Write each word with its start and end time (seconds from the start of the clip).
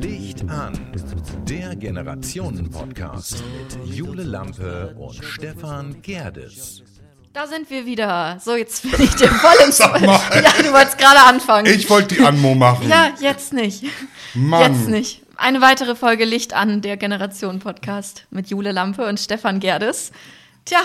Licht 0.00 0.48
an, 0.48 0.78
der 1.48 1.74
Generationen-Podcast 1.74 3.42
mit 3.42 3.96
Jule 3.96 4.22
Lampe 4.22 4.94
und 4.96 5.16
Stefan 5.16 6.00
Gerdes. 6.00 6.84
Da 7.32 7.48
sind 7.48 7.68
wir 7.70 7.84
wieder. 7.86 8.38
So, 8.40 8.54
jetzt 8.54 8.82
bin 8.82 9.02
ich 9.02 9.16
dir 9.16 9.26
voll 9.26 9.66
ins 9.66 9.78
Sag 9.78 10.00
mal. 10.00 10.20
Ja, 10.32 10.62
du 10.62 10.72
wolltest 10.72 10.96
gerade 10.96 11.24
anfangen. 11.26 11.66
Ich 11.66 11.90
wollte 11.90 12.14
die 12.14 12.20
Anmo 12.24 12.54
machen. 12.54 12.88
ja, 12.88 13.10
jetzt 13.20 13.52
nicht. 13.52 13.84
Mann. 14.34 14.74
Jetzt 14.74 14.88
nicht. 14.88 15.22
Eine 15.36 15.60
weitere 15.60 15.96
Folge 15.96 16.24
Licht 16.24 16.52
an, 16.52 16.82
der 16.82 16.96
Generation-Podcast 16.96 18.26
mit 18.30 18.48
Jule 18.48 18.70
Lampe 18.70 19.08
und 19.08 19.18
Stefan 19.18 19.58
Gerdes. 19.58 20.12
Tja, 20.64 20.82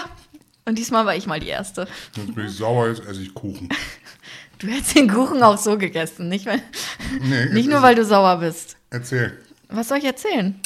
und 0.65 0.77
diesmal 0.77 1.05
war 1.05 1.15
ich 1.15 1.27
mal 1.27 1.39
die 1.39 1.47
Erste. 1.47 1.87
Jetzt 2.15 2.35
bin 2.35 2.45
ich 2.47 2.53
sauer, 2.55 2.87
jetzt 2.89 3.05
esse 3.05 3.21
ich 3.21 3.33
Kuchen. 3.33 3.69
Du 4.57 4.67
hättest 4.67 4.95
den 4.95 5.09
Kuchen 5.11 5.43
auch 5.43 5.57
so 5.57 5.77
gegessen, 5.77 6.29
nicht, 6.29 6.45
weil, 6.45 6.61
Nee, 7.21 7.45
nicht 7.53 7.69
nur, 7.69 7.81
weil 7.81 7.93
du 7.93 8.05
sauer 8.05 8.37
bist. 8.37 8.77
Erzähl. 8.89 9.37
Was 9.67 9.89
soll 9.89 9.97
ich 9.97 10.05
erzählen? 10.05 10.57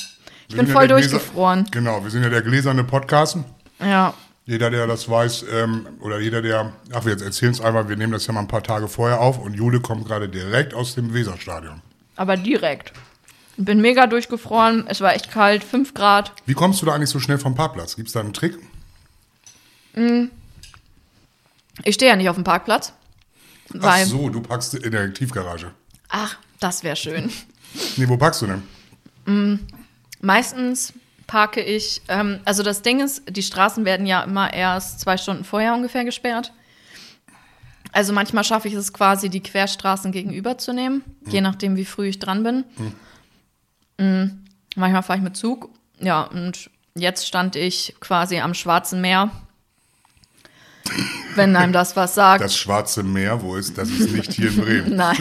Ich 0.47 0.55
bin 0.55 0.67
voll 0.67 0.83
ja 0.83 0.87
der 0.89 0.97
Gläser- 0.97 1.09
durchgefroren. 1.09 1.65
Genau, 1.71 2.03
wir 2.03 2.11
sind 2.11 2.21
ja 2.21 2.29
der 2.29 2.43
gläserne 2.43 2.83
Podcast. 2.83 3.37
Ja. 3.79 4.13
Jeder, 4.45 4.69
der 4.69 4.85
das 4.85 5.09
weiß, 5.09 5.43
ähm, 5.51 5.87
oder 6.01 6.19
jeder, 6.19 6.43
der, 6.43 6.71
ach, 6.93 7.03
wir 7.05 7.13
jetzt 7.13 7.23
erzählen 7.23 7.51
es 7.51 7.61
einfach, 7.61 7.89
wir 7.89 7.95
nehmen 7.97 8.13
das 8.13 8.27
ja 8.27 8.33
mal 8.33 8.41
ein 8.41 8.47
paar 8.47 8.61
Tage 8.61 8.87
vorher 8.87 9.19
auf 9.21 9.39
und 9.39 9.55
Jule 9.55 9.79
kommt 9.79 10.05
gerade 10.07 10.29
direkt 10.29 10.75
aus 10.75 10.93
dem 10.93 11.11
Weserstadion. 11.15 11.81
Aber 12.15 12.37
direkt. 12.37 12.93
Ich 13.57 13.65
bin 13.65 13.81
mega 13.81 14.05
durchgefroren. 14.05 14.85
Es 14.87 15.01
war 15.01 15.15
echt 15.15 15.31
kalt, 15.31 15.63
5 15.63 15.95
Grad. 15.95 16.31
Wie 16.45 16.53
kommst 16.53 16.79
du 16.83 16.85
da 16.85 16.93
eigentlich 16.93 17.09
so 17.09 17.19
schnell 17.19 17.39
vom 17.39 17.55
Parkplatz? 17.55 17.95
Gibt 17.95 18.09
es 18.09 18.13
da 18.13 18.19
einen 18.19 18.33
Trick? 18.33 18.55
Ich 21.83 21.95
stehe 21.95 22.11
ja 22.11 22.15
nicht 22.15 22.29
auf 22.29 22.35
dem 22.35 22.43
Parkplatz. 22.43 22.93
Ach 23.69 23.75
Weil, 23.81 24.05
so, 24.05 24.29
du 24.29 24.41
packst 24.41 24.73
in 24.73 24.91
der 24.91 25.13
Tiefgarage. 25.13 25.71
ach, 26.09 26.37
das 26.59 26.83
wäre 26.83 26.95
schön. 26.95 27.31
Nee, 27.97 28.07
wo 28.09 28.17
packst 28.17 28.41
du 28.41 28.47
denn? 28.47 29.67
Meistens 30.21 30.93
parke 31.27 31.61
ich, 31.61 32.01
ähm, 32.07 32.39
also 32.45 32.63
das 32.63 32.81
Ding 32.81 32.99
ist, 32.99 33.21
die 33.29 33.43
Straßen 33.43 33.85
werden 33.85 34.05
ja 34.07 34.23
immer 34.23 34.51
erst 34.53 34.99
zwei 34.99 35.15
Stunden 35.17 35.43
vorher 35.43 35.73
ungefähr 35.75 36.03
gesperrt. 36.03 36.51
Also 37.91 38.11
manchmal 38.13 38.43
schaffe 38.43 38.67
ich 38.67 38.73
es 38.73 38.91
quasi, 38.93 39.29
die 39.29 39.41
Querstraßen 39.41 40.11
gegenüber 40.11 40.57
zu 40.57 40.73
nehmen, 40.73 41.03
je 41.27 41.41
nachdem, 41.41 41.75
wie 41.75 41.85
früh 41.85 42.07
ich 42.07 42.19
dran 42.19 42.43
bin. 42.43 42.63
Mm, 43.97 44.43
Manchmal 44.75 45.03
fahre 45.03 45.17
ich 45.17 45.23
mit 45.23 45.37
Zug. 45.37 45.69
Ja, 45.99 46.23
und 46.23 46.69
jetzt 46.95 47.27
stand 47.27 47.55
ich 47.55 47.95
quasi 47.99 48.39
am 48.39 48.53
Schwarzen 48.53 49.01
Meer. 49.01 49.31
Wenn 51.35 51.55
einem 51.55 51.73
das 51.73 51.95
was 51.95 52.15
sagt. 52.15 52.43
Das 52.43 52.55
Schwarze 52.57 53.03
Meer, 53.03 53.41
wo 53.41 53.55
ist, 53.55 53.77
das 53.77 53.89
ist 53.89 54.11
nicht 54.11 54.33
hier 54.33 54.49
in 54.49 54.57
Bremen. 54.57 54.95
Nein. 54.95 55.17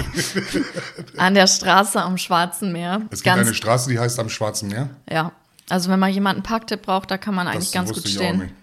An 1.17 1.35
der 1.35 1.47
Straße 1.47 2.03
am 2.03 2.19
Schwarzen 2.19 2.73
Meer. 2.73 3.03
Es 3.11 3.23
gibt 3.23 3.37
eine 3.37 3.55
Straße, 3.55 3.91
die 3.91 3.99
heißt 3.99 4.19
am 4.19 4.29
Schwarzen 4.29 4.69
Meer. 4.69 4.91
Ja, 5.11 5.33
also 5.69 5.91
wenn 5.91 5.99
man 6.01 6.11
jemanden 6.13 6.43
Parktipp 6.43 6.83
braucht, 6.83 7.11
da 7.11 7.19
kann 7.19 7.35
man 7.35 7.47
eigentlich 7.47 7.71
Das 7.71 7.73
ganz 7.73 7.93
gut 7.93 8.05
ich 8.07 8.19
auch 8.19 8.23
stehen. 8.23 8.39
nicht. 8.39 8.55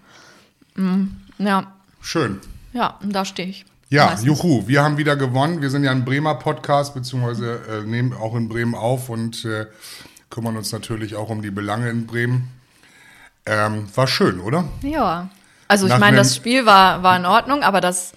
Ja, 1.38 1.72
Schön. 2.00 2.40
ja, 2.72 2.98
da 3.02 3.24
stehe 3.24 3.48
ich. 3.48 3.64
Ja, 3.88 4.06
Meistens. 4.06 4.26
juhu, 4.26 4.66
wir 4.66 4.82
haben 4.82 4.96
wieder 4.98 5.16
gewonnen. 5.16 5.62
Wir 5.62 5.70
sind 5.70 5.84
ja 5.84 5.92
ein 5.92 6.04
Bremer 6.04 6.34
Podcast, 6.34 6.94
beziehungsweise 6.94 7.60
äh, 7.70 7.86
nehmen 7.86 8.12
auch 8.12 8.34
in 8.34 8.48
Bremen 8.48 8.74
auf 8.74 9.08
und 9.08 9.44
äh, 9.44 9.66
kümmern 10.28 10.56
uns 10.56 10.72
natürlich 10.72 11.14
auch 11.14 11.30
um 11.30 11.40
die 11.40 11.52
Belange 11.52 11.88
in 11.88 12.06
Bremen. 12.06 12.48
Ähm, 13.46 13.86
war 13.94 14.08
schön, 14.08 14.40
oder? 14.40 14.64
Ja. 14.82 15.28
Also 15.68 15.86
ich 15.86 15.98
meine, 15.98 16.16
das 16.16 16.36
Spiel 16.36 16.66
war, 16.66 17.02
war 17.02 17.16
in 17.16 17.26
Ordnung, 17.26 17.62
aber 17.62 17.80
das, 17.80 18.12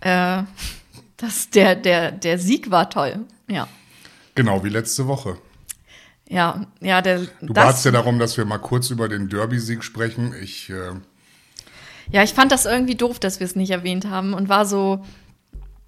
äh, 0.00 0.42
das, 1.16 1.50
der, 1.50 1.74
der, 1.74 2.12
der 2.12 2.38
Sieg 2.38 2.70
war 2.70 2.90
toll. 2.90 3.20
Ja. 3.48 3.68
Genau, 4.34 4.62
wie 4.62 4.68
letzte 4.68 5.06
Woche. 5.06 5.36
Ja, 6.28 6.66
ja, 6.80 7.00
der, 7.00 7.20
Du 7.40 7.54
batst 7.54 7.84
ja 7.84 7.90
darum, 7.90 8.18
dass 8.18 8.36
wir 8.36 8.44
mal 8.44 8.58
kurz 8.58 8.90
über 8.90 9.08
den 9.08 9.28
Derby-Sieg 9.28 9.82
sprechen. 9.82 10.34
Ich, 10.42 10.68
äh, 10.70 10.92
ja, 12.10 12.22
ich 12.22 12.34
fand 12.34 12.52
das 12.52 12.66
irgendwie 12.66 12.94
doof, 12.94 13.18
dass 13.18 13.40
wir 13.40 13.46
es 13.46 13.56
nicht 13.56 13.70
erwähnt 13.70 14.04
haben 14.06 14.34
und 14.34 14.48
war 14.48 14.66
so, 14.66 15.04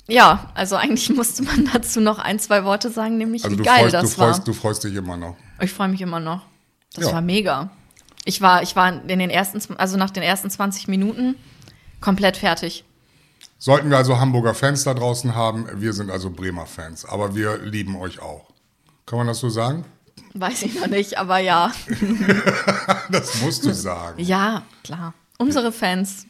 ja, 0.09 0.51
also 0.55 0.77
eigentlich 0.77 1.11
musste 1.15 1.43
man 1.43 1.69
dazu 1.73 2.01
noch 2.01 2.19
ein, 2.19 2.39
zwei 2.39 2.65
Worte 2.65 2.91
sagen, 2.91 3.19
nämlich 3.19 3.45
also 3.45 3.59
wie 3.59 3.63
geil 3.63 3.83
freust, 3.83 3.95
das 3.95 4.03
du, 4.03 4.09
freust, 4.09 4.39
war. 4.39 4.45
du 4.47 4.53
freust 4.55 4.85
dich 4.85 4.95
immer 4.95 5.17
noch. 5.17 5.37
Ich 5.61 5.73
freue 5.73 5.89
mich 5.89 6.01
immer 6.01 6.21
noch. 6.21 6.43
Das 6.95 7.05
Ja. 7.07 7.13
war 7.13 7.21
mega. 7.21 7.71
Ich 8.25 8.41
war, 8.41 8.63
ich 8.63 8.77
war 8.77 8.89
in 9.09 9.19
den 9.19 9.31
ersten, 9.31 9.61
also 9.77 9.97
nach 9.97 10.11
den 10.11 10.23
ersten 10.23 10.51
20 10.51 10.89
Minuten 10.89 11.37
komplett 12.01 12.37
fertig. 12.37 12.85
Sollten 13.59 13.91
wir 13.91 13.97
also 13.99 14.19
Hamburger 14.19 14.55
Fans 14.55 14.85
da 14.85 14.95
draußen 14.95 15.35
haben, 15.35 15.67
wir 15.75 15.93
sind 15.93 16.11
also 16.11 16.31
Bremer 16.31 16.67
Fans, 16.67 17.05
aber 17.05 17.35
wir 17.35 17.59
lieben 17.59 17.97
euch 17.97 18.21
auch. 18.21 18.49
Kann 19.07 19.19
man 19.19 19.27
das 19.27 19.39
so 19.39 19.49
sagen? 19.51 19.85
Weiß 20.35 20.63
ich 20.63 20.79
noch 20.81 20.87
nicht, 20.87 21.19
aber 21.19 21.39
ja. 21.39 21.73
Das 23.11 23.41
musst 23.43 23.65
du 23.65 23.75
sagen. 23.75 24.23
Ja, 24.23 24.63
klar. 24.85 25.15
Unsere 25.39 25.73
Fans, 25.73 26.27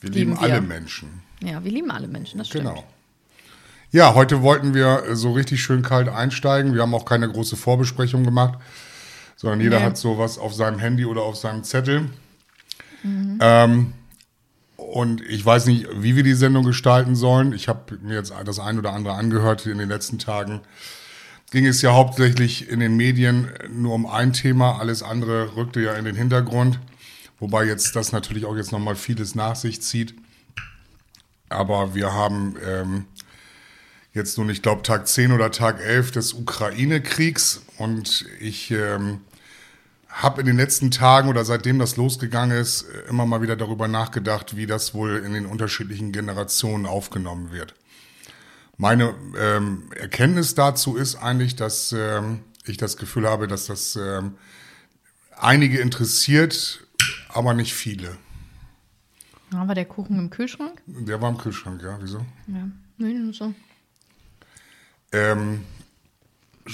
Wir 0.00 0.10
lieben, 0.10 0.32
lieben 0.32 0.40
wir. 0.42 0.52
alle 0.54 0.60
Menschen. 0.60 1.22
ja, 1.42 1.62
wir 1.62 1.70
lieben 1.70 1.90
alle 1.90 2.08
Menschen, 2.08 2.38
das 2.38 2.48
stimmt. 2.48 2.64
Genau. 2.64 2.84
Ja, 3.92 4.14
heute 4.14 4.42
wollten 4.42 4.74
wir 4.74 5.14
so 5.14 5.32
richtig 5.32 5.62
schön 5.62 5.82
kalt 5.82 6.08
einsteigen. 6.08 6.74
Wir 6.74 6.82
haben 6.82 6.94
auch 6.94 7.04
keine 7.04 7.30
große 7.30 7.56
Vorbesprechung 7.56 8.24
gemacht, 8.24 8.58
sondern 9.36 9.60
jeder 9.60 9.78
Nee. 9.78 9.84
hat 9.84 9.98
sowas 9.98 10.38
auf 10.38 10.54
seinem 10.54 10.78
Handy 10.78 11.04
oder 11.04 11.22
auf 11.22 11.36
seinem 11.36 11.62
Zettel. 11.62 12.08
Mhm. 13.02 13.38
Ähm, 13.40 13.92
und 14.76 15.20
ich 15.22 15.44
weiß 15.44 15.66
nicht, 15.66 15.86
wie 15.96 16.16
wir 16.16 16.22
die 16.22 16.34
Sendung 16.34 16.64
gestalten 16.64 17.14
sollen. 17.14 17.52
Ich 17.52 17.68
habe 17.68 17.98
mir 18.02 18.14
jetzt 18.14 18.32
das 18.44 18.58
ein 18.58 18.78
oder 18.78 18.92
andere 18.92 19.14
angehört 19.14 19.66
in 19.66 19.78
den 19.78 19.88
letzten 19.88 20.18
Tagen. 20.18 20.60
Ging 21.50 21.66
es 21.66 21.80
ja 21.82 21.92
hauptsächlich 21.92 22.68
in 22.68 22.80
den 22.80 22.96
Medien 22.96 23.48
nur 23.70 23.94
um 23.94 24.06
ein 24.06 24.32
Thema, 24.32 24.78
alles 24.80 25.02
andere 25.02 25.54
rückte 25.54 25.80
ja 25.80 25.94
in 25.94 26.04
den 26.04 26.16
Hintergrund, 26.16 26.80
wobei 27.38 27.64
jetzt 27.64 27.94
das 27.94 28.12
natürlich 28.12 28.44
auch 28.44 28.56
jetzt 28.56 28.72
nochmal 28.72 28.96
vieles 28.96 29.34
nach 29.34 29.54
sich 29.54 29.80
zieht. 29.80 30.14
Aber 31.48 31.94
wir 31.94 32.12
haben 32.12 32.56
ähm, 32.66 33.04
jetzt 34.16 34.38
nun, 34.38 34.48
ich 34.50 34.62
glaube, 34.62 34.82
Tag 34.82 35.06
10 35.06 35.30
oder 35.30 35.52
Tag 35.52 35.80
11 35.80 36.10
des 36.10 36.32
Ukraine-Kriegs. 36.32 37.62
Und 37.78 38.24
ich 38.40 38.70
ähm, 38.70 39.20
habe 40.08 40.40
in 40.40 40.46
den 40.46 40.56
letzten 40.56 40.90
Tagen 40.90 41.28
oder 41.28 41.44
seitdem 41.44 41.78
das 41.78 41.96
losgegangen 41.96 42.56
ist, 42.56 42.82
äh, 42.82 43.08
immer 43.08 43.26
mal 43.26 43.42
wieder 43.42 43.54
darüber 43.54 43.86
nachgedacht, 43.86 44.56
wie 44.56 44.66
das 44.66 44.94
wohl 44.94 45.18
in 45.18 45.34
den 45.34 45.46
unterschiedlichen 45.46 46.10
Generationen 46.10 46.86
aufgenommen 46.86 47.52
wird. 47.52 47.74
Meine 48.78 49.14
ähm, 49.38 49.90
Erkenntnis 49.94 50.54
dazu 50.54 50.96
ist 50.96 51.16
eigentlich, 51.16 51.54
dass 51.54 51.92
ähm, 51.92 52.40
ich 52.64 52.78
das 52.78 52.96
Gefühl 52.96 53.28
habe, 53.28 53.46
dass 53.46 53.66
das 53.66 53.96
ähm, 53.96 54.36
einige 55.36 55.78
interessiert, 55.78 56.80
aber 57.28 57.54
nicht 57.54 57.74
viele. 57.74 58.16
Ja, 59.52 59.68
war 59.68 59.74
der 59.74 59.84
Kuchen 59.84 60.18
im 60.18 60.30
Kühlschrank? 60.30 60.82
Der 60.86 61.20
war 61.20 61.30
im 61.30 61.38
Kühlschrank, 61.38 61.82
ja, 61.82 61.98
wieso? 62.00 62.18
Ja, 62.48 62.68
nee, 62.98 63.14
nur 63.14 63.32
so. 63.32 63.54
Ähm, 65.12 65.64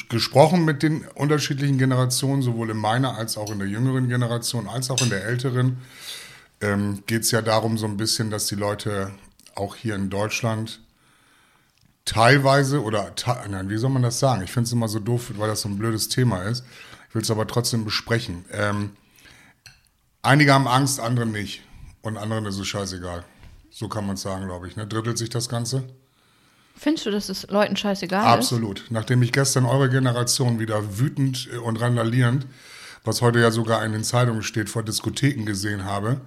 gesprochen 0.09 0.65
mit 0.65 0.83
den 0.83 1.07
unterschiedlichen 1.09 1.79
Generationen, 1.79 2.43
sowohl 2.43 2.71
in 2.71 2.77
meiner 2.77 3.17
als 3.17 3.37
auch 3.37 3.51
in 3.51 3.59
der 3.59 3.69
jüngeren 3.69 4.09
Generation, 4.09 4.69
als 4.69 4.91
auch 4.91 5.01
in 5.03 5.11
der 5.11 5.25
älteren, 5.25 5.79
ähm, 6.61 7.03
geht 7.07 7.23
es 7.23 7.31
ja 7.31 7.43
darum 7.43 7.77
so 7.77 7.87
ein 7.87 7.97
bisschen, 7.97 8.31
dass 8.31 8.47
die 8.47 8.55
Leute 8.55 9.13
auch 9.55 9.77
hier 9.77 9.95
in 9.95 10.09
Deutschland 10.09 10.81
teilweise 12.05 12.83
oder 12.83 13.13
nein, 13.49 13.69
wie 13.69 13.77
soll 13.77 13.91
man 13.91 14.03
das 14.03 14.19
sagen? 14.19 14.43
Ich 14.43 14.51
finde 14.51 14.67
es 14.67 14.73
immer 14.73 14.89
so 14.89 14.99
doof, 14.99 15.33
weil 15.37 15.49
das 15.49 15.61
so 15.61 15.69
ein 15.69 15.79
blödes 15.79 16.09
Thema 16.09 16.43
ist. 16.43 16.65
Ich 17.09 17.15
will 17.15 17.23
es 17.23 17.31
aber 17.31 17.47
trotzdem 17.47 17.85
besprechen. 17.85 18.45
Ähm, 18.51 18.91
einige 20.23 20.55
haben 20.55 20.67
Angst, 20.67 21.01
andere 21.01 21.27
nicht. 21.27 21.63
Und 22.01 22.17
anderen 22.17 22.47
ist 22.47 22.59
es 22.59 22.67
scheißegal. 22.67 23.25
So 23.71 23.89
kann 23.89 24.07
man 24.07 24.15
es 24.15 24.23
sagen, 24.23 24.47
glaube 24.47 24.67
ich. 24.67 24.77
Ne? 24.77 24.87
Drittelt 24.87 25.19
sich 25.19 25.31
das 25.31 25.49
Ganze? 25.49 25.85
Findest 26.83 27.07
du, 27.07 27.13
dass 27.13 27.29
es 27.29 27.47
Leuten 27.49 27.77
scheißegal 27.77 28.25
Absolut. 28.25 28.87
Nachdem 28.91 29.23
ich 29.23 29.31
gestern 29.33 29.67
eure 29.67 29.89
Generation 29.89 30.59
wieder 30.59 30.99
wütend 30.99 31.49
äh, 31.55 31.59
und 31.59 31.81
randalierend, 31.81 32.45
was 33.05 33.23
heute 33.23 33.39
ja 33.39 33.53
sogar 33.53 33.85
in 33.85 33.93
den 33.93 34.03
Zeitungen 34.03 34.43
steht, 34.43 34.69
vor 34.69 34.83
Diskotheken 34.83 35.45
gesehen 35.47 35.85
habe, 35.85 36.21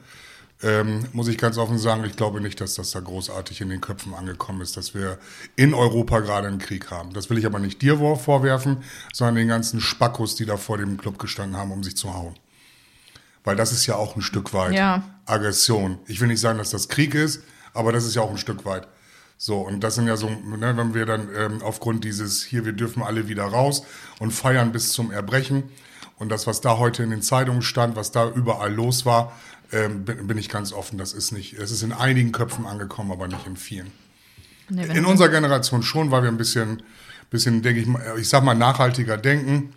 ähm, 0.63 1.05
muss 1.11 1.27
ich 1.27 1.37
ganz 1.37 1.57
offen 1.57 1.77
sagen, 1.77 2.05
ich 2.05 2.15
glaube 2.15 2.39
nicht, 2.39 2.61
dass 2.61 2.75
das 2.75 2.91
da 2.91 3.01
großartig 3.01 3.59
in 3.59 3.67
den 3.67 3.81
Köpfen 3.81 4.13
angekommen 4.13 4.61
ist, 4.61 4.77
dass 4.77 4.93
wir 4.95 5.17
in 5.57 5.73
Europa 5.73 6.21
gerade 6.21 6.47
einen 6.47 6.59
Krieg 6.59 6.89
haben. 6.89 7.11
Das 7.11 7.29
will 7.29 7.37
ich 7.37 7.45
aber 7.45 7.59
nicht 7.59 7.81
dir 7.81 7.97
vor- 7.97 8.17
vorwerfen, 8.17 8.77
sondern 9.11 9.35
den 9.35 9.49
ganzen 9.49 9.81
Spackos, 9.81 10.35
die 10.35 10.45
da 10.45 10.55
vor 10.55 10.77
dem 10.77 10.95
Club 10.97 11.19
gestanden 11.19 11.57
haben, 11.57 11.73
um 11.73 11.83
sich 11.83 11.97
zu 11.97 12.13
hauen. 12.13 12.35
Weil 13.43 13.57
das 13.57 13.73
ist 13.73 13.85
ja 13.87 13.95
auch 13.95 14.15
ein 14.15 14.21
Stück 14.21 14.53
weit 14.53 14.73
Ja. 14.73 15.03
Aggression. 15.25 15.99
Ich 16.07 16.21
will 16.21 16.29
nicht 16.29 16.39
sagen, 16.39 16.57
dass 16.59 16.69
das 16.69 16.87
Krieg 16.87 17.13
ist, 17.13 17.41
aber 17.73 17.91
das 17.91 18.05
ist 18.05 18.15
ja 18.15 18.21
auch 18.21 18.31
ein 18.31 18.37
Stück 18.37 18.63
weit. 18.63 18.87
So, 19.37 19.59
und 19.59 19.81
das 19.81 19.95
sind 19.95 20.07
ja 20.07 20.15
so, 20.15 20.29
ne, 20.29 20.77
wenn 20.77 20.93
wir 20.93 21.05
dann 21.05 21.27
ähm, 21.35 21.61
aufgrund 21.61 22.03
dieses, 22.03 22.43
hier, 22.43 22.65
wir 22.65 22.73
dürfen 22.73 23.03
alle 23.03 23.27
wieder 23.27 23.43
raus 23.43 23.83
und 24.19 24.31
feiern 24.31 24.71
bis 24.71 24.91
zum 24.91 25.11
Erbrechen 25.11 25.63
Und 26.17 26.29
das, 26.29 26.47
was 26.47 26.61
da 26.61 26.77
heute 26.77 27.03
in 27.03 27.09
den 27.09 27.21
Zeitungen 27.21 27.61
stand, 27.61 27.95
was 27.95 28.11
da 28.11 28.29
überall 28.29 28.73
los 28.73 29.05
war, 29.05 29.33
ähm, 29.71 30.05
bin, 30.05 30.27
bin 30.27 30.37
ich 30.37 30.47
ganz 30.47 30.71
offen. 30.71 30.97
Das 30.97 31.13
ist 31.13 31.31
nicht, 31.31 31.53
es 31.53 31.71
ist 31.71 31.83
in 31.83 31.91
einigen 31.91 32.31
Köpfen 32.31 32.65
angekommen, 32.65 33.11
aber 33.11 33.27
nicht 33.27 33.45
in 33.45 33.57
vielen. 33.57 33.91
Nee, 34.69 34.85
In 34.85 35.05
unserer 35.05 35.29
Generation 35.29 35.83
schon, 35.83 36.09
weil 36.11 36.23
wir 36.23 36.29
ein 36.29 36.37
bisschen, 36.37 36.81
bisschen 37.29 37.61
denke 37.61 37.81
ich, 37.81 37.87
mal, 37.87 38.01
ich 38.17 38.29
sag 38.29 38.43
mal, 38.43 38.55
nachhaltiger 38.55 39.17
denken. 39.17 39.73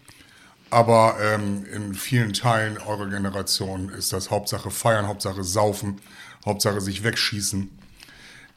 Aber 0.70 1.16
ähm, 1.20 1.64
in 1.74 1.94
vielen 1.94 2.32
Teilen 2.32 2.78
eurer 2.78 3.08
Generation 3.08 3.88
ist 3.88 4.12
das 4.12 4.30
Hauptsache 4.30 4.70
feiern, 4.70 5.06
Hauptsache 5.06 5.42
saufen, 5.42 6.00
Hauptsache 6.44 6.80
sich 6.80 7.02
wegschießen. 7.02 7.70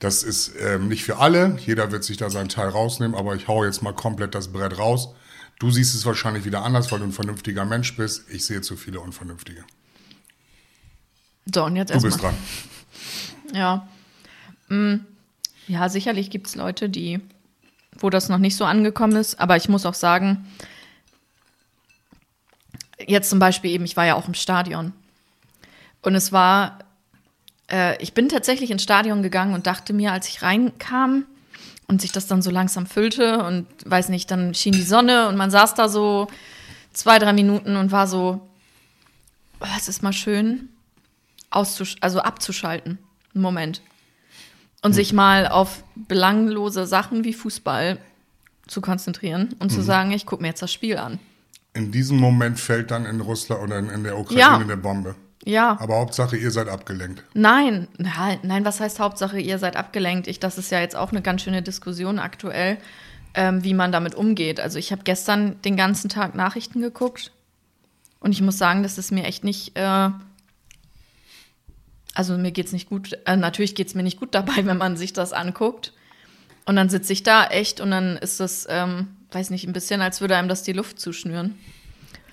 Das 0.01 0.23
ist 0.23 0.51
ähm, 0.59 0.87
nicht 0.89 1.03
für 1.03 1.17
alle. 1.19 1.57
Jeder 1.65 1.91
wird 1.91 2.03
sich 2.03 2.17
da 2.17 2.29
seinen 2.29 2.49
Teil 2.49 2.67
rausnehmen, 2.69 3.15
aber 3.15 3.35
ich 3.35 3.47
hau 3.47 3.63
jetzt 3.63 3.81
mal 3.83 3.93
komplett 3.93 4.35
das 4.35 4.51
Brett 4.51 4.77
raus. 4.77 5.13
Du 5.59 5.69
siehst 5.71 5.93
es 5.95 6.05
wahrscheinlich 6.07 6.43
wieder 6.43 6.63
anders, 6.63 6.91
weil 6.91 6.99
du 6.99 7.05
ein 7.05 7.11
vernünftiger 7.11 7.65
Mensch 7.65 7.95
bist. 7.95 8.27
Ich 8.29 8.43
sehe 8.45 8.61
zu 8.61 8.75
viele 8.75 8.99
Unvernünftige. 8.99 9.63
So, 11.53 11.65
und 11.65 11.75
jetzt 11.75 11.91
Du 11.91 11.93
erstmal. 11.93 12.11
bist 12.11 12.23
dran. 12.23 12.35
Ja. 13.53 13.87
Mm, 14.69 15.05
Ja, 15.67 15.87
sicherlich 15.87 16.31
gibt 16.31 16.47
es 16.47 16.55
Leute, 16.55 16.89
die, 16.89 17.19
wo 17.99 18.09
das 18.09 18.27
noch 18.27 18.39
nicht 18.39 18.55
so 18.55 18.65
angekommen 18.65 19.15
ist, 19.15 19.39
aber 19.39 19.55
ich 19.55 19.69
muss 19.69 19.85
auch 19.85 19.93
sagen, 19.93 20.47
jetzt 23.07 23.29
zum 23.29 23.37
Beispiel 23.39 23.71
eben, 23.71 23.85
ich 23.85 23.95
war 23.97 24.05
ja 24.05 24.15
auch 24.15 24.27
im 24.27 24.33
Stadion. 24.33 24.93
Und 26.01 26.15
es 26.15 26.31
war, 26.31 26.79
äh, 27.71 28.01
ich 28.01 28.13
bin 28.13 28.29
tatsächlich 28.29 28.71
ins 28.71 28.83
Stadion 28.83 29.23
gegangen 29.23 29.53
und 29.53 29.67
dachte 29.67 29.93
mir, 29.93 30.11
als 30.11 30.27
ich 30.27 30.41
reinkam 30.41 31.25
und 31.87 32.01
sich 32.01 32.11
das 32.11 32.27
dann 32.27 32.41
so 32.41 32.51
langsam 32.51 32.85
füllte 32.85 33.43
und 33.43 33.67
weiß 33.85 34.09
nicht, 34.09 34.29
dann 34.31 34.53
schien 34.53 34.73
die 34.73 34.81
Sonne 34.83 35.27
und 35.27 35.35
man 35.37 35.51
saß 35.51 35.73
da 35.73 35.89
so 35.89 36.27
zwei, 36.93 37.19
drei 37.19 37.33
Minuten 37.33 37.75
und 37.75 37.91
war 37.91 38.07
so, 38.07 38.47
oh, 39.59 39.65
es 39.77 39.87
ist 39.87 40.03
mal 40.03 40.13
schön, 40.13 40.69
auszusch 41.49 41.97
also 42.01 42.19
abzuschalten. 42.19 42.97
Einen 43.33 43.41
Moment. 43.41 43.81
Und 44.83 44.93
sich 44.93 45.13
mal 45.13 45.47
auf 45.47 45.83
belanglose 45.95 46.87
Sachen 46.87 47.23
wie 47.23 47.33
Fußball 47.33 47.99
zu 48.67 48.81
konzentrieren 48.81 49.55
und 49.59 49.69
zu 49.71 49.81
sagen, 49.81 50.11
ich 50.11 50.25
gucke 50.25 50.41
mir 50.41 50.47
jetzt 50.49 50.61
das 50.61 50.73
Spiel 50.73 50.97
an. 50.97 51.19
In 51.73 51.91
diesem 51.91 52.17
Moment 52.19 52.59
fällt 52.59 52.89
dann 52.89 53.05
in 53.05 53.21
Russland 53.21 53.61
oder 53.61 53.77
in, 53.77 53.89
in 53.89 54.03
der 54.03 54.17
Ukraine 54.17 54.39
Ja. 54.39 54.57
eine 54.57 54.77
Bombe. 54.77 55.15
Ja, 55.43 55.77
Aber 55.79 55.95
Hauptsache, 55.95 56.37
ihr 56.37 56.51
seid 56.51 56.67
abgelenkt. 56.67 57.23
nein, 57.33 57.87
nein, 57.97 58.63
was 58.63 58.79
heißt 58.79 58.99
Hauptsache, 58.99 59.39
ihr 59.39 59.57
seid 59.57 59.75
abgelenkt? 59.75 60.27
Ich, 60.27 60.39
das 60.39 60.57
ist 60.57 60.71
ja 60.71 60.79
jetzt 60.79 60.95
auch 60.95 61.11
eine 61.11 61.21
ganz 61.21 61.41
schöne 61.41 61.63
Diskussion 61.63 62.19
aktuell, 62.19 62.77
ähm, 63.33 63.63
wie 63.63 63.73
man 63.73 63.91
damit 63.91 64.13
umgeht. 64.13 64.59
Also 64.59 64.77
ich 64.77 64.91
habe 64.91 65.01
gestern 65.03 65.59
den 65.63 65.77
ganzen 65.77 66.09
Tag 66.09 66.35
Nachrichten 66.35 66.81
geguckt 66.81 67.31
und 68.19 68.33
ich 68.33 68.41
muss 68.41 68.57
sagen, 68.59 68.83
das 68.83 68.99
ist 68.99 69.11
mir 69.11 69.23
echt 69.23 69.43
nicht, 69.43 69.75
äh, 69.77 70.09
also 72.13 72.37
mir 72.37 72.51
geht's 72.51 72.71
nicht 72.71 72.89
gut, 72.89 73.17
äh, 73.25 73.35
natürlich 73.35 73.73
geht's 73.73 73.95
mir 73.95 74.03
nicht 74.03 74.19
gut 74.19 74.35
dabei, 74.35 74.65
wenn 74.65 74.77
man 74.77 74.95
sich 74.97 75.13
das 75.13 75.33
anguckt. 75.33 75.93
Und 76.65 76.75
dann 76.75 76.89
sitze 76.89 77.11
ich 77.13 77.23
da 77.23 77.47
echt 77.47 77.81
und 77.81 77.89
dann 77.89 78.17
ist 78.17 78.39
das, 78.39 78.67
ähm, 78.69 79.07
weiß 79.31 79.49
nicht, 79.49 79.65
ein 79.65 79.73
bisschen, 79.73 80.01
als 80.01 80.21
würde 80.21 80.37
einem 80.37 80.47
das 80.47 80.61
die 80.61 80.73
Luft 80.73 80.99
zuschnüren. 80.99 81.57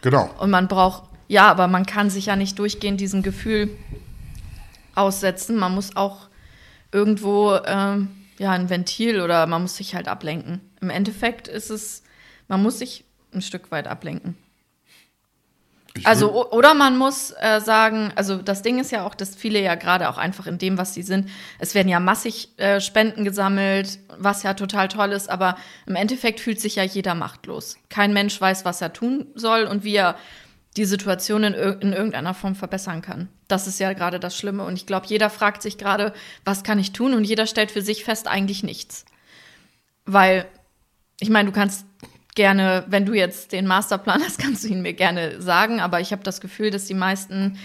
Genau. 0.03 0.31
Und 0.39 0.51
man 0.51 0.69
braucht, 0.69 1.08
ja, 1.29 1.47
aber 1.49 1.69
man 1.69 1.87
kann 1.87 2.11
sich 2.11 2.27
ja 2.27 2.37
nicht 2.37 2.59
durchgehend 2.59 3.01
diesem 3.01 3.23
Gefühl 3.23 3.71
aussetzen. 4.95 5.57
Man 5.57 5.75
muss 5.75 5.95
auch 5.95 6.29
irgendwo 6.91 7.57
ähm, 7.67 8.09
ja 8.39 8.53
ein 8.53 8.71
Ventil 8.71 9.21
oder 9.21 9.47
man 9.47 9.63
muss 9.63 9.77
sich 9.77 9.95
halt 9.95 10.09
ablenken. 10.09 10.61
Im 10.81 10.91
Endeffekt 10.91 11.47
ist 11.47 11.71
es, 11.71 12.03
man 12.49 12.63
muss 12.63 12.79
sich 12.79 13.05
ein 13.33 13.43
Stück 13.43 13.71
weit 13.71 13.87
ablenken. 13.87 14.37
Ich 15.95 16.07
Also 16.07 16.51
oder 16.51 16.75
man 16.75 16.97
muss 16.97 17.35
äh, 17.41 17.61
sagen, 17.61 18.13
also 18.15 18.37
das 18.37 18.63
Ding 18.63 18.79
ist 18.79 18.93
ja 18.93 19.05
auch, 19.05 19.15
dass 19.15 19.35
viele 19.35 19.61
ja 19.61 19.75
gerade 19.75 20.09
auch 20.09 20.17
einfach 20.17 20.47
in 20.47 20.57
dem, 20.57 20.79
was 20.79 20.95
sie 20.95 21.03
sind, 21.03 21.29
es 21.59 21.75
werden 21.75 21.89
ja 21.89 22.01
massig 22.01 22.51
äh, 22.59 22.81
Spenden 22.81 23.25
gesammelt, 23.25 23.99
was 24.17 24.45
ja 24.45 24.55
total 24.55 24.89
toll 24.89 25.13
ist, 25.13 25.29
aber 25.29 25.57
im 25.87 25.97
Endeffekt 25.97 26.41
fühlt 26.41 26.61
sich 26.61 26.77
ja 26.77 26.85
jeder 26.85 27.15
machtlos. 27.15 27.77
Kein 27.91 28.13
Mensch 28.13 28.41
weiß, 28.41 28.65
was 28.65 28.81
er 28.81 28.93
tun 28.93 29.27
soll 29.35 29.65
und 29.65 29.83
wie 29.85 29.97
er 29.97 30.17
die 30.79 30.85
Situation 30.87 31.45
in, 31.45 31.55
ir- 31.55 31.81
in 31.83 31.93
irgendeiner 31.93 32.33
Form 32.35 32.55
verbessern 32.55 33.03
kann. 33.03 33.29
Das 33.49 33.67
ist 33.67 33.81
ja 33.81 33.93
gerade 33.93 34.19
das 34.21 34.37
Schlimme 34.37 34.65
und 34.65 34.77
ich 34.77 34.87
glaube, 34.87 35.07
jeder 35.07 35.29
fragt 35.29 35.61
sich 35.63 35.77
gerade, 35.77 36.13
was 36.45 36.63
kann 36.63 36.79
ich 36.79 36.93
tun 36.93 37.13
und 37.15 37.25
jeder 37.25 37.47
stellt 37.47 37.71
für 37.71 37.83
sich 37.83 38.05
fest, 38.05 38.29
eigentlich 38.29 38.63
nichts. 38.63 39.05
Weil 40.07 40.47
ich 41.21 41.31
meine, 41.31 41.51
du 41.51 41.55
kannst 41.55 41.85
gerne, 42.35 42.85
wenn 42.89 43.05
du 43.05 43.13
jetzt 43.15 43.53
den 43.53 43.67
Masterplan 43.67 44.23
hast, 44.23 44.39
kannst 44.43 44.65
du 44.65 44.69
ihn 44.69 44.83
mir 44.83 44.95
gerne 44.95 45.43
sagen, 45.43 45.81
aber 45.81 46.01
ich 46.01 46.13
habe 46.13 46.23
das 46.23 46.41
Gefühl, 46.41 46.71
dass 46.71 46.87
die 46.87 46.95
meisten 46.95 47.59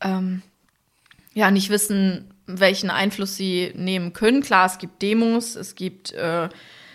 ähm, 0.00 0.42
ja 1.34 1.50
nicht 1.50 1.68
wissen, 1.70 2.32
welchen 2.46 2.90
Einfluss 2.90 3.36
sie 3.36 3.72
nehmen 3.74 4.12
können. 4.12 4.42
Klar, 4.42 4.66
es 4.66 4.78
gibt 4.78 5.02
Demos, 5.02 5.56
es 5.56 5.74
gibt 5.74 6.12
äh, 6.12 6.48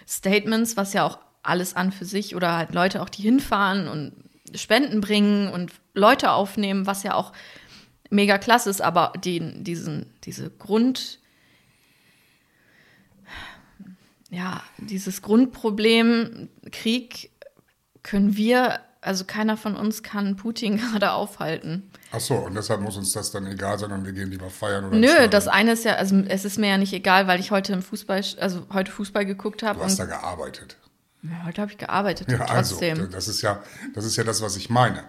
Statements, 0.07 0.77
was 0.77 0.93
ja 0.93 1.03
auch 1.05 1.19
alles 1.43 1.75
an 1.75 1.91
für 1.91 2.05
sich 2.05 2.35
oder 2.35 2.55
halt 2.57 2.73
Leute 2.73 3.01
auch, 3.01 3.09
die 3.09 3.21
hinfahren 3.21 3.87
und 3.87 4.13
Spenden 4.55 5.01
bringen 5.01 5.49
und 5.49 5.71
Leute 5.93 6.31
aufnehmen, 6.31 6.85
was 6.85 7.03
ja 7.03 7.13
auch 7.15 7.33
mega 8.09 8.37
klasse 8.37 8.69
ist, 8.69 8.81
aber 8.81 9.13
die, 9.23 9.63
diesen, 9.63 10.13
diese 10.23 10.49
Grund, 10.49 11.19
ja, 14.29 14.61
dieses 14.77 15.21
Grundproblem 15.21 16.49
Krieg 16.71 17.31
können 18.03 18.37
wir, 18.37 18.79
also 19.01 19.25
keiner 19.25 19.57
von 19.57 19.75
uns 19.75 20.03
kann 20.03 20.35
Putin 20.35 20.77
gerade 20.91 21.11
aufhalten. 21.11 21.91
Ach 22.11 22.19
so, 22.21 22.35
und 22.35 22.55
deshalb 22.55 22.81
muss 22.81 22.95
uns 22.95 23.11
das 23.11 23.31
dann 23.31 23.45
egal 23.47 23.77
sein 23.77 23.91
und 23.91 24.05
wir 24.05 24.13
gehen 24.13 24.31
lieber 24.31 24.49
feiern 24.49 24.85
oder 24.85 24.97
Nö, 24.97 25.27
das 25.29 25.47
eine 25.47 25.73
ist 25.73 25.83
ja, 25.83 25.95
also 25.95 26.15
es 26.27 26.45
ist 26.45 26.57
mir 26.57 26.69
ja 26.69 26.77
nicht 26.77 26.93
egal, 26.93 27.27
weil 27.27 27.39
ich 27.39 27.51
heute 27.51 27.73
im 27.73 27.81
Fußball, 27.81 28.23
also 28.39 28.65
heute 28.71 28.91
Fußball 28.91 29.25
geguckt 29.25 29.63
habe 29.63 29.79
Du 29.79 29.85
hast 29.85 29.99
da 29.99 30.05
gearbeitet. 30.05 30.77
Ja, 31.23 31.45
heute 31.45 31.61
habe 31.61 31.71
ich 31.71 31.77
gearbeitet 31.77 32.31
Ja, 32.31 32.45
also, 32.45 32.75
trotzdem. 32.75 33.09
das 33.11 33.27
ist 33.27 33.41
ja, 33.41 33.61
das 33.93 34.05
ist 34.05 34.15
ja 34.15 34.23
das, 34.23 34.41
was 34.41 34.55
ich 34.55 34.69
meine. 34.69 35.03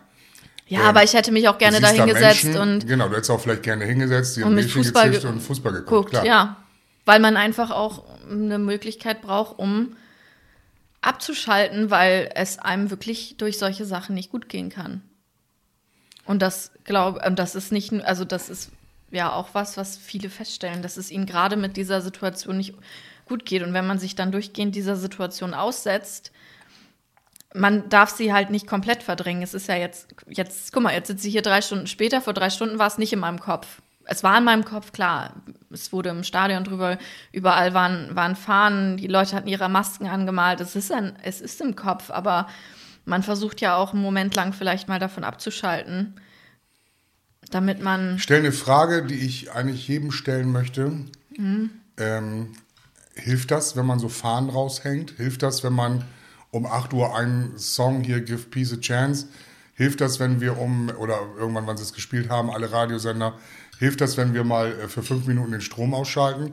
ja, 0.67 0.81
ähm, 0.81 0.87
aber 0.87 1.03
ich 1.05 1.15
hätte 1.15 1.33
mich 1.33 1.49
auch 1.49 1.59
gerne 1.59 1.81
da 1.81 1.89
hingesetzt 1.89 2.45
und 2.57 2.87
Genau, 2.87 3.09
du 3.09 3.15
hättest 3.15 3.31
auch 3.31 3.41
vielleicht 3.41 3.63
gerne 3.63 3.85
hingesetzt, 3.85 4.37
die 4.37 4.43
und 4.43 4.55
mit 4.55 4.71
Fußball 4.71 5.11
ge- 5.11 5.27
und 5.27 5.41
Fußball 5.41 5.73
geguckt. 5.73 5.89
guckt, 5.89 6.11
klar. 6.11 6.25
ja. 6.25 6.57
Weil 7.05 7.21
man 7.21 7.37
einfach 7.37 7.71
auch 7.71 8.05
eine 8.31 8.59
Möglichkeit 8.59 9.23
braucht, 9.23 9.59
um 9.59 9.97
abzuschalten, 11.01 11.91
weil 11.91 12.31
es 12.35 12.59
einem 12.59 12.91
wirklich 12.91 13.37
durch 13.39 13.59
solche 13.59 13.85
Sachen 13.85 14.15
nicht 14.15 14.31
gut 14.31 14.49
gehen 14.49 14.69
kann. 14.69 15.03
Und 16.25 16.43
das 16.43 16.73
glaube, 16.85 17.21
das 17.33 17.55
ist 17.55 17.73
nicht, 17.73 17.93
also 18.05 18.25
das 18.25 18.51
ist 18.51 18.71
ja 19.11 19.33
auch 19.33 19.51
was, 19.55 19.77
was 19.79 19.97
viele 19.97 20.29
feststellen, 20.29 20.83
dass 20.83 20.97
es 20.99 21.11
ihnen 21.11 21.25
gerade 21.25 21.57
mit 21.57 21.77
dieser 21.79 22.03
Situation 22.03 22.59
nicht 22.59 22.75
gut 23.29 23.45
geht. 23.45 23.63
Und 23.63 23.75
wenn 23.75 23.87
man 23.87 23.99
sich 23.99 24.15
dann 24.15 24.33
durchgehend 24.33 24.75
dieser 24.75 24.97
Situation 24.97 25.55
aussetzt, 25.55 26.33
man 27.55 27.89
darf 27.89 28.11
sie 28.11 28.33
halt 28.33 28.51
nicht 28.51 28.67
komplett 28.67 29.03
verdrängen. 29.03 29.43
Es 29.43 29.55
ist 29.55 29.69
ja 29.69 29.77
jetzt, 29.77 30.09
jetzt, 30.29 30.73
guck 30.73 30.83
mal, 30.83 30.95
jetzt 30.95 31.09
sitze 31.09 31.27
ich 31.29 31.33
hier 31.33 31.43
drei 31.43 31.61
Stunden 31.61 31.87
später. 31.87 32.21
Vor 32.21 32.35
drei 32.35 32.51
Stunden 32.51 32.79
war 32.79 32.87
es 32.87 32.99
nicht 32.99 33.13
in 33.13 33.19
meinem 33.19 33.41
Kopf. 33.41 33.81
Es 34.05 34.23
war 34.23 34.39
in 34.39 34.45
meinem 34.45 34.65
Kopf, 34.65 34.93
klar. 34.93 35.35
Es 35.71 35.93
wurde 35.93 36.09
im 36.09 36.25
Stadion 36.25 36.65
drüber, 36.65 36.99
überall 37.31 37.75
waren, 37.75 38.15
waren 38.17 38.37
Fahnen, 38.37 38.97
die 38.97 39.07
Leute 39.07 39.37
hatten 39.37 39.49
ihre 39.49 39.69
Masken 39.69 40.07
angemalt. 40.07 40.61
Es 40.61 40.77
ist, 40.77 40.91
ein, 40.91 41.15
es 41.23 41.43
ist 41.43 41.61
im 41.61 41.77
Kopf, 41.77 42.11
aber 42.11 42.49
man 43.05 43.23
versucht 43.23 43.61
ja 43.61 43.77
auch 43.77 43.93
einen 43.93 44.03
Moment 44.03 44.35
lang 44.35 44.55
vielleicht 44.55 44.89
mal 44.89 44.99
davon 44.99 45.25
abzuschalten, 45.25 46.21
damit 47.51 47.83
man. 47.83 48.19
Stell 48.19 48.41
eine 48.41 48.53
Frage, 48.53 49.05
die 49.05 49.19
ich 49.19 49.53
eigentlich 49.53 49.87
jedem 49.89 50.11
stellen 50.11 50.53
möchte. 50.53 50.93
Mhm. 51.37 51.71
Ähm, 51.99 52.53
hilft 53.19 53.51
das, 53.51 53.77
wenn 53.77 53.87
man 53.87 53.99
so 53.99 54.09
Fahnen 54.09 54.51
raushängt? 54.51 55.13
Hilft 55.17 55.43
das, 55.43 55.63
wenn 55.65 55.73
man 55.73 56.05
um 56.51 56.67
8 56.67 56.93
Uhr 56.93 57.15
einen 57.17 57.59
Song 57.59 58.03
hier, 58.03 58.21
Give 58.21 58.45
Peace 58.51 58.73
a 58.73 58.77
Chance? 58.77 59.29
Hilft 59.75 60.01
das, 60.01 60.19
wenn 60.19 60.41
wir 60.41 60.59
um, 60.59 60.91
oder 60.99 61.21
irgendwann, 61.39 61.67
wann 61.67 61.77
sie 61.77 61.85
es 61.85 61.93
gespielt 61.93 62.31
haben, 62.31 62.51
alle 62.51 62.73
Radiosender, 62.73 63.39
hilft 63.79 64.01
das, 64.01 64.17
wenn 64.17 64.35
wir 64.35 64.45
mal 64.45 64.73
äh, 64.73 64.89
für 64.89 65.03
fünf 65.03 65.27
Minuten 65.27 65.53
den 65.53 65.61
Strom 65.61 65.95
ausschalten? 65.95 66.53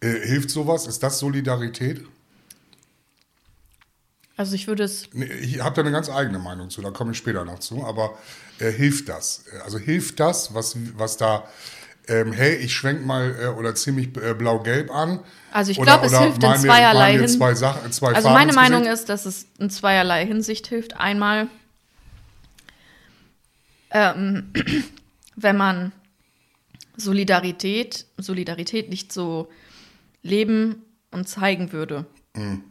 Äh, 0.00 0.26
hilft 0.26 0.50
sowas? 0.50 0.86
Ist 0.86 1.02
das 1.02 1.18
Solidarität? 1.18 2.04
Also 4.36 4.54
ich 4.54 4.66
würde 4.66 4.84
es. 4.84 5.08
Nee, 5.12 5.26
Ich 5.26 5.60
habe 5.60 5.74
da 5.74 5.82
eine 5.82 5.90
ganz 5.90 6.08
eigene 6.08 6.38
Meinung 6.38 6.70
zu, 6.70 6.80
da 6.80 6.90
komme 6.90 7.12
ich 7.12 7.18
später 7.18 7.44
noch 7.44 7.58
zu, 7.58 7.84
aber 7.84 8.16
äh, 8.58 8.70
hilft 8.70 9.08
das? 9.08 9.44
Also 9.64 9.78
hilft 9.78 10.18
das, 10.18 10.54
was, 10.54 10.76
was 10.96 11.18
da, 11.18 11.44
ähm, 12.10 12.32
hey, 12.32 12.56
ich 12.56 12.74
schwenk 12.74 13.06
mal 13.06 13.36
äh, 13.40 13.46
oder 13.46 13.74
zieh 13.74 13.92
mich 13.92 14.08
äh, 14.16 14.34
blau-gelb 14.34 14.90
an? 14.90 15.20
Also 15.52 15.70
ich 15.70 15.80
glaube, 15.80 16.06
es 16.06 16.18
hilft 16.18 16.42
in 16.42 16.54
zweierlei 16.56 16.92
malen 16.94 17.20
wir 17.20 17.26
hin- 17.28 17.38
Zwei 17.38 17.54
Sachen, 17.54 17.92
zwei 17.92 18.08
Also 18.08 18.28
Farben 18.28 18.34
meine 18.34 18.52
Meinung 18.52 18.84
ist, 18.86 19.08
dass 19.08 19.26
es 19.26 19.46
in 19.58 19.70
zweierlei 19.70 20.26
Hinsicht 20.26 20.66
hilft. 20.66 20.96
Einmal, 20.96 21.46
ähm, 23.90 24.52
wenn 25.36 25.56
man 25.56 25.92
Solidarität, 26.96 28.06
Solidarität 28.18 28.90
nicht 28.90 29.12
so 29.12 29.48
leben 30.22 30.82
und 31.10 31.28
zeigen 31.28 31.72
würde. 31.72 32.06
Mhm. 32.34 32.64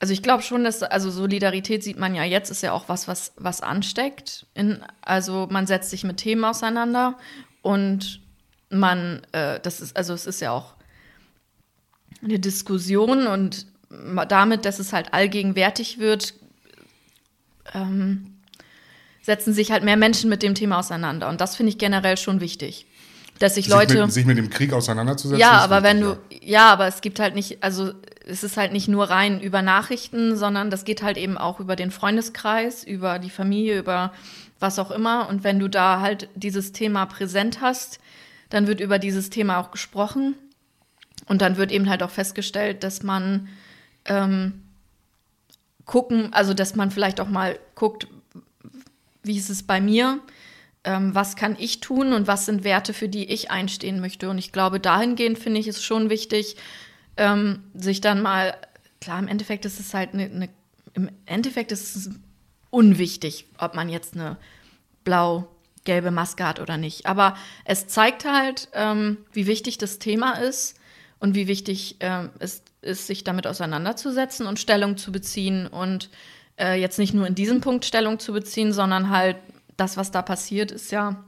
Also 0.00 0.12
ich 0.12 0.22
glaube 0.22 0.42
schon, 0.42 0.64
dass, 0.64 0.82
also 0.82 1.10
Solidarität 1.10 1.82
sieht 1.82 1.98
man 1.98 2.14
ja 2.14 2.24
jetzt, 2.24 2.50
ist 2.50 2.62
ja 2.62 2.72
auch 2.72 2.88
was, 2.88 3.08
was, 3.08 3.32
was 3.36 3.60
ansteckt. 3.62 4.46
In, 4.54 4.84
also 5.02 5.48
man 5.50 5.66
setzt 5.66 5.90
sich 5.90 6.04
mit 6.04 6.18
Themen 6.18 6.44
auseinander 6.44 7.16
und 7.62 8.20
man, 8.78 9.22
äh, 9.32 9.60
das 9.60 9.80
ist, 9.80 9.96
also 9.96 10.14
es 10.14 10.26
ist 10.26 10.40
ja 10.40 10.52
auch 10.52 10.74
eine 12.22 12.38
Diskussion 12.38 13.26
und 13.26 13.66
damit, 14.28 14.64
dass 14.64 14.78
es 14.78 14.92
halt 14.92 15.12
allgegenwärtig 15.12 15.98
wird, 15.98 16.34
ähm, 17.74 18.34
setzen 19.22 19.54
sich 19.54 19.70
halt 19.72 19.84
mehr 19.84 19.96
Menschen 19.96 20.28
mit 20.28 20.42
dem 20.42 20.54
Thema 20.54 20.78
auseinander. 20.78 21.28
Und 21.28 21.40
das 21.40 21.56
finde 21.56 21.70
ich 21.70 21.78
generell 21.78 22.16
schon 22.16 22.40
wichtig. 22.40 22.86
Dass 23.38 23.56
sich, 23.56 23.64
sich 23.64 23.74
Leute. 23.74 24.02
Mit, 24.02 24.12
sich 24.12 24.26
mit 24.26 24.38
dem 24.38 24.48
Krieg 24.48 24.72
auseinanderzusetzen. 24.72 25.40
Ja, 25.40 25.58
aber 25.58 25.82
wenn 25.82 26.00
du. 26.00 26.18
Ja. 26.30 26.38
ja, 26.42 26.72
aber 26.72 26.86
es 26.86 27.00
gibt 27.00 27.18
halt 27.18 27.34
nicht, 27.34 27.64
also 27.64 27.92
es 28.26 28.44
ist 28.44 28.56
halt 28.56 28.72
nicht 28.72 28.86
nur 28.86 29.10
rein 29.10 29.40
über 29.40 29.60
Nachrichten, 29.60 30.36
sondern 30.36 30.70
das 30.70 30.84
geht 30.84 31.02
halt 31.02 31.16
eben 31.16 31.36
auch 31.36 31.58
über 31.58 31.74
den 31.74 31.90
Freundeskreis, 31.90 32.84
über 32.84 33.18
die 33.18 33.30
Familie, 33.30 33.78
über 33.78 34.12
was 34.60 34.78
auch 34.78 34.90
immer. 34.90 35.28
Und 35.28 35.42
wenn 35.42 35.58
du 35.58 35.68
da 35.68 36.00
halt 36.00 36.28
dieses 36.36 36.72
Thema 36.72 37.06
präsent 37.06 37.60
hast, 37.60 37.98
dann 38.54 38.68
wird 38.68 38.78
über 38.78 39.00
dieses 39.00 39.30
Thema 39.30 39.58
auch 39.58 39.72
gesprochen. 39.72 40.36
Und 41.26 41.42
dann 41.42 41.56
wird 41.56 41.72
eben 41.72 41.90
halt 41.90 42.04
auch 42.04 42.10
festgestellt, 42.10 42.84
dass 42.84 43.02
man 43.02 43.48
ähm, 44.04 44.62
gucken, 45.84 46.32
also 46.32 46.54
dass 46.54 46.76
man 46.76 46.92
vielleicht 46.92 47.20
auch 47.20 47.28
mal 47.28 47.58
guckt, 47.74 48.06
wie 49.24 49.36
ist 49.36 49.50
es 49.50 49.64
bei 49.64 49.80
mir, 49.80 50.20
ähm, 50.84 51.14
was 51.16 51.34
kann 51.34 51.56
ich 51.58 51.80
tun 51.80 52.12
und 52.12 52.28
was 52.28 52.46
sind 52.46 52.62
Werte, 52.62 52.92
für 52.92 53.08
die 53.08 53.24
ich 53.24 53.50
einstehen 53.50 54.00
möchte. 54.00 54.30
Und 54.30 54.38
ich 54.38 54.52
glaube, 54.52 54.78
dahingehend 54.78 55.38
finde 55.38 55.58
ich 55.58 55.66
es 55.66 55.82
schon 55.82 56.08
wichtig, 56.08 56.56
ähm, 57.16 57.64
sich 57.74 58.00
dann 58.00 58.22
mal, 58.22 58.56
klar, 59.00 59.18
im 59.18 59.26
Endeffekt 59.26 59.64
ist 59.64 59.80
es 59.80 59.94
halt 59.94 60.14
eine, 60.14 60.26
eine, 60.26 60.48
im 60.92 61.10
Endeffekt 61.26 61.72
ist 61.72 61.96
es 61.96 62.10
unwichtig, 62.70 63.46
ob 63.58 63.74
man 63.74 63.88
jetzt 63.88 64.14
eine 64.14 64.36
blau-gelbe 65.84 66.10
Maske 66.10 66.46
hat 66.46 66.60
oder 66.60 66.76
nicht. 66.76 67.06
Aber 67.06 67.36
es 67.64 67.86
zeigt 67.86 68.24
halt, 68.24 68.68
ähm, 68.72 69.18
wie 69.32 69.46
wichtig 69.46 69.78
das 69.78 69.98
Thema 69.98 70.32
ist 70.32 70.78
und 71.20 71.34
wie 71.34 71.46
wichtig 71.46 71.96
ähm, 72.00 72.30
es 72.38 72.62
ist, 72.82 73.06
sich 73.06 73.24
damit 73.24 73.46
auseinanderzusetzen 73.46 74.46
und 74.46 74.58
Stellung 74.58 74.96
zu 74.96 75.12
beziehen 75.12 75.66
und 75.66 76.10
äh, 76.58 76.78
jetzt 76.80 76.98
nicht 76.98 77.14
nur 77.14 77.26
in 77.26 77.34
diesem 77.34 77.60
Punkt 77.60 77.84
Stellung 77.84 78.18
zu 78.18 78.32
beziehen, 78.32 78.72
sondern 78.72 79.10
halt 79.10 79.36
das, 79.76 79.96
was 79.96 80.10
da 80.10 80.22
passiert, 80.22 80.70
ist 80.70 80.92
ja, 80.92 81.24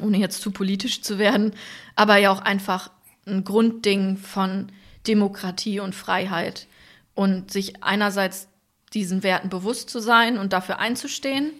ohne 0.00 0.18
jetzt 0.18 0.40
zu 0.40 0.50
politisch 0.50 1.02
zu 1.02 1.18
werden, 1.18 1.52
aber 1.96 2.16
ja 2.16 2.30
auch 2.30 2.40
einfach 2.40 2.90
ein 3.26 3.44
Grundding 3.44 4.16
von 4.16 4.70
Demokratie 5.06 5.80
und 5.80 5.94
Freiheit 5.94 6.66
und 7.14 7.50
sich 7.50 7.82
einerseits 7.82 8.48
diesen 8.92 9.22
Werten 9.22 9.48
bewusst 9.48 9.88
zu 9.90 10.00
sein 10.00 10.38
und 10.38 10.52
dafür 10.52 10.78
einzustehen 10.78 11.52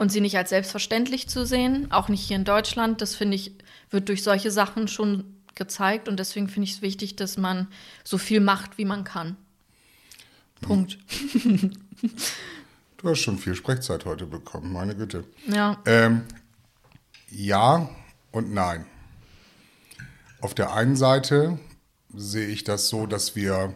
und 0.00 0.10
sie 0.10 0.22
nicht 0.22 0.38
als 0.38 0.48
selbstverständlich 0.48 1.28
zu 1.28 1.44
sehen, 1.44 1.92
auch 1.92 2.08
nicht 2.08 2.26
hier 2.26 2.36
in 2.36 2.46
Deutschland. 2.46 3.02
Das 3.02 3.14
finde 3.14 3.34
ich, 3.34 3.52
wird 3.90 4.08
durch 4.08 4.22
solche 4.22 4.50
Sachen 4.50 4.88
schon 4.88 5.36
gezeigt 5.54 6.08
und 6.08 6.18
deswegen 6.18 6.48
finde 6.48 6.64
ich 6.64 6.76
es 6.76 6.82
wichtig, 6.82 7.16
dass 7.16 7.36
man 7.36 7.68
so 8.02 8.16
viel 8.16 8.40
macht, 8.40 8.78
wie 8.78 8.86
man 8.86 9.04
kann. 9.04 9.36
Punkt. 10.62 10.98
Du 12.96 13.08
hast 13.08 13.20
schon 13.20 13.38
viel 13.38 13.54
Sprechzeit 13.54 14.06
heute 14.06 14.26
bekommen, 14.26 14.72
meine 14.72 14.96
Güte. 14.96 15.24
Ja. 15.46 15.78
Ähm, 15.84 16.22
ja 17.30 17.90
und 18.30 18.54
nein. 18.54 18.86
Auf 20.40 20.54
der 20.54 20.72
einen 20.72 20.96
Seite 20.96 21.58
sehe 22.14 22.48
ich 22.48 22.64
das 22.64 22.88
so, 22.88 23.06
dass 23.06 23.36
wir 23.36 23.74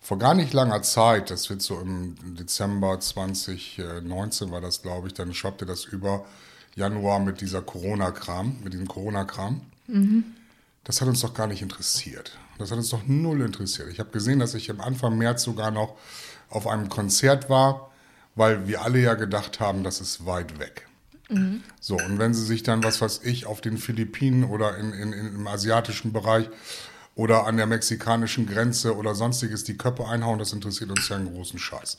vor 0.00 0.18
gar 0.18 0.34
nicht 0.34 0.52
langer 0.52 0.82
Zeit, 0.82 1.30
das 1.30 1.50
wird 1.50 1.62
so 1.62 1.78
im 1.78 2.16
Dezember 2.36 2.98
2019 2.98 4.50
war 4.50 4.60
das, 4.60 4.82
glaube 4.82 5.08
ich, 5.08 5.14
dann 5.14 5.34
schwappte 5.34 5.66
das 5.66 5.84
über 5.84 6.24
Januar 6.74 7.20
mit 7.20 7.40
dieser 7.40 7.62
Corona-Kram, 7.62 8.60
mit 8.64 8.72
diesem 8.72 8.88
Corona-Kram. 8.88 9.60
Mhm. 9.86 10.24
Das 10.84 11.00
hat 11.00 11.08
uns 11.08 11.20
doch 11.20 11.34
gar 11.34 11.46
nicht 11.46 11.62
interessiert. 11.62 12.38
Das 12.58 12.70
hat 12.70 12.78
uns 12.78 12.88
doch 12.88 13.06
null 13.06 13.42
interessiert. 13.42 13.88
Ich 13.88 14.00
habe 14.00 14.10
gesehen, 14.10 14.38
dass 14.38 14.54
ich 14.54 14.70
am 14.70 14.80
Anfang 14.80 15.18
März 15.18 15.42
sogar 15.42 15.70
noch 15.70 15.96
auf 16.48 16.66
einem 16.66 16.88
Konzert 16.88 17.50
war, 17.50 17.90
weil 18.34 18.66
wir 18.66 18.82
alle 18.82 19.00
ja 19.00 19.14
gedacht 19.14 19.60
haben, 19.60 19.84
das 19.84 20.00
ist 20.00 20.24
weit 20.24 20.58
weg. 20.58 20.86
Mhm. 21.28 21.62
So, 21.80 21.96
und 21.96 22.18
wenn 22.18 22.34
sie 22.34 22.44
sich 22.44 22.62
dann, 22.62 22.82
was 22.82 23.00
weiß 23.00 23.20
ich, 23.24 23.46
auf 23.46 23.60
den 23.60 23.78
Philippinen 23.78 24.44
oder 24.44 24.76
in, 24.78 24.92
in, 24.92 25.12
in, 25.12 25.26
im 25.34 25.46
asiatischen 25.46 26.12
Bereich 26.12 26.48
oder 27.20 27.46
an 27.46 27.58
der 27.58 27.66
mexikanischen 27.66 28.46
Grenze 28.46 28.96
oder 28.96 29.14
sonstiges 29.14 29.62
die 29.62 29.76
Köpfe 29.76 30.08
einhauen, 30.08 30.38
das 30.38 30.54
interessiert 30.54 30.90
uns 30.90 31.06
ja 31.10 31.16
einen 31.16 31.30
großen 31.30 31.58
Scheiß. 31.58 31.98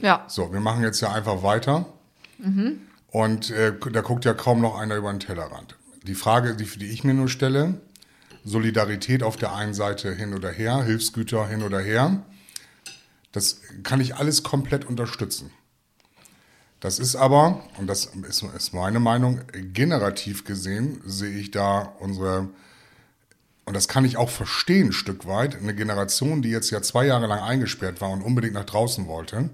Ja. 0.00 0.24
So, 0.26 0.52
wir 0.52 0.58
machen 0.58 0.82
jetzt 0.82 1.00
ja 1.00 1.12
einfach 1.12 1.44
weiter. 1.44 1.86
Mhm. 2.38 2.80
Und 3.06 3.50
äh, 3.50 3.72
da 3.92 4.00
guckt 4.00 4.24
ja 4.24 4.34
kaum 4.34 4.60
noch 4.60 4.76
einer 4.76 4.96
über 4.96 5.12
den 5.12 5.20
Tellerrand. 5.20 5.76
Die 6.02 6.16
Frage, 6.16 6.56
die, 6.56 6.64
die 6.64 6.86
ich 6.86 7.04
mir 7.04 7.14
nur 7.14 7.28
stelle, 7.28 7.80
Solidarität 8.44 9.22
auf 9.22 9.36
der 9.36 9.54
einen 9.54 9.72
Seite 9.72 10.12
hin 10.12 10.34
oder 10.34 10.50
her, 10.50 10.82
Hilfsgüter 10.82 11.46
hin 11.46 11.62
oder 11.62 11.78
her, 11.78 12.24
das 13.30 13.60
kann 13.84 14.00
ich 14.00 14.16
alles 14.16 14.42
komplett 14.42 14.84
unterstützen. 14.84 15.52
Das 16.80 16.98
ist 16.98 17.14
aber, 17.14 17.62
und 17.78 17.86
das 17.86 18.06
ist, 18.06 18.42
ist 18.42 18.74
meine 18.74 18.98
Meinung, 18.98 19.42
generativ 19.72 20.44
gesehen 20.44 21.00
sehe 21.04 21.38
ich 21.38 21.52
da 21.52 21.94
unsere 22.00 22.48
und 23.66 23.74
das 23.74 23.88
kann 23.88 24.04
ich 24.04 24.16
auch 24.16 24.30
verstehen 24.30 24.88
ein 24.88 24.92
Stück 24.92 25.26
weit, 25.26 25.56
eine 25.56 25.74
Generation, 25.74 26.40
die 26.40 26.50
jetzt 26.50 26.70
ja 26.70 26.80
zwei 26.82 27.06
Jahre 27.06 27.26
lang 27.26 27.40
eingesperrt 27.40 28.00
war 28.00 28.10
und 28.10 28.22
unbedingt 28.22 28.54
nach 28.54 28.64
draußen 28.64 29.08
wollte 29.08 29.50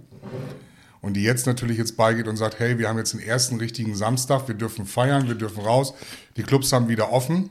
und 1.00 1.14
die 1.14 1.22
jetzt 1.22 1.46
natürlich 1.46 1.78
jetzt 1.78 1.96
beigeht 1.96 2.28
und 2.28 2.36
sagt, 2.36 2.58
hey, 2.58 2.78
wir 2.78 2.88
haben 2.88 2.98
jetzt 2.98 3.14
den 3.14 3.20
ersten 3.20 3.56
richtigen 3.56 3.96
Samstag, 3.96 4.48
wir 4.48 4.54
dürfen 4.54 4.86
feiern, 4.86 5.28
wir 5.28 5.34
dürfen 5.34 5.64
raus, 5.64 5.94
die 6.36 6.42
Clubs 6.42 6.72
haben 6.72 6.88
wieder 6.88 7.10
offen 7.10 7.48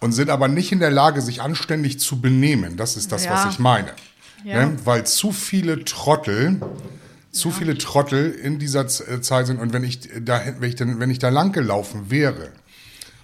und 0.00 0.12
sind 0.12 0.30
aber 0.30 0.48
nicht 0.48 0.72
in 0.72 0.80
der 0.80 0.90
Lage, 0.90 1.22
sich 1.22 1.42
anständig 1.42 2.00
zu 2.00 2.20
benehmen. 2.20 2.76
Das 2.76 2.96
ist 2.96 3.12
das, 3.12 3.24
ja. 3.24 3.32
was 3.32 3.52
ich 3.52 3.58
meine. 3.60 3.92
Ja. 4.44 4.66
Ne? 4.66 4.76
Weil 4.84 5.06
zu 5.06 5.30
viele 5.32 5.84
Trottel, 5.84 6.60
zu 7.30 7.48
ja. 7.48 7.54
viele 7.54 7.78
Trottel 7.78 8.32
in 8.32 8.58
dieser 8.58 8.84
äh, 8.84 9.20
Zeit 9.20 9.46
sind 9.46 9.60
und 9.60 9.72
wenn 9.72 9.84
ich 9.84 10.00
da, 10.20 10.42
wenn 10.58 10.68
ich, 10.68 10.76
denn, 10.76 11.00
wenn 11.00 11.10
ich 11.10 11.18
da 11.20 11.28
lang 11.28 11.52
gelaufen 11.52 12.10
wäre, 12.10 12.50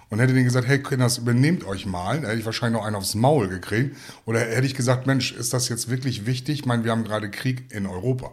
und 0.09 0.19
hätte 0.19 0.33
denen 0.33 0.45
gesagt, 0.45 0.67
hey 0.67 0.81
Kinders, 0.81 1.17
übernehmt 1.17 1.65
euch 1.65 1.85
mal, 1.85 2.21
da 2.21 2.27
hätte 2.27 2.39
ich 2.39 2.45
wahrscheinlich 2.45 2.79
noch 2.79 2.85
einen 2.85 2.95
aufs 2.95 3.15
Maul 3.15 3.47
gekriegt. 3.47 3.95
Oder 4.25 4.39
hätte 4.41 4.65
ich 4.65 4.75
gesagt, 4.75 5.07
Mensch, 5.07 5.31
ist 5.31 5.53
das 5.53 5.69
jetzt 5.69 5.89
wirklich 5.89 6.25
wichtig? 6.25 6.59
Ich 6.59 6.65
meine, 6.65 6.83
wir 6.83 6.91
haben 6.91 7.03
gerade 7.03 7.29
Krieg 7.29 7.71
in 7.71 7.85
Europa. 7.85 8.31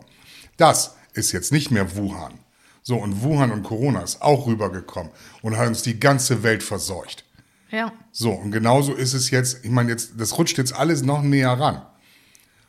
Das 0.56 0.96
ist 1.14 1.32
jetzt 1.32 1.52
nicht 1.52 1.70
mehr 1.70 1.96
Wuhan. 1.96 2.34
So, 2.82 2.96
und 2.96 3.22
Wuhan 3.22 3.52
und 3.52 3.62
Corona 3.62 4.00
ist 4.02 4.22
auch 4.22 4.46
rübergekommen 4.46 5.12
und 5.40 5.56
hat 5.56 5.68
uns 5.68 5.82
die 5.82 6.00
ganze 6.00 6.42
Welt 6.42 6.62
verseucht. 6.62 7.24
Ja. 7.70 7.92
So, 8.10 8.32
und 8.32 8.50
genauso 8.50 8.92
ist 8.92 9.14
es 9.14 9.30
jetzt, 9.30 9.64
ich 9.64 9.70
meine, 9.70 9.90
jetzt, 9.90 10.12
das 10.18 10.36
rutscht 10.36 10.58
jetzt 10.58 10.74
alles 10.74 11.02
noch 11.02 11.22
näher 11.22 11.52
ran. 11.52 11.82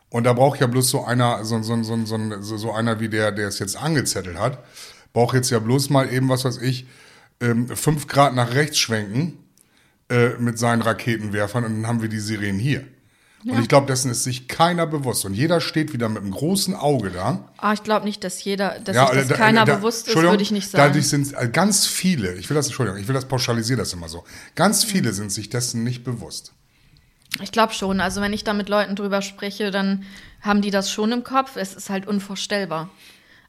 Und 0.09 0.25
da 0.25 0.33
braucht 0.33 0.59
ja 0.59 0.67
bloß 0.67 0.89
so 0.89 1.03
einer, 1.03 1.43
so, 1.43 1.61
so, 1.63 1.81
so, 1.81 1.97
so, 2.05 2.57
so 2.57 2.71
einer 2.71 2.99
wie 2.99 3.09
der, 3.09 3.31
der 3.31 3.47
es 3.47 3.57
jetzt 3.57 3.75
angezettelt 3.75 4.37
hat, 4.37 4.63
braucht 5.11 5.35
jetzt 5.35 5.49
ja 5.49 5.59
bloß 5.59 5.89
mal 5.89 6.11
eben, 6.13 6.29
was 6.29 6.45
weiß 6.45 6.57
ich, 6.57 6.85
ähm, 7.43 7.67
fünf 7.67 8.07
Grad 8.07 8.33
nach 8.33 8.53
rechts 8.53 8.79
schwenken 8.79 9.37
äh, 10.09 10.29
mit 10.39 10.57
seinen 10.57 10.81
Raketenwerfern 10.81 11.65
und 11.65 11.73
dann 11.75 11.87
haben 11.87 12.01
wir 12.01 12.09
die 12.09 12.19
Sirenen 12.19 12.59
hier. 12.59 12.83
Ja. 13.43 13.53
Und 13.53 13.61
ich 13.61 13.67
glaube, 13.67 13.87
dessen 13.87 14.09
ist 14.09 14.23
sich 14.23 14.47
keiner 14.47 14.87
bewusst. 14.87 15.25
Und 15.25 15.33
jeder 15.33 15.59
steht 15.59 15.91
wieder 15.91 16.07
mit 16.07 16.23
einem 16.23 16.31
großen 16.31 16.75
Auge 16.75 17.11
da. 17.11 17.49
Ah, 17.57 17.73
ich 17.73 17.83
glaube 17.83 18.05
nicht, 18.05 18.23
dass 18.23 18.41
jeder, 18.41 18.79
dass 18.79 18.95
ja, 18.95 19.07
sich 19.07 19.17
das 19.17 19.27
da, 19.27 19.35
keiner 19.35 19.65
da, 19.65 19.75
bewusst 19.75 20.07
ist, 20.07 20.15
würde 20.15 20.41
ich 20.41 20.51
nicht 20.51 20.69
sagen. 20.69 20.87
Dadurch 20.87 21.09
sind 21.09 21.33
äh, 21.37 21.49
ganz 21.49 21.85
viele, 21.85 22.35
ich 22.35 22.49
will 22.49 22.55
das, 22.55 22.67
Entschuldigung, 22.67 23.01
ich 23.01 23.07
will 23.07 23.15
das 23.15 23.27
pauschalisieren 23.27 23.79
das 23.79 23.91
immer 23.91 24.07
so. 24.07 24.23
Ganz 24.55 24.85
viele 24.85 25.09
mhm. 25.09 25.15
sind 25.15 25.31
sich 25.33 25.49
dessen 25.49 25.83
nicht 25.83 26.05
bewusst. 26.05 26.53
Ich 27.41 27.51
glaube 27.51 27.73
schon. 27.73 27.99
Also 27.99 28.21
wenn 28.21 28.31
ich 28.31 28.45
da 28.45 28.53
mit 28.53 28.69
Leuten 28.69 28.95
drüber 28.95 29.21
spreche, 29.21 29.71
dann 29.71 30.05
haben 30.39 30.61
die 30.61 30.71
das 30.71 30.89
schon 30.89 31.11
im 31.11 31.23
Kopf. 31.23 31.57
Es 31.57 31.73
ist 31.73 31.89
halt 31.89 32.07
unvorstellbar. 32.07 32.89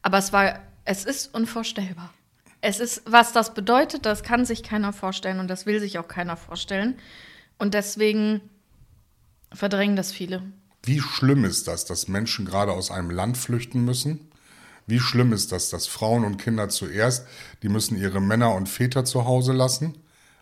Aber 0.02 0.18
es 0.18 0.32
war, 0.32 0.58
es 0.84 1.04
ist 1.04 1.32
unvorstellbar. 1.34 2.12
Es 2.66 2.80
ist, 2.80 3.02
was 3.04 3.34
das 3.34 3.52
bedeutet, 3.52 4.06
das 4.06 4.22
kann 4.22 4.46
sich 4.46 4.62
keiner 4.62 4.94
vorstellen 4.94 5.38
und 5.38 5.48
das 5.48 5.66
will 5.66 5.80
sich 5.80 5.98
auch 5.98 6.08
keiner 6.08 6.34
vorstellen. 6.38 6.96
Und 7.58 7.74
deswegen 7.74 8.40
verdrängen 9.52 9.96
das 9.96 10.12
viele. 10.12 10.42
Wie 10.82 10.98
schlimm 10.98 11.44
ist 11.44 11.68
das, 11.68 11.84
dass 11.84 12.08
Menschen 12.08 12.46
gerade 12.46 12.72
aus 12.72 12.90
einem 12.90 13.10
Land 13.10 13.36
flüchten 13.36 13.84
müssen? 13.84 14.30
Wie 14.86 14.98
schlimm 14.98 15.34
ist 15.34 15.52
das, 15.52 15.68
dass 15.68 15.86
Frauen 15.86 16.24
und 16.24 16.38
Kinder 16.38 16.70
zuerst, 16.70 17.26
die 17.62 17.68
müssen 17.68 17.98
ihre 17.98 18.22
Männer 18.22 18.54
und 18.54 18.66
Väter 18.66 19.04
zu 19.04 19.26
Hause 19.26 19.52
lassen? 19.52 19.98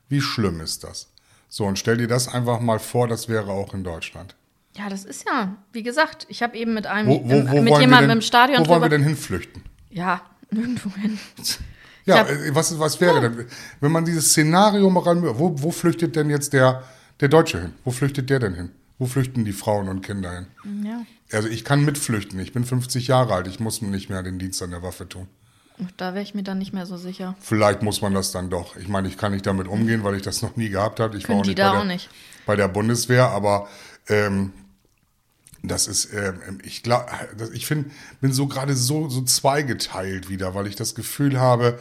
Wie 0.09 0.21
schlimm 0.21 0.61
ist 0.61 0.85
das? 0.85 1.13
So, 1.49 1.65
und 1.65 1.77
stell 1.77 1.97
dir 1.97 2.07
das 2.07 2.29
einfach 2.29 2.61
mal 2.61 2.79
vor, 2.79 3.09
das 3.09 3.29
wäre 3.29 3.51
auch 3.51 3.75
in 3.75 3.83
Deutschland. 3.83 4.37
Ja, 4.77 4.89
das 4.89 5.05
ist 5.05 5.27
ja, 5.27 5.57
wie 5.73 5.83
gesagt, 5.83 6.27
ich 6.29 6.41
habe 6.41 6.57
eben 6.57 6.73
mit 6.73 6.87
einem, 6.87 7.09
wo, 7.09 7.25
wo, 7.25 7.51
wo 7.51 7.63
mit 7.63 7.79
jemandem 7.79 8.11
denn, 8.11 8.19
im 8.19 8.23
Stadion. 8.23 8.65
Wo 8.65 8.69
wollen 8.69 8.83
wir 8.83 8.89
denn 8.89 9.03
hinflüchten? 9.03 9.65
Ja, 9.91 10.23
nirgendwo 10.53 10.89
hin. 10.95 11.19
Ja, 12.05 12.19
hab, 12.19 12.31
äh, 12.31 12.55
was, 12.55 12.79
was 12.79 13.01
wäre 13.01 13.15
ja. 13.15 13.21
denn, 13.29 13.47
wenn 13.81 13.93
man 13.93 14.05
dieses 14.05 14.31
Szenario 14.31 14.91
mal 14.91 15.01
ran, 15.01 15.23
wo, 15.23 15.63
wo 15.63 15.71
flüchtet 15.71 16.17
denn 16.17 16.31
jetzt 16.31 16.53
der, 16.53 16.83
der 17.21 17.29
Deutsche 17.29 17.61
hin? 17.61 17.73
Wo 17.85 17.91
flüchtet 17.91 18.31
der 18.31 18.41
denn 18.41 18.55
hin? 18.55 18.71
Wo 18.99 19.07
flüchten 19.07 19.45
die 19.45 19.53
Frauen 19.53 19.89
und 19.89 20.03
Kinder 20.03 20.33
hin? 20.33 20.47
Ja. 20.85 21.03
Also 21.33 21.49
ich 21.49 21.65
kann 21.65 21.85
mitflüchten. 21.85 22.39
Ich 22.39 22.53
bin 22.53 22.65
50 22.65 23.09
Jahre 23.09 23.35
alt. 23.35 23.47
Ich 23.47 23.59
muss 23.59 23.83
nicht 23.83 24.11
mehr 24.11 24.23
den 24.23 24.39
Dienst 24.39 24.63
an 24.63 24.71
der 24.71 24.83
Waffe 24.83 25.09
tun. 25.09 25.27
Da 25.97 26.15
wäre 26.15 26.23
ich 26.23 26.35
mir 26.35 26.43
dann 26.43 26.59
nicht 26.59 26.73
mehr 26.73 26.87
so 26.87 26.97
sicher. 26.97 27.35
Vielleicht 27.41 27.83
muss 27.83 28.03
man 28.03 28.15
das 28.15 28.31
dann 28.31 28.51
doch. 28.51 28.77
Ich 28.77 28.89
meine, 28.89 29.09
ich 29.09 29.17
kann 29.17 29.33
nicht 29.33 29.47
damit 29.47 29.67
umgehen, 29.67 30.05
weil 30.05 30.15
ich 30.15 30.23
das 30.23 30.43
noch 30.43 30.57
nie 30.57 30.69
gehabt 30.69 31.01
habe. 31.01 31.17
Ich 31.17 31.25
Können 31.25 31.39
war 31.39 31.41
auch 31.41 31.45
die 31.45 31.51
nicht, 31.51 31.59
da 31.59 31.73
bei, 31.73 31.79
auch 31.79 31.83
der, 31.83 31.93
nicht. 31.93 32.11
bei 32.47 32.57
der 32.57 32.69
Bundeswehr, 32.69 33.29
aber 33.31 33.69
ähm, 34.09 34.53
das 35.63 35.87
ist, 35.87 36.13
ähm, 36.13 36.59
ich 36.65 36.83
glaube, 36.83 37.07
ich 37.53 37.67
find, 37.67 37.91
bin 38.21 38.33
so 38.33 38.47
gerade 38.47 38.75
so, 38.75 39.09
so 39.09 39.23
zweigeteilt 39.23 40.29
wieder, 40.29 40.55
weil 40.55 40.67
ich 40.67 40.77
das 40.77 40.95
Gefühl 40.95 41.39
habe, 41.39 41.79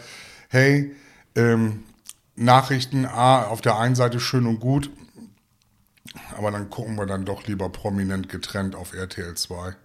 hey, 0.49 0.95
ähm, 1.35 1.83
Nachrichten, 2.35 3.05
A, 3.05 3.43
auf 3.43 3.61
der 3.61 3.77
einen 3.77 3.95
Seite 3.95 4.19
schön 4.19 4.45
und 4.45 4.59
gut, 4.59 4.89
aber 6.37 6.51
dann 6.51 6.69
gucken 6.69 6.95
wir 6.97 7.05
dann 7.05 7.25
doch 7.25 7.45
lieber 7.47 7.69
prominent 7.69 8.29
getrennt 8.29 8.75
auf 8.75 8.93
RTL 8.93 9.35
2. 9.35 9.75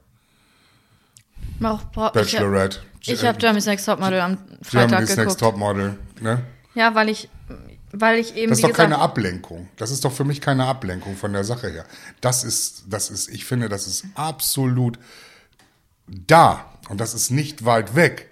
Auch, 1.62 1.84
bra- 1.84 2.10
Bachelorette. 2.10 2.80
Ich, 3.08 3.24
habe 3.24 3.38
Jeremy's 3.40 3.66
Next 3.66 3.86
Topmodel 3.86 4.20
am 4.20 4.36
Freitag 4.62 4.88
Germany's 4.88 5.08
Next 5.16 5.16
geguckt. 5.18 5.40
Topmodel, 5.40 5.98
ne? 6.20 6.42
Ja, 6.74 6.94
weil 6.94 7.08
ich, 7.08 7.28
weil 8.00 8.18
ich 8.18 8.34
eben, 8.36 8.50
Das 8.50 8.58
ist 8.58 8.62
doch 8.64 8.68
gesagt, 8.70 8.90
keine 8.90 8.98
Ablenkung. 9.00 9.68
Das 9.76 9.90
ist 9.90 10.04
doch 10.04 10.12
für 10.12 10.24
mich 10.24 10.40
keine 10.40 10.66
Ablenkung 10.66 11.16
von 11.16 11.32
der 11.32 11.44
Sache 11.44 11.70
her. 11.70 11.84
Das 12.20 12.44
ist, 12.44 12.84
das 12.88 13.10
ist, 13.10 13.28
ich 13.28 13.44
finde, 13.44 13.68
das 13.68 13.86
ist 13.86 14.04
absolut 14.14 14.98
da. 16.06 16.64
Und 16.88 17.00
das 17.00 17.14
ist 17.14 17.30
nicht 17.30 17.64
weit 17.64 17.94
weg. 17.94 18.30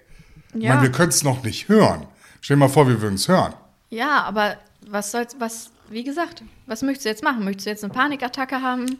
Ich 0.53 0.63
Ja. 0.63 0.69
meine, 0.75 0.83
wir 0.83 0.91
können 0.91 1.09
es 1.09 1.23
noch 1.23 1.43
nicht 1.43 1.67
hören. 1.67 2.05
Stell 2.41 2.55
dir 2.57 2.59
mal 2.61 2.69
vor, 2.69 2.87
wir 2.87 3.01
würden 3.01 3.15
es 3.15 3.27
hören. 3.27 3.53
ja, 3.89 4.23
aber 4.23 4.57
was 4.87 5.11
soll's, 5.11 5.35
was, 5.39 5.71
wie 5.89 6.03
gesagt, 6.03 6.43
was 6.65 6.81
möchtest 6.81 7.05
du 7.05 7.09
jetzt 7.09 7.23
machen? 7.23 7.43
Möchtest 7.43 7.65
du 7.65 7.69
jetzt 7.69 7.83
eine 7.83 7.93
Panikattacke 7.93 8.61
haben? 8.61 8.99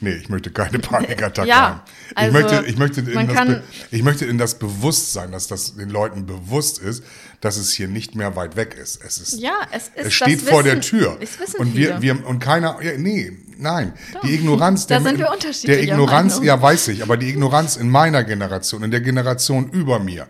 Nee, 0.00 0.14
ich 0.14 0.28
möchte 0.28 0.50
keine 0.50 0.78
Panikattacke 0.78 1.48
Ja, 1.48 1.60
haben. 1.60 1.80
Ich, 2.10 2.16
also, 2.16 2.32
möchte, 2.32 2.64
ich, 2.66 2.76
möchte 2.76 3.00
in 3.00 3.26
das 3.28 3.46
Be- 3.46 3.62
ich 3.90 4.02
möchte 4.02 4.24
in 4.26 4.38
das 4.38 4.58
Bewusstsein, 4.58 5.32
dass 5.32 5.48
das 5.48 5.74
den 5.76 5.90
Leuten 5.90 6.26
bewusst 6.26 6.78
ist, 6.78 7.02
dass 7.40 7.56
es 7.56 7.72
hier 7.72 7.88
nicht 7.88 8.14
mehr 8.14 8.36
weit 8.36 8.56
weg 8.56 8.76
ist. 8.80 9.02
Es 9.04 9.18
ist 9.18 9.40
Ja, 9.40 9.54
es 9.72 9.88
ist, 9.94 10.06
es 10.06 10.12
steht 10.14 10.40
vor 10.42 10.64
wissen, 10.64 10.64
der 10.64 10.80
Tür. 10.80 11.18
Und 11.58 11.74
wir, 11.74 12.00
wir 12.02 12.26
und 12.26 12.38
keiner, 12.38 12.80
ja, 12.82 12.96
nee, 12.98 13.32
nein. 13.58 13.92
Die 14.22 14.34
Ignoranz 14.34 14.86
Da 14.86 14.96
der, 14.96 15.04
sind 15.08 15.18
wir 15.18 15.24
der 15.26 15.32
unterschiedlicher 15.34 15.82
Ignoranz, 15.82 16.40
ja, 16.42 16.60
weiß 16.60 16.88
ich, 16.88 17.02
aber 17.02 17.16
die 17.16 17.28
Ignoranz 17.30 17.76
in 17.76 17.88
meiner 17.90 18.22
Generation, 18.24 18.82
in 18.84 18.90
der 18.90 19.00
Generation 19.00 19.70
über 19.70 19.98
mir, 19.98 20.28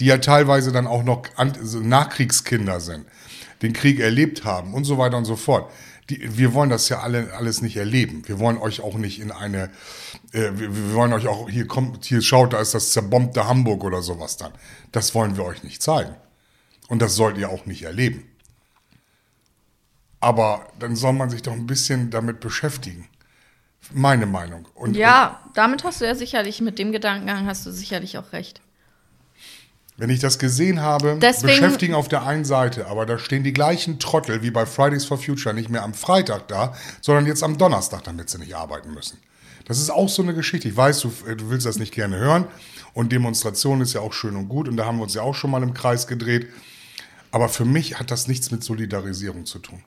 die 0.00 0.06
ja 0.06 0.18
teilweise 0.18 0.72
dann 0.72 0.86
auch 0.86 1.04
noch 1.04 1.22
Nachkriegskinder 1.82 2.80
sind, 2.80 3.04
den 3.62 3.72
Krieg 3.72 4.00
erlebt 4.00 4.44
haben 4.44 4.74
und 4.74 4.84
so 4.84 4.98
weiter 4.98 5.16
und 5.16 5.24
so 5.24 5.36
fort. 5.36 5.70
Die, 6.10 6.36
wir 6.36 6.52
wollen 6.52 6.68
das 6.70 6.88
ja 6.90 7.00
alle 7.00 7.32
alles 7.32 7.62
nicht 7.62 7.76
erleben. 7.76 8.22
Wir 8.26 8.38
wollen 8.38 8.58
euch 8.58 8.82
auch 8.82 8.96
nicht 8.96 9.20
in 9.20 9.32
eine, 9.32 9.70
äh, 10.32 10.50
wir, 10.54 10.76
wir 10.76 10.94
wollen 10.94 11.12
euch 11.12 11.26
auch 11.26 11.48
hier 11.48 11.66
kommt, 11.66 12.04
hier 12.04 12.20
schaut, 12.20 12.52
da 12.52 12.60
ist 12.60 12.74
das 12.74 12.92
zerbombte 12.92 13.48
Hamburg 13.48 13.84
oder 13.84 14.02
sowas 14.02 14.36
dann. 14.36 14.52
Das 14.92 15.14
wollen 15.14 15.36
wir 15.36 15.44
euch 15.44 15.62
nicht 15.62 15.82
zeigen. 15.82 16.14
Und 16.88 17.00
das 17.00 17.14
sollt 17.14 17.38
ihr 17.38 17.48
auch 17.48 17.64
nicht 17.64 17.82
erleben. 17.82 18.24
Aber 20.20 20.66
dann 20.78 20.96
soll 20.96 21.12
man 21.12 21.30
sich 21.30 21.42
doch 21.42 21.52
ein 21.52 21.66
bisschen 21.66 22.10
damit 22.10 22.40
beschäftigen. 22.40 23.08
Meine 23.92 24.26
Meinung. 24.26 24.66
Und, 24.74 24.96
ja, 24.96 25.40
damit 25.54 25.84
hast 25.84 26.00
du 26.00 26.06
ja 26.06 26.14
sicherlich, 26.14 26.60
mit 26.60 26.78
dem 26.78 26.92
Gedankengang 26.92 27.46
hast 27.46 27.66
du 27.66 27.70
sicherlich 27.70 28.16
auch 28.16 28.32
recht. 28.32 28.60
Wenn 29.96 30.10
ich 30.10 30.20
das 30.20 30.38
gesehen 30.38 30.80
habe, 30.80 31.18
Deswegen- 31.20 31.46
beschäftigen 31.48 31.94
auf 31.94 32.08
der 32.08 32.24
einen 32.26 32.44
Seite, 32.44 32.86
aber 32.88 33.06
da 33.06 33.18
stehen 33.18 33.44
die 33.44 33.52
gleichen 33.52 33.98
Trottel 33.98 34.42
wie 34.42 34.50
bei 34.50 34.66
Fridays 34.66 35.04
for 35.04 35.18
Future 35.18 35.54
nicht 35.54 35.70
mehr 35.70 35.82
am 35.82 35.94
Freitag 35.94 36.48
da, 36.48 36.74
sondern 37.00 37.26
jetzt 37.26 37.42
am 37.42 37.58
Donnerstag, 37.58 38.02
damit 38.04 38.28
sie 38.30 38.38
nicht 38.38 38.56
arbeiten 38.56 38.92
müssen. 38.92 39.18
Das 39.66 39.78
ist 39.78 39.90
auch 39.90 40.08
so 40.08 40.22
eine 40.22 40.34
Geschichte. 40.34 40.68
Ich 40.68 40.76
weiß, 40.76 41.00
du, 41.00 41.12
du 41.36 41.48
willst 41.50 41.64
das 41.64 41.78
nicht 41.78 41.94
gerne 41.94 42.16
hören. 42.18 42.44
Und 42.92 43.12
Demonstration 43.12 43.80
ist 43.80 43.94
ja 43.94 44.00
auch 44.02 44.12
schön 44.12 44.36
und 44.36 44.48
gut. 44.48 44.68
Und 44.68 44.76
da 44.76 44.84
haben 44.84 44.98
wir 44.98 45.04
uns 45.04 45.14
ja 45.14 45.22
auch 45.22 45.34
schon 45.34 45.50
mal 45.50 45.62
im 45.62 45.72
Kreis 45.72 46.06
gedreht. 46.06 46.48
Aber 47.30 47.48
für 47.48 47.64
mich 47.64 47.98
hat 47.98 48.10
das 48.10 48.28
nichts 48.28 48.50
mit 48.50 48.62
Solidarisierung 48.62 49.46
zu 49.46 49.58
tun. 49.58 49.82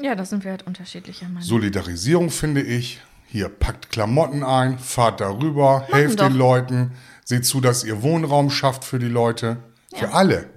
Ja, 0.00 0.14
da 0.14 0.24
sind 0.24 0.44
wir 0.44 0.50
halt 0.50 0.66
unterschiedlicher 0.66 1.26
Meinung. 1.26 1.42
Solidarisierung 1.42 2.30
finde 2.30 2.60
ich, 2.62 3.00
hier 3.28 3.48
packt 3.48 3.90
Klamotten 3.90 4.44
ein, 4.44 4.78
fahrt 4.78 5.20
darüber, 5.20 5.86
helft 5.90 6.20
doch. 6.20 6.28
den 6.28 6.36
Leuten, 6.36 6.92
seht 7.24 7.46
zu, 7.46 7.60
dass 7.60 7.84
ihr 7.84 8.02
Wohnraum 8.02 8.50
schafft 8.50 8.84
für 8.84 8.98
die 8.98 9.08
Leute, 9.08 9.58
für 9.94 10.12
alle. 10.12 10.48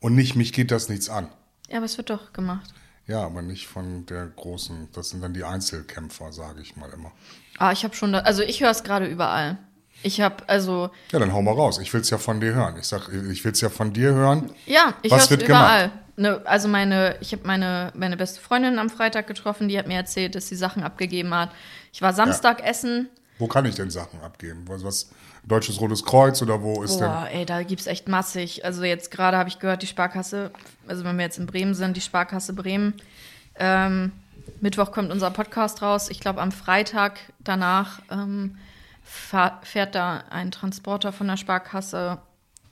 Und 0.00 0.14
nicht, 0.14 0.34
mich 0.36 0.52
geht 0.52 0.70
das 0.70 0.88
nichts 0.88 1.08
an. 1.08 1.28
Ja, 1.68 1.76
aber 1.78 1.86
es 1.86 1.96
wird 1.96 2.10
doch 2.10 2.32
gemacht. 2.32 2.70
Ja, 3.06 3.24
aber 3.24 3.42
nicht 3.42 3.66
von 3.66 4.06
der 4.06 4.26
großen, 4.26 4.88
das 4.92 5.10
sind 5.10 5.22
dann 5.22 5.34
die 5.34 5.44
Einzelkämpfer, 5.44 6.32
sage 6.32 6.60
ich 6.60 6.76
mal 6.76 6.90
immer. 6.90 7.12
Ah, 7.58 7.72
ich 7.72 7.84
habe 7.84 7.94
schon, 7.94 8.12
da, 8.12 8.20
also 8.20 8.42
ich 8.42 8.60
höre 8.60 8.70
es 8.70 8.84
gerade 8.84 9.06
überall. 9.06 9.58
Ich 10.02 10.20
habe, 10.20 10.48
also, 10.48 10.90
Ja, 11.12 11.18
dann 11.18 11.32
hau 11.32 11.42
mal 11.42 11.54
raus. 11.54 11.78
Ich 11.78 11.92
will 11.92 12.00
es 12.00 12.10
ja 12.10 12.18
von 12.18 12.40
dir 12.40 12.54
hören. 12.54 12.76
Ich 12.78 12.86
sag, 12.86 13.08
ich 13.08 13.44
will 13.44 13.52
es 13.52 13.60
ja 13.60 13.70
von 13.70 13.92
dir 13.92 14.12
hören. 14.12 14.50
ja, 14.66 14.94
ich 15.02 15.12
höre 15.12 15.18
es 15.18 15.30
überall. 15.30 15.92
Ne, 16.16 16.42
also 16.44 16.68
meine, 16.68 17.16
ich 17.20 17.32
habe 17.32 17.46
meine, 17.46 17.90
meine 17.94 18.16
beste 18.16 18.40
Freundin 18.40 18.78
am 18.78 18.90
Freitag 18.90 19.26
getroffen, 19.26 19.68
die 19.68 19.78
hat 19.78 19.86
mir 19.86 19.96
erzählt, 19.96 20.34
dass 20.34 20.46
sie 20.48 20.56
Sachen 20.56 20.82
abgegeben 20.82 21.32
hat. 21.34 21.50
Ich 21.92 22.02
war 22.02 22.12
Samstag 22.12 22.62
essen. 22.62 23.08
Wo 23.38 23.46
kann 23.46 23.64
ich 23.64 23.76
denn 23.76 23.90
Sachen 23.90 24.20
abgeben? 24.20 24.64
Was, 24.66 24.84
was 24.84 25.10
Deutsches 25.44 25.80
Rotes 25.80 26.04
Kreuz 26.04 26.40
oder 26.40 26.62
wo 26.62 26.82
ist 26.82 26.98
Boah, 26.98 27.28
ey, 27.30 27.44
da 27.44 27.62
gibt's 27.62 27.86
echt 27.86 28.08
massig. 28.08 28.64
Also 28.64 28.84
jetzt 28.84 29.10
gerade 29.10 29.36
habe 29.36 29.48
ich 29.48 29.58
gehört, 29.58 29.82
die 29.82 29.86
Sparkasse, 29.86 30.52
also 30.86 31.04
wenn 31.04 31.16
wir 31.16 31.24
jetzt 31.24 31.38
in 31.38 31.46
Bremen 31.46 31.74
sind, 31.74 31.96
die 31.96 32.00
Sparkasse 32.00 32.52
Bremen. 32.52 32.94
Ähm, 33.56 34.12
Mittwoch 34.60 34.92
kommt 34.92 35.10
unser 35.10 35.30
Podcast 35.30 35.82
raus. 35.82 36.08
Ich 36.08 36.20
glaube, 36.20 36.40
am 36.40 36.52
Freitag 36.52 37.18
danach 37.40 38.00
ähm, 38.10 38.56
fährt 39.02 39.94
da 39.94 40.24
ein 40.30 40.50
Transporter 40.50 41.12
von 41.12 41.26
der 41.26 41.36
Sparkasse 41.36 42.18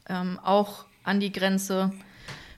ähm, 0.09 0.39
auch 0.43 0.85
an 1.05 1.21
die 1.21 1.33
Grenze, 1.33 1.93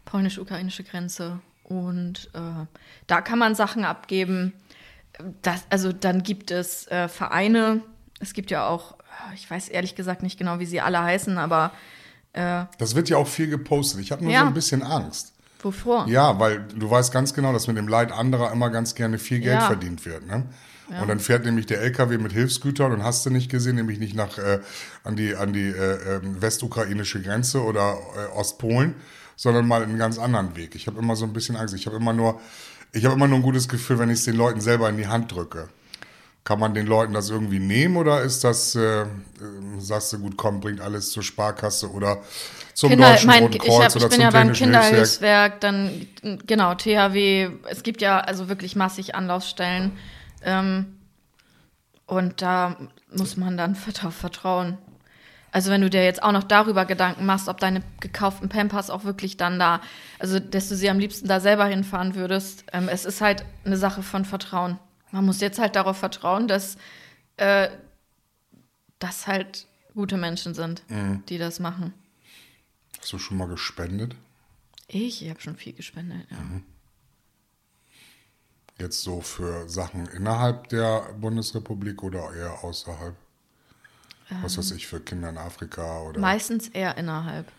polnisch-ukrainische 0.04 0.84
Grenze. 0.84 1.40
Und 1.64 2.30
äh, 2.34 2.66
da 3.06 3.20
kann 3.20 3.38
man 3.38 3.54
Sachen 3.54 3.84
abgeben. 3.84 4.52
Das, 5.42 5.64
also 5.70 5.92
dann 5.92 6.22
gibt 6.22 6.50
es 6.50 6.86
äh, 6.88 7.08
Vereine. 7.08 7.82
Es 8.20 8.34
gibt 8.34 8.50
ja 8.50 8.68
auch, 8.68 8.96
ich 9.34 9.50
weiß 9.50 9.68
ehrlich 9.68 9.94
gesagt 9.94 10.22
nicht 10.22 10.38
genau, 10.38 10.58
wie 10.58 10.66
sie 10.66 10.80
alle 10.80 11.02
heißen, 11.02 11.38
aber 11.38 11.72
denn? 12.34 12.68
Das 12.78 12.94
wird 12.94 13.08
ja 13.10 13.18
auch 13.18 13.28
viel 13.28 13.48
gepostet. 13.48 14.00
Ich 14.00 14.10
habe 14.12 14.24
nur 14.24 14.32
Ja. 14.32 14.40
so 14.40 14.46
ein 14.46 14.54
bisschen 14.54 14.82
Angst. 14.82 15.32
wovor? 15.62 16.06
Ja, 16.08 16.40
weil 16.40 16.60
du 16.74 16.90
weißt 16.90 17.12
ganz 17.12 17.34
genau, 17.34 17.52
dass 17.52 17.68
mit 17.68 17.76
dem 17.76 17.86
Leid 17.86 18.10
anderer 18.10 18.50
immer 18.52 18.68
ganz 18.70 18.94
gerne 18.96 19.18
viel 19.18 19.38
Geld 19.40 19.60
Ja. 19.60 19.66
verdient 19.66 20.04
wird. 20.06 20.26
Ne? 20.26 20.44
Und 21.00 21.08
dann 21.08 21.20
fährt 21.20 21.44
nämlich 21.44 21.66
der 21.66 21.80
LKW 21.80 22.18
mit 22.18 22.32
Hilfsgütern 22.32 22.90
und 22.92 23.04
hast 23.04 23.24
du 23.24 23.30
nicht 23.30 23.48
gesehen, 23.50 23.76
nämlich 23.76 23.98
nicht 24.00 24.14
nach 24.16 24.38
äh, 24.38 24.58
an 25.04 25.14
die 25.16 25.36
an 25.36 25.52
die 25.52 25.68
äh, 25.68 26.16
ähm, 26.16 26.42
westukrainische 26.42 27.22
Grenze 27.22 27.62
oder 27.62 27.96
äh, 28.16 28.36
Ostpolen, 28.36 28.94
sondern 29.36 29.66
mal 29.68 29.82
einen 29.84 29.98
ganz 29.98 30.18
anderen 30.18 30.56
Weg. 30.56 30.74
Ich 30.74 30.86
habe 30.88 30.98
immer 30.98 31.14
so 31.16 31.24
ein 31.24 31.32
bisschen 31.32 31.54
Angst. 31.56 31.74
Ich 31.74 31.86
habe 31.86 31.96
immer 31.96 32.12
nur 32.12 32.40
ich 32.92 33.04
habe 33.04 33.14
immer 33.14 33.28
nur 33.28 33.38
ein 33.38 33.42
gutes 33.42 33.68
Gefühl, 33.68 33.98
wenn 34.00 34.10
ich 34.10 34.18
es 34.18 34.24
den 34.24 34.36
Leuten 34.36 34.60
selber 34.60 34.88
in 34.90 34.96
die 34.96 35.06
Hand 35.06 35.32
drücke. 35.32 35.68
Kann 36.44 36.58
man 36.58 36.74
den 36.74 36.86
Leuten 36.86 37.12
das 37.12 37.30
irgendwie 37.30 37.60
nehmen 37.60 37.96
oder 37.96 38.22
ist 38.22 38.42
das, 38.42 38.74
äh, 38.74 39.06
sagst 39.78 40.12
du, 40.12 40.18
gut, 40.18 40.36
komm, 40.36 40.58
bringt 40.60 40.80
alles 40.80 41.12
zur 41.12 41.22
Sparkasse 41.22 41.88
oder 41.90 42.22
zum 42.74 42.90
Kinder, 42.90 43.10
Deutschen 43.10 43.26
mein, 43.28 43.42
Roten 43.44 43.54
ich, 43.54 43.62
Kreuz 43.62 43.78
hab, 43.84 43.88
ich 43.90 43.96
oder 43.96 44.08
bin 44.08 44.14
zum 44.16 44.22
ja 44.22 44.30
beim? 44.30 44.52
Kinderhilfswerk, 44.52 45.60
dann 45.60 46.06
genau 46.46 46.74
THW. 46.74 47.50
Es 47.70 47.84
gibt 47.84 48.02
ja 48.02 48.18
also 48.18 48.48
wirklich 48.48 48.74
massig 48.74 49.14
Anlaufstellen 49.14 49.92
ähm, 50.42 50.96
und 52.06 52.42
da 52.42 52.76
muss 53.14 53.36
man 53.36 53.56
dann 53.56 53.74
vert- 53.76 54.10
vertrauen. 54.12 54.78
Also 55.52 55.70
wenn 55.70 55.82
du 55.82 55.90
dir 55.90 56.02
jetzt 56.02 56.22
auch 56.22 56.32
noch 56.32 56.44
darüber 56.44 56.86
Gedanken 56.86 57.26
machst, 57.26 57.46
ob 57.48 57.60
deine 57.60 57.82
gekauften 58.00 58.48
Pampers 58.48 58.88
auch 58.90 59.04
wirklich 59.04 59.36
dann 59.36 59.58
da, 59.58 59.80
also 60.18 60.40
dass 60.40 60.68
du 60.70 60.74
sie 60.76 60.88
am 60.90 60.98
liebsten 60.98 61.28
da 61.28 61.40
selber 61.40 61.66
hinfahren 61.66 62.14
würdest, 62.14 62.64
ähm, 62.72 62.88
es 62.88 63.04
ist 63.04 63.20
halt 63.20 63.44
eine 63.64 63.76
Sache 63.76 64.02
von 64.02 64.24
Vertrauen. 64.24 64.78
Man 65.12 65.24
muss 65.26 65.40
jetzt 65.40 65.58
halt 65.58 65.76
darauf 65.76 65.98
vertrauen, 65.98 66.48
dass 66.48 66.76
äh, 67.36 67.68
das 68.98 69.26
halt 69.26 69.66
gute 69.94 70.16
Menschen 70.16 70.54
sind, 70.54 70.82
Mhm. 70.88 71.22
die 71.28 71.38
das 71.38 71.60
machen. 71.60 71.92
Hast 72.98 73.12
du 73.12 73.18
schon 73.18 73.36
mal 73.36 73.48
gespendet? 73.48 74.14
Ich, 74.88 75.22
ich 75.22 75.30
habe 75.30 75.40
schon 75.40 75.56
viel 75.56 75.72
gespendet, 75.74 76.26
ja. 76.30 76.36
Jetzt 78.78 79.02
so 79.02 79.20
für 79.20 79.68
Sachen 79.68 80.06
innerhalb 80.08 80.68
der 80.70 81.12
Bundesrepublik 81.20 82.02
oder 82.02 82.32
eher 82.34 82.64
außerhalb? 82.64 83.14
Was 84.40 84.56
weiß 84.56 84.70
ich, 84.72 84.86
für 84.86 84.98
Kinder 84.98 85.28
in 85.28 85.36
Afrika 85.36 86.00
oder? 86.02 86.18
Meistens 86.18 86.68
eher 86.68 86.96
innerhalb. 86.96 87.52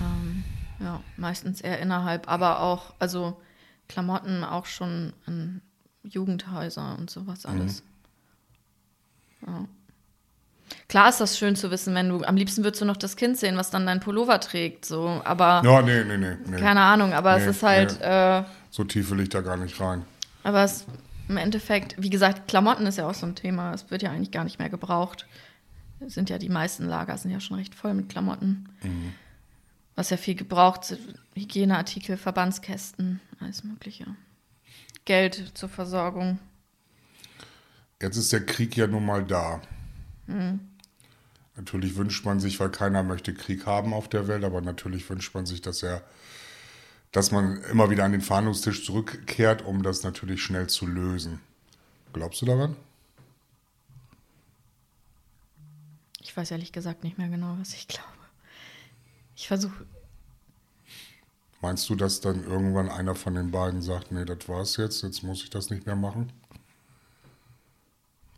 Ähm, 0.00 0.44
ja, 0.80 1.02
meistens 1.16 1.62
eher 1.62 1.78
innerhalb, 1.78 2.28
aber 2.28 2.60
auch, 2.60 2.92
also 2.98 3.40
Klamotten 3.88 4.44
auch 4.44 4.66
schon 4.66 5.14
in 5.26 5.62
Jugendhäuser 6.04 6.96
und 6.98 7.10
sowas 7.10 7.46
alles. 7.46 7.82
Ja. 9.46 9.64
Klar 10.88 11.08
ist 11.08 11.20
das 11.20 11.38
schön 11.38 11.56
zu 11.56 11.70
wissen, 11.70 11.94
wenn 11.94 12.08
du, 12.08 12.22
am 12.24 12.36
liebsten 12.36 12.64
würdest 12.64 12.80
du 12.80 12.84
noch 12.86 12.96
das 12.96 13.16
Kind 13.16 13.36
sehen, 13.36 13.56
was 13.56 13.70
dann 13.70 13.86
dein 13.86 14.00
Pullover 14.00 14.40
trägt, 14.40 14.84
so, 14.84 15.20
aber 15.24 15.62
Ja, 15.64 15.82
nee, 15.82 16.04
nee, 16.04 16.16
nee. 16.16 16.36
nee. 16.46 16.56
keine 16.58 16.80
Ahnung, 16.80 17.12
aber 17.12 17.36
Nee, 17.36 17.44
es 17.44 17.56
ist 17.56 17.62
halt, 17.62 17.98
nee. 18.00 18.06
äh, 18.06 18.44
So 18.70 18.84
tief 18.84 19.10
will 19.10 19.20
ich 19.20 19.28
da 19.28 19.40
gar 19.40 19.56
nicht 19.56 19.78
rein. 19.80 20.04
aber 20.42 20.64
es, 20.64 20.86
im 21.28 21.36
Endeffekt, 21.36 21.94
wie 22.00 22.10
gesagt, 22.10 22.48
Klamotten 22.48 22.86
ist 22.86 22.98
ja 22.98 23.08
auch 23.08 23.14
so 23.14 23.24
ein 23.26 23.34
Thema. 23.34 23.72
Es 23.72 23.90
wird 23.90 24.02
ja 24.02 24.10
eigentlich 24.10 24.30
gar 24.30 24.44
nicht 24.44 24.58
mehr 24.58 24.68
gebraucht. 24.68 25.26
Es 26.00 26.12
sind 26.14 26.28
ja 26.28 26.36
die 26.36 26.50
meisten 26.50 26.84
Lager 26.86 27.16
sind 27.16 27.30
ja 27.30 27.40
schon 27.40 27.56
recht 27.56 27.74
voll 27.74 27.94
mit 27.94 28.10
Klamotten. 28.10 28.68
Mhm. 28.82 29.14
Was 29.96 30.10
ja 30.10 30.16
viel 30.18 30.34
gebraucht 30.34 30.84
sind, 30.84 31.00
Hygieneartikel, 31.34 32.16
Verbandskästen, 32.18 33.20
alles 33.40 33.64
Mögliche. 33.64 34.04
Geld 35.04 35.52
zur 35.54 35.68
Versorgung. 35.68 36.38
Jetzt 38.00 38.16
ist 38.16 38.32
der 38.32 38.44
Krieg 38.44 38.76
ja 38.76 38.86
nun 38.86 39.06
mal 39.06 39.24
da. 39.24 39.60
Mhm. 40.26 40.60
Natürlich 41.56 41.96
wünscht 41.96 42.24
man 42.24 42.40
sich, 42.40 42.58
weil 42.58 42.70
keiner 42.70 43.02
möchte 43.02 43.32
Krieg 43.32 43.66
haben 43.66 43.94
auf 43.94 44.08
der 44.08 44.26
Welt, 44.26 44.44
aber 44.44 44.60
natürlich 44.60 45.08
wünscht 45.08 45.34
man 45.34 45.46
sich, 45.46 45.60
dass 45.60 45.82
er, 45.82 46.02
dass 47.12 47.30
man 47.30 47.62
immer 47.64 47.90
wieder 47.90 48.04
an 48.04 48.12
den 48.12 48.22
Verhandlungstisch 48.22 48.84
zurückkehrt, 48.84 49.62
um 49.62 49.82
das 49.82 50.02
natürlich 50.02 50.42
schnell 50.42 50.66
zu 50.66 50.86
lösen. 50.86 51.40
Glaubst 52.12 52.42
du 52.42 52.46
daran? 52.46 52.76
Ich 56.20 56.36
weiß 56.36 56.50
ehrlich 56.50 56.72
gesagt 56.72 57.04
nicht 57.04 57.18
mehr 57.18 57.28
genau, 57.28 57.56
was 57.60 57.74
ich 57.74 57.86
glaube. 57.86 58.08
Ich 59.36 59.46
versuche. 59.46 59.86
Meinst 61.64 61.88
du, 61.88 61.94
dass 61.94 62.20
dann 62.20 62.44
irgendwann 62.44 62.90
einer 62.90 63.14
von 63.14 63.36
den 63.36 63.50
beiden 63.50 63.80
sagt, 63.80 64.12
nee, 64.12 64.26
das 64.26 64.46
war's 64.48 64.76
jetzt, 64.76 65.02
jetzt 65.02 65.22
muss 65.22 65.42
ich 65.42 65.48
das 65.48 65.70
nicht 65.70 65.86
mehr 65.86 65.96
machen? 65.96 66.30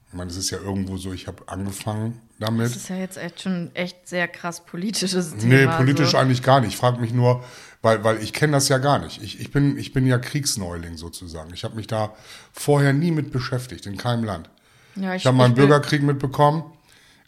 Ich 0.07 0.15
meine, 0.15 0.31
es 0.31 0.37
ist 0.37 0.51
ja 0.51 0.59
irgendwo 0.59 0.97
so, 0.97 1.13
ich 1.13 1.27
habe 1.27 1.43
angefangen 1.49 2.21
damit. 2.39 2.67
Das 2.67 2.77
ist 2.77 2.89
ja 2.89 2.95
jetzt 2.95 3.19
echt 3.19 3.43
schon 3.43 3.75
echt 3.75 4.07
sehr 4.07 4.29
krass 4.29 4.65
politisches 4.65 5.37
Thema. 5.39 5.73
Nee, 5.73 5.77
politisch 5.77 6.13
so. 6.13 6.19
eigentlich 6.19 6.45
gar 6.45 6.61
nicht. 6.61 6.75
Ich 6.75 6.77
frage 6.77 7.01
mich 7.01 7.13
nur, 7.13 7.43
weil, 7.83 8.05
weil 8.05 8.23
ich 8.23 8.33
kenne 8.33 8.53
das 8.53 8.69
ja 8.69 8.79
gar 8.79 9.01
nicht. 9.01 9.21
Ich, 9.21 9.41
ich, 9.41 9.51
bin, 9.51 9.77
ich 9.77 9.93
bin 9.93 10.07
ja 10.07 10.19
Kriegsneuling 10.19 10.97
sozusagen. 10.97 11.53
Ich 11.53 11.65
habe 11.65 11.75
mich 11.75 11.89
da 11.89 12.15
vorher 12.53 12.93
nie 12.93 13.11
mit 13.11 13.33
beschäftigt, 13.33 13.87
in 13.87 13.97
keinem 13.97 14.23
Land. 14.23 14.51
Ja, 14.95 15.17
Ich 15.17 15.27
habe 15.27 15.37
mal 15.37 15.47
einen 15.47 15.55
Bürgerkrieg 15.55 16.05
mitbekommen 16.05 16.63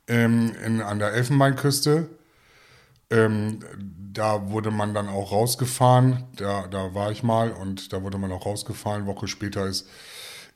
ähm, 0.06 0.52
in, 0.64 0.80
an 0.80 1.00
der 1.00 1.12
Elfenbeinküste. 1.12 2.08
Ähm, 3.10 3.60
da 4.12 4.50
wurde 4.50 4.70
man 4.70 4.94
dann 4.94 5.08
auch 5.08 5.32
rausgefahren. 5.32 6.24
Da, 6.36 6.66
da 6.66 6.94
war 6.94 7.10
ich 7.10 7.22
mal 7.22 7.50
und 7.52 7.92
da 7.92 8.02
wurde 8.02 8.18
man 8.18 8.32
auch 8.32 8.46
rausgefahren. 8.46 9.06
Woche 9.06 9.28
später 9.28 9.66
ist 9.66 9.86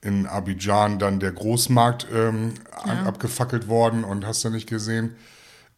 in 0.02 0.26
Abidjan 0.26 0.98
dann 0.98 1.20
der 1.20 1.32
Großmarkt 1.32 2.08
ähm, 2.12 2.54
an- 2.72 3.06
abgefackelt 3.06 3.68
worden 3.68 4.04
und 4.04 4.26
hast 4.26 4.44
du 4.44 4.50
nicht 4.50 4.68
gesehen. 4.68 5.14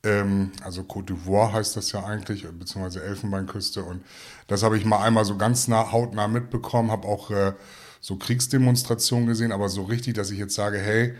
Ähm, 0.03 0.53
also 0.63 0.83
Côte 0.83 1.13
d'Ivoire 1.13 1.53
heißt 1.53 1.77
das 1.77 1.93
ja 1.93 2.05
eigentlich, 2.05 2.47
beziehungsweise 2.47 3.03
Elfenbeinküste. 3.03 3.83
Und 3.85 4.03
das 4.47 4.63
habe 4.63 4.79
ich 4.79 4.85
mal 4.85 5.03
einmal 5.03 5.25
so 5.25 5.37
ganz 5.37 5.69
nah, 5.69 5.93
hautnah 5.93 6.29
mitbekommen, 6.29 6.91
habe 6.91 7.07
auch 7.07 7.31
äh, 7.31 7.53
so 8.01 8.17
Kriegsdemonstrationen 8.17 9.27
gesehen, 9.27 9.53
aber 9.53 9.69
so 9.69 9.83
richtig, 9.83 10.15
dass 10.15 10.31
ich 10.31 10.39
jetzt 10.39 10.55
sage, 10.55 10.79
hey, 10.79 11.15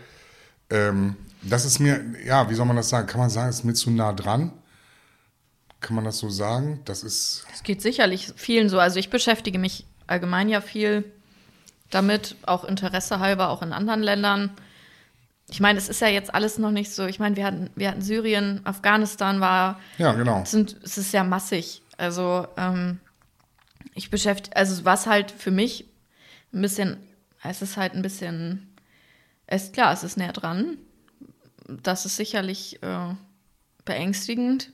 ähm, 0.69 1.15
das 1.43 1.65
ist 1.65 1.79
mir, 1.79 2.03
ja, 2.25 2.49
wie 2.49 2.55
soll 2.55 2.65
man 2.65 2.75
das 2.75 2.89
sagen? 2.89 3.07
Kann 3.07 3.19
man 3.21 3.29
sagen, 3.29 3.49
es 3.49 3.57
ist 3.57 3.65
mir 3.65 3.73
zu 3.73 3.91
nah 3.91 4.13
dran? 4.13 4.51
Kann 5.85 5.95
man 5.95 6.05
das 6.05 6.17
so 6.17 6.29
sagen? 6.29 6.81
Das 6.85 7.03
ist, 7.03 7.45
Es 7.53 7.61
geht 7.61 7.79
sicherlich 7.79 8.33
vielen 8.35 8.69
so. 8.69 8.79
Also 8.79 8.97
ich 8.97 9.11
beschäftige 9.11 9.59
mich 9.59 9.85
allgemein 10.07 10.49
ja 10.49 10.59
viel 10.59 11.03
damit, 11.91 12.35
auch 12.41 12.63
Interesse 12.63 13.19
halber, 13.19 13.49
auch 13.49 13.61
in 13.61 13.71
anderen 13.71 14.01
Ländern. 14.01 14.49
Ich 15.47 15.59
meine, 15.59 15.77
es 15.77 15.87
ist 15.87 16.01
ja 16.01 16.07
jetzt 16.07 16.33
alles 16.33 16.57
noch 16.57 16.71
nicht 16.71 16.91
so. 16.91 17.05
Ich 17.05 17.19
meine, 17.19 17.35
wir 17.35 17.45
hatten, 17.45 17.69
wir 17.75 17.89
hatten 17.89 18.01
Syrien, 18.01 18.61
Afghanistan 18.63 19.41
war, 19.41 19.79
ja, 19.99 20.13
genau. 20.13 20.41
es, 20.41 20.49
sind, 20.49 20.75
es 20.81 20.97
ist 20.97 21.13
ja 21.13 21.23
massig. 21.23 21.83
Also 21.97 22.47
ähm, 22.57 22.99
ich 23.93 24.09
beschäftige, 24.09 24.55
also 24.55 24.85
was 24.85 25.05
halt 25.05 25.29
für 25.29 25.51
mich 25.51 25.85
ein 26.51 26.63
bisschen, 26.63 26.97
es 27.43 27.61
ist 27.61 27.77
halt 27.77 27.93
ein 27.93 28.01
bisschen, 28.01 28.73
es 29.45 29.71
klar, 29.71 29.93
es 29.93 30.03
ist 30.03 30.17
näher 30.17 30.33
dran. 30.33 30.79
Das 31.67 32.07
ist 32.07 32.15
sicherlich 32.15 32.81
äh, 32.81 33.13
beängstigend, 33.85 34.71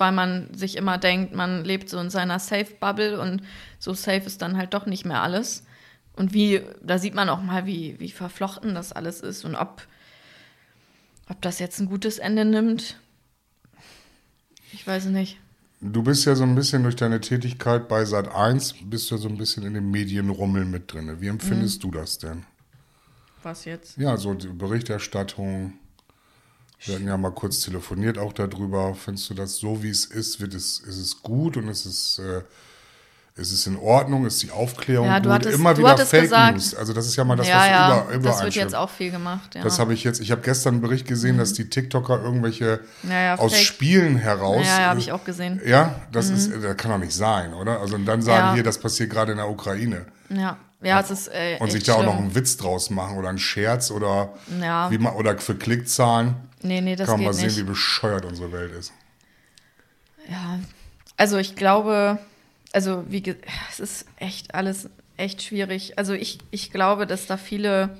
weil 0.00 0.12
man 0.12 0.52
sich 0.54 0.76
immer 0.76 0.96
denkt, 0.98 1.34
man 1.34 1.62
lebt 1.62 1.90
so 1.90 1.98
in 1.98 2.08
seiner 2.08 2.38
Safe-Bubble 2.38 3.20
und 3.20 3.42
so 3.78 3.92
safe 3.92 4.24
ist 4.24 4.40
dann 4.40 4.56
halt 4.56 4.72
doch 4.72 4.86
nicht 4.86 5.04
mehr 5.04 5.22
alles. 5.22 5.62
Und 6.16 6.32
wie, 6.32 6.62
da 6.82 6.98
sieht 6.98 7.14
man 7.14 7.28
auch 7.28 7.42
mal, 7.42 7.66
wie, 7.66 8.00
wie 8.00 8.10
verflochten 8.10 8.74
das 8.74 8.92
alles 8.92 9.20
ist 9.20 9.44
und 9.44 9.54
ob, 9.54 9.86
ob 11.28 11.40
das 11.42 11.58
jetzt 11.58 11.78
ein 11.80 11.86
gutes 11.86 12.18
Ende 12.18 12.44
nimmt. 12.44 12.98
Ich 14.72 14.86
weiß 14.86 15.06
nicht. 15.06 15.38
Du 15.82 16.02
bist 16.02 16.24
ja 16.26 16.34
so 16.34 16.44
ein 16.44 16.54
bisschen 16.54 16.82
durch 16.82 16.96
deine 16.96 17.20
Tätigkeit 17.20 17.88
bei 17.88 18.04
Sat 18.04 18.34
1, 18.34 18.76
bist 18.84 19.10
du 19.10 19.16
so 19.16 19.28
ein 19.28 19.38
bisschen 19.38 19.64
in 19.64 19.74
dem 19.74 19.90
Medienrummel 19.90 20.64
mit 20.64 20.92
drin. 20.92 21.20
Wie 21.20 21.28
empfindest 21.28 21.82
du 21.84 21.90
das 21.90 22.18
denn? 22.18 22.44
Was 23.42 23.64
jetzt? 23.64 23.96
Ja, 23.96 24.16
so 24.16 24.34
die 24.34 24.48
Berichterstattung. 24.48 25.74
Wir 26.84 26.94
hatten 26.94 27.06
ja 27.06 27.16
mal 27.16 27.30
kurz 27.32 27.60
telefoniert 27.60 28.16
auch 28.18 28.32
darüber. 28.32 28.94
Findest 28.94 29.28
du 29.30 29.34
das 29.34 29.56
so, 29.56 29.82
wie 29.82 29.90
es 29.90 30.04
ist? 30.06 30.40
Wird 30.40 30.54
es, 30.54 30.78
ist 30.80 30.98
es 30.98 31.22
gut 31.22 31.56
und 31.58 31.68
ist 31.68 31.84
es, 31.84 32.18
äh, 32.18 32.40
ist 33.36 33.52
es 33.52 33.66
in 33.66 33.76
Ordnung? 33.76 34.24
Ist 34.26 34.42
die 34.42 34.50
Aufklärung 34.50 35.06
Ja, 35.06 35.20
du 35.20 35.28
gut? 35.28 35.32
hattest- 35.34 35.54
Immer 35.54 35.74
du 35.74 35.80
wieder 35.80 35.90
hattest 35.90 36.10
Fake 36.10 36.22
gesagt- 36.22 36.54
News. 36.54 36.74
Also 36.74 36.92
das 36.94 37.06
ist 37.06 37.16
ja 37.16 37.24
mal 37.24 37.36
das, 37.36 37.48
ja, 37.48 37.56
was 37.58 37.66
ja, 37.68 37.86
über, 38.04 38.14
überall 38.14 38.22
das 38.36 38.42
wird 38.44 38.54
jetzt 38.54 38.74
auch 38.74 38.88
viel 38.90 39.10
gemacht. 39.10 39.54
Ja. 39.54 39.62
Das 39.62 39.78
habe 39.78 39.92
ich 39.92 40.04
jetzt, 40.04 40.20
ich 40.20 40.30
habe 40.30 40.40
gestern 40.40 40.74
einen 40.74 40.80
Bericht 40.82 41.06
gesehen, 41.06 41.36
dass 41.38 41.52
die 41.52 41.68
TikToker 41.68 42.22
irgendwelche 42.22 42.80
Ja, 43.08 43.36
aus 43.36 43.52
Fake- 43.52 43.62
Spielen 43.64 44.16
heraus. 44.16 44.66
ja, 44.66 44.80
ja, 44.80 44.86
habe 44.88 45.00
ich 45.00 45.12
auch 45.12 45.24
gesehen. 45.24 45.60
Ja, 45.66 45.94
das 46.12 46.30
ist, 46.30 46.50
das 46.62 46.76
kann 46.78 46.90
doch 46.90 46.98
nicht 46.98 47.14
sein, 47.14 47.52
oder? 47.52 47.80
Also 47.80 47.94
und 47.96 48.06
dann 48.06 48.22
sagen 48.22 48.54
hier, 48.54 48.62
das 48.62 48.78
passiert 48.78 49.10
gerade 49.10 49.32
in 49.32 49.38
der 49.38 49.48
Ukraine. 49.50 50.06
Ja, 50.30 50.56
ja, 50.82 51.00
es 51.00 51.10
ist 51.10 51.28
äh, 51.28 51.58
Und 51.60 51.70
sich 51.72 51.84
da 51.84 51.94
auch 51.94 52.02
noch 52.04 52.12
schlimm. 52.14 52.24
einen 52.24 52.34
Witz 52.34 52.56
draus 52.56 52.88
machen 52.90 53.18
oder 53.18 53.28
einen 53.28 53.38
Scherz 53.38 53.90
oder 53.90 54.32
wie 54.88 54.96
man, 54.98 55.12
oder 55.14 55.36
für 55.38 55.54
Klickzahlen. 55.54 56.36
Nee, 56.62 56.80
nee, 56.80 56.96
das 56.96 57.08
kann 57.08 57.18
man 57.18 57.26
mal 57.26 57.32
sehen, 57.34 57.46
nicht. 57.46 57.58
wie 57.58 57.62
bescheuert 57.62 58.24
unsere 58.24 58.52
Welt 58.52 58.72
ist. 58.72 58.92
Ja, 60.28 60.60
also 61.16 61.38
ich 61.38 61.56
glaube, 61.56 62.18
also 62.72 63.04
wie 63.08 63.22
es 63.70 63.80
ist 63.80 64.06
echt 64.16 64.54
alles 64.54 64.88
echt 65.16 65.42
schwierig. 65.42 65.98
Also 65.98 66.12
ich, 66.14 66.38
ich 66.50 66.70
glaube, 66.70 67.06
dass 67.06 67.26
da 67.26 67.36
viele, 67.36 67.96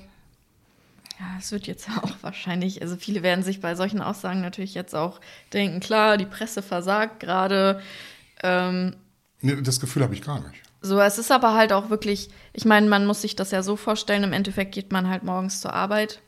ja, 1.19 1.25
es 1.39 1.51
wird 1.51 1.67
jetzt 1.67 1.87
auch 2.01 2.11
wahrscheinlich, 2.21 2.81
also 2.81 2.95
viele 2.95 3.23
werden 3.23 3.43
sich 3.43 3.61
bei 3.61 3.75
solchen 3.75 4.01
Aussagen 4.01 4.41
natürlich 4.41 4.73
jetzt 4.73 4.95
auch 4.95 5.19
denken, 5.53 5.79
klar, 5.79 6.17
die 6.17 6.25
Presse 6.25 6.61
versagt 6.61 7.19
gerade. 7.19 7.81
Ähm, 8.43 8.95
Nee, 9.43 9.59
das 9.59 9.79
Gefühl 9.79 10.03
habe 10.03 10.13
ich 10.13 10.21
gar 10.21 10.39
nicht. 10.39 10.61
so, 10.81 10.99
es 10.99 11.17
ist 11.17 11.31
aber 11.31 11.55
halt 11.55 11.73
auch 11.73 11.89
wirklich, 11.89 12.29
ich 12.53 12.63
meine, 12.65 12.87
man 12.87 13.07
muss 13.07 13.23
sich 13.23 13.35
das 13.35 13.49
ja 13.49 13.63
so 13.63 13.75
vorstellen, 13.75 14.23
im 14.23 14.33
Endeffekt 14.33 14.71
geht 14.71 14.91
man 14.91 15.09
halt 15.09 15.23
morgens 15.23 15.61
zur 15.61 15.73
Arbeit 15.73 16.21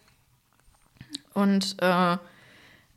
und 1.34 1.76
äh, 1.82 2.18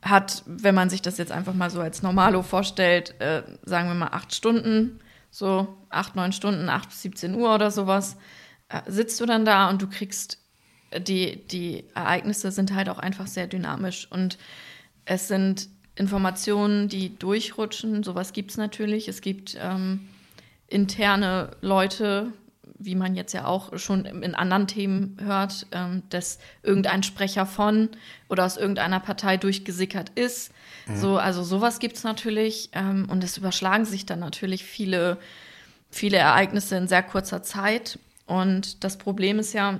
hat, 0.01 0.43
wenn 0.45 0.75
man 0.75 0.89
sich 0.89 1.01
das 1.01 1.17
jetzt 1.17 1.31
einfach 1.31 1.53
mal 1.53 1.69
so 1.69 1.81
als 1.81 2.01
Normalo 2.01 2.43
vorstellt, 2.43 3.19
äh, 3.19 3.43
sagen 3.63 3.87
wir 3.87 3.95
mal 3.95 4.07
acht 4.07 4.33
Stunden, 4.33 4.99
so 5.31 5.77
acht, 5.89 6.15
neun 6.15 6.31
Stunden, 6.31 6.69
acht 6.69 6.89
bis 6.89 7.01
17 7.01 7.35
Uhr 7.35 7.53
oder 7.53 7.71
sowas, 7.71 8.17
äh, 8.69 8.81
sitzt 8.87 9.19
du 9.19 9.25
dann 9.25 9.45
da 9.45 9.69
und 9.69 9.81
du 9.81 9.87
kriegst, 9.87 10.39
die, 10.97 11.45
die 11.47 11.85
Ereignisse 11.95 12.51
sind 12.51 12.73
halt 12.73 12.89
auch 12.89 12.99
einfach 12.99 13.27
sehr 13.27 13.47
dynamisch 13.47 14.07
und 14.09 14.37
es 15.05 15.27
sind 15.27 15.69
Informationen, 15.95 16.89
die 16.89 17.17
durchrutschen, 17.17 18.03
sowas 18.03 18.33
gibt 18.33 18.51
es 18.51 18.57
natürlich. 18.57 19.07
Es 19.07 19.21
gibt 19.21 19.57
ähm, 19.59 20.07
interne 20.67 21.51
Leute, 21.61 22.33
wie 22.79 22.95
man 22.95 23.15
jetzt 23.15 23.33
ja 23.33 23.45
auch 23.45 23.77
schon 23.77 24.05
in 24.05 24.35
anderen 24.35 24.67
Themen 24.67 25.17
hört, 25.19 25.67
ähm, 25.71 26.03
dass 26.09 26.39
irgendein 26.63 27.03
Sprecher 27.03 27.45
von 27.45 27.89
oder 28.29 28.45
aus 28.45 28.57
irgendeiner 28.57 28.99
Partei 28.99 29.37
durchgesickert 29.37 30.09
ist. 30.15 30.51
So, 30.93 31.17
also 31.17 31.43
sowas 31.43 31.79
gibt 31.79 31.97
es 31.97 32.03
natürlich. 32.03 32.69
Ähm, 32.73 33.07
und 33.09 33.23
es 33.23 33.37
überschlagen 33.37 33.85
sich 33.85 34.05
dann 34.05 34.19
natürlich 34.19 34.63
viele, 34.63 35.17
viele 35.89 36.17
Ereignisse 36.17 36.77
in 36.77 36.87
sehr 36.87 37.03
kurzer 37.03 37.43
Zeit. 37.43 37.99
Und 38.25 38.83
das 38.83 38.97
Problem 38.97 39.39
ist 39.39 39.53
ja, 39.53 39.79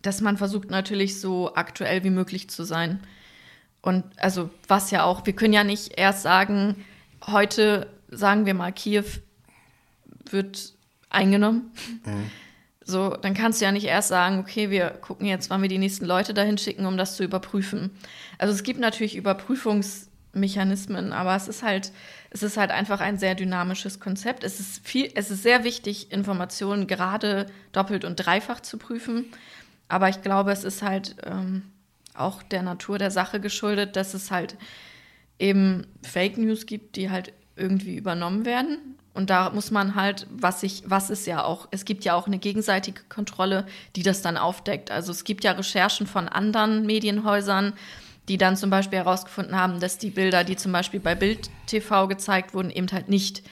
dass 0.00 0.20
man 0.20 0.36
versucht 0.36 0.70
natürlich 0.70 1.20
so 1.20 1.54
aktuell 1.54 2.04
wie 2.04 2.10
möglich 2.10 2.48
zu 2.48 2.64
sein. 2.64 3.00
Und 3.82 4.04
also 4.16 4.50
was 4.68 4.90
ja 4.90 5.04
auch, 5.04 5.26
wir 5.26 5.34
können 5.34 5.52
ja 5.52 5.64
nicht 5.64 5.98
erst 5.98 6.22
sagen, 6.22 6.84
heute 7.26 7.88
sagen 8.10 8.46
wir 8.46 8.54
mal, 8.54 8.72
Kiew 8.72 9.04
wird 10.30 10.74
eingenommen. 11.12 11.70
So, 12.84 13.10
dann 13.10 13.34
kannst 13.34 13.60
du 13.60 13.64
ja 13.64 13.72
nicht 13.72 13.86
erst 13.86 14.08
sagen, 14.08 14.40
okay, 14.40 14.70
wir 14.70 14.90
gucken 14.90 15.26
jetzt, 15.26 15.50
wann 15.50 15.62
wir 15.62 15.68
die 15.68 15.78
nächsten 15.78 16.04
Leute 16.04 16.34
dahin 16.34 16.58
schicken, 16.58 16.86
um 16.86 16.96
das 16.96 17.16
zu 17.16 17.22
überprüfen. 17.22 17.90
Also 18.38 18.52
es 18.52 18.64
gibt 18.64 18.80
natürlich 18.80 19.14
Überprüfungsmechanismen, 19.16 21.12
aber 21.12 21.36
es 21.36 21.46
ist 21.46 21.62
halt, 21.62 21.92
es 22.30 22.42
ist 22.42 22.56
halt 22.56 22.70
einfach 22.72 23.00
ein 23.00 23.18
sehr 23.18 23.34
dynamisches 23.34 24.00
Konzept. 24.00 24.42
Es 24.42 24.58
ist 24.58 24.86
viel, 24.86 25.10
es 25.14 25.30
ist 25.30 25.44
sehr 25.44 25.62
wichtig, 25.62 26.10
Informationen 26.10 26.86
gerade 26.88 27.46
doppelt 27.70 28.04
und 28.04 28.16
dreifach 28.16 28.60
zu 28.60 28.78
prüfen. 28.78 29.26
Aber 29.88 30.08
ich 30.08 30.22
glaube, 30.22 30.50
es 30.50 30.64
ist 30.64 30.82
halt 30.82 31.16
ähm, 31.24 31.62
auch 32.14 32.42
der 32.42 32.62
Natur 32.62 32.98
der 32.98 33.10
Sache 33.10 33.38
geschuldet, 33.38 33.94
dass 33.94 34.14
es 34.14 34.30
halt 34.30 34.56
eben 35.38 35.86
Fake 36.02 36.36
News 36.36 36.66
gibt, 36.66 36.96
die 36.96 37.10
halt 37.10 37.32
irgendwie 37.54 37.96
übernommen 37.96 38.44
werden 38.44 38.96
Und 39.14 39.28
da 39.28 39.50
muss 39.50 39.70
man 39.70 39.94
halt, 39.94 40.26
was 40.30 40.62
ich, 40.62 40.84
was 40.86 41.10
ist 41.10 41.26
ja 41.26 41.44
auch, 41.44 41.68
es 41.70 41.84
gibt 41.84 42.04
ja 42.04 42.14
auch 42.14 42.26
eine 42.26 42.38
gegenseitige 42.38 43.02
Kontrolle, 43.08 43.66
die 43.94 44.02
das 44.02 44.22
dann 44.22 44.38
aufdeckt. 44.38 44.90
Also 44.90 45.12
es 45.12 45.24
gibt 45.24 45.44
ja 45.44 45.52
Recherchen 45.52 46.06
von 46.06 46.28
anderen 46.28 46.86
Medienhäusern, 46.86 47.74
die 48.28 48.38
dann 48.38 48.56
zum 48.56 48.70
Beispiel 48.70 48.98
herausgefunden 48.98 49.56
haben, 49.56 49.80
dass 49.80 49.98
die 49.98 50.10
Bilder, 50.10 50.44
die 50.44 50.56
zum 50.56 50.72
Beispiel 50.72 51.00
bei 51.00 51.14
Bild 51.14 51.50
TV 51.66 52.08
gezeigt 52.08 52.54
wurden, 52.54 52.70
eben 52.70 52.90
halt 52.90 53.08
nicht 53.08 53.42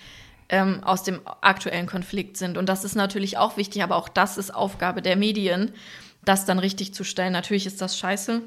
ähm, 0.49 0.83
aus 0.83 1.03
dem 1.03 1.21
aktuellen 1.41 1.87
Konflikt 1.87 2.37
sind. 2.37 2.57
Und 2.57 2.69
das 2.69 2.85
ist 2.85 2.95
natürlich 2.95 3.37
auch 3.37 3.57
wichtig, 3.57 3.83
aber 3.83 3.97
auch 3.97 4.09
das 4.09 4.39
ist 4.39 4.55
Aufgabe 4.55 5.03
der 5.03 5.17
Medien, 5.17 5.73
das 6.25 6.45
dann 6.47 6.59
richtig 6.59 6.95
zu 6.95 7.05
stellen. 7.05 7.33
Natürlich 7.33 7.67
ist 7.67 7.81
das 7.81 7.99
scheiße, 7.99 8.43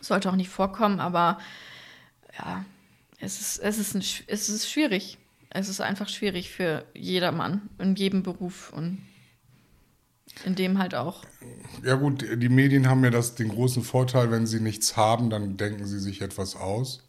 sollte 0.00 0.30
auch 0.30 0.36
nicht 0.36 0.50
vorkommen, 0.50 1.00
aber 1.00 1.38
ja, 2.38 2.64
es 3.18 3.40
ist, 3.40 3.58
es 3.58 3.78
ist, 3.78 3.94
ein, 3.94 4.02
es 4.26 4.48
ist 4.48 4.70
schwierig. 4.70 5.18
Es 5.54 5.68
ist 5.68 5.80
einfach 5.80 6.08
schwierig 6.08 6.50
für 6.50 6.84
jedermann 6.94 7.68
in 7.78 7.94
jedem 7.94 8.22
Beruf 8.22 8.72
und 8.74 8.98
in 10.44 10.54
dem 10.54 10.78
halt 10.78 10.94
auch. 10.94 11.24
Ja 11.84 11.94
gut, 11.94 12.24
die 12.36 12.48
Medien 12.48 12.88
haben 12.88 13.04
ja 13.04 13.10
das, 13.10 13.34
den 13.34 13.50
großen 13.50 13.82
Vorteil, 13.82 14.30
wenn 14.30 14.46
sie 14.46 14.60
nichts 14.60 14.96
haben, 14.96 15.28
dann 15.28 15.58
denken 15.58 15.86
sie 15.86 15.98
sich 15.98 16.22
etwas 16.22 16.56
aus. 16.56 17.02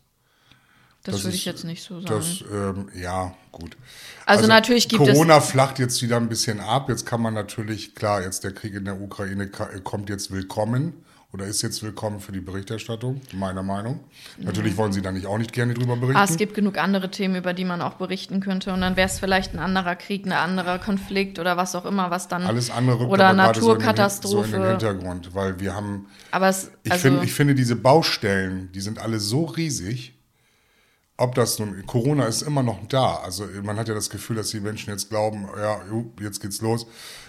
Das, 1.03 1.15
das 1.15 1.23
würde 1.25 1.35
ich 1.35 1.45
jetzt 1.45 1.63
nicht 1.63 1.83
so 1.83 2.01
sagen. 2.01 2.13
Das, 2.15 2.43
ähm, 2.51 2.89
ja, 2.95 3.35
gut. 3.51 3.77
Also, 4.25 4.41
also 4.41 4.47
natürlich 4.47 4.87
gibt 4.89 4.99
Corona 4.99 5.11
es. 5.11 5.17
Corona 5.17 5.41
flacht 5.41 5.79
jetzt 5.79 6.01
wieder 6.01 6.17
ein 6.17 6.29
bisschen 6.29 6.59
ab. 6.59 6.89
Jetzt 6.89 7.05
kann 7.05 7.21
man 7.21 7.33
natürlich, 7.33 7.95
klar, 7.95 8.21
jetzt 8.21 8.43
der 8.43 8.53
Krieg 8.53 8.73
in 8.73 8.85
der 8.85 9.01
Ukraine 9.01 9.49
kommt 9.49 10.09
jetzt 10.09 10.31
willkommen 10.31 10.93
oder 11.33 11.47
ist 11.47 11.63
jetzt 11.63 11.81
willkommen 11.81 12.19
für 12.19 12.31
die 12.31 12.41
Berichterstattung, 12.41 13.19
meiner 13.33 13.63
Meinung. 13.63 14.01
Natürlich 14.37 14.77
wollen 14.77 14.93
Sie 14.93 15.01
da 15.01 15.11
nicht 15.11 15.25
auch 15.25 15.39
nicht 15.39 15.51
gerne 15.51 15.73
drüber 15.73 15.95
berichten. 15.95 16.15
Ah, 16.15 16.25
es 16.25 16.37
gibt 16.37 16.53
genug 16.53 16.77
andere 16.77 17.09
Themen, 17.09 17.35
über 17.35 17.53
die 17.53 17.65
man 17.65 17.81
auch 17.81 17.95
berichten 17.95 18.39
könnte. 18.39 18.71
Und 18.71 18.81
dann 18.81 18.95
wäre 18.95 19.07
es 19.07 19.17
vielleicht 19.17 19.55
ein 19.55 19.59
anderer 19.59 19.95
Krieg, 19.95 20.27
ein 20.27 20.31
anderer 20.31 20.77
Konflikt 20.77 21.39
oder 21.39 21.57
was 21.57 21.73
auch 21.73 21.85
immer, 21.85 22.11
was 22.11 22.27
dann. 22.27 22.43
Alles 22.43 22.69
andere 22.69 22.99
rückt 22.99 23.11
oder 23.11 23.33
Naturkatastrophe. 23.33 24.47
So 24.47 24.55
in, 24.57 24.61
den, 24.61 24.69
Hintergrund, 24.69 25.33
weil 25.33 25.59
wir 25.59 25.73
haben. 25.73 26.05
Aber 26.29 26.49
es, 26.49 26.69
ich, 26.83 26.91
also, 26.91 27.09
find, 27.09 27.23
ich 27.23 27.33
finde, 27.33 27.55
diese 27.55 27.77
Baustellen, 27.77 28.71
die 28.71 28.81
sind 28.81 28.99
alle 28.99 29.19
so 29.19 29.45
riesig. 29.45 30.13
Ob 31.17 31.33
das 31.35 31.57
nun, 31.57 31.83
Corona 31.87 32.25
ist 32.25 32.43
immer 32.43 32.63
noch 32.63 32.79
da. 32.87 33.15
Also 33.17 33.47
man 33.63 33.77
hat 33.77 33.87
ja 33.87 33.93
das 33.95 34.09
Gefühl, 34.09 34.35
dass 34.35 34.49
die 34.49 34.59
Menschen 34.59 34.91
jetzt 34.91 35.09
glauben, 35.09 35.47
ja, 35.57 35.79
jetzt 36.19 36.41
geht's 36.41 36.61
los 36.61 36.85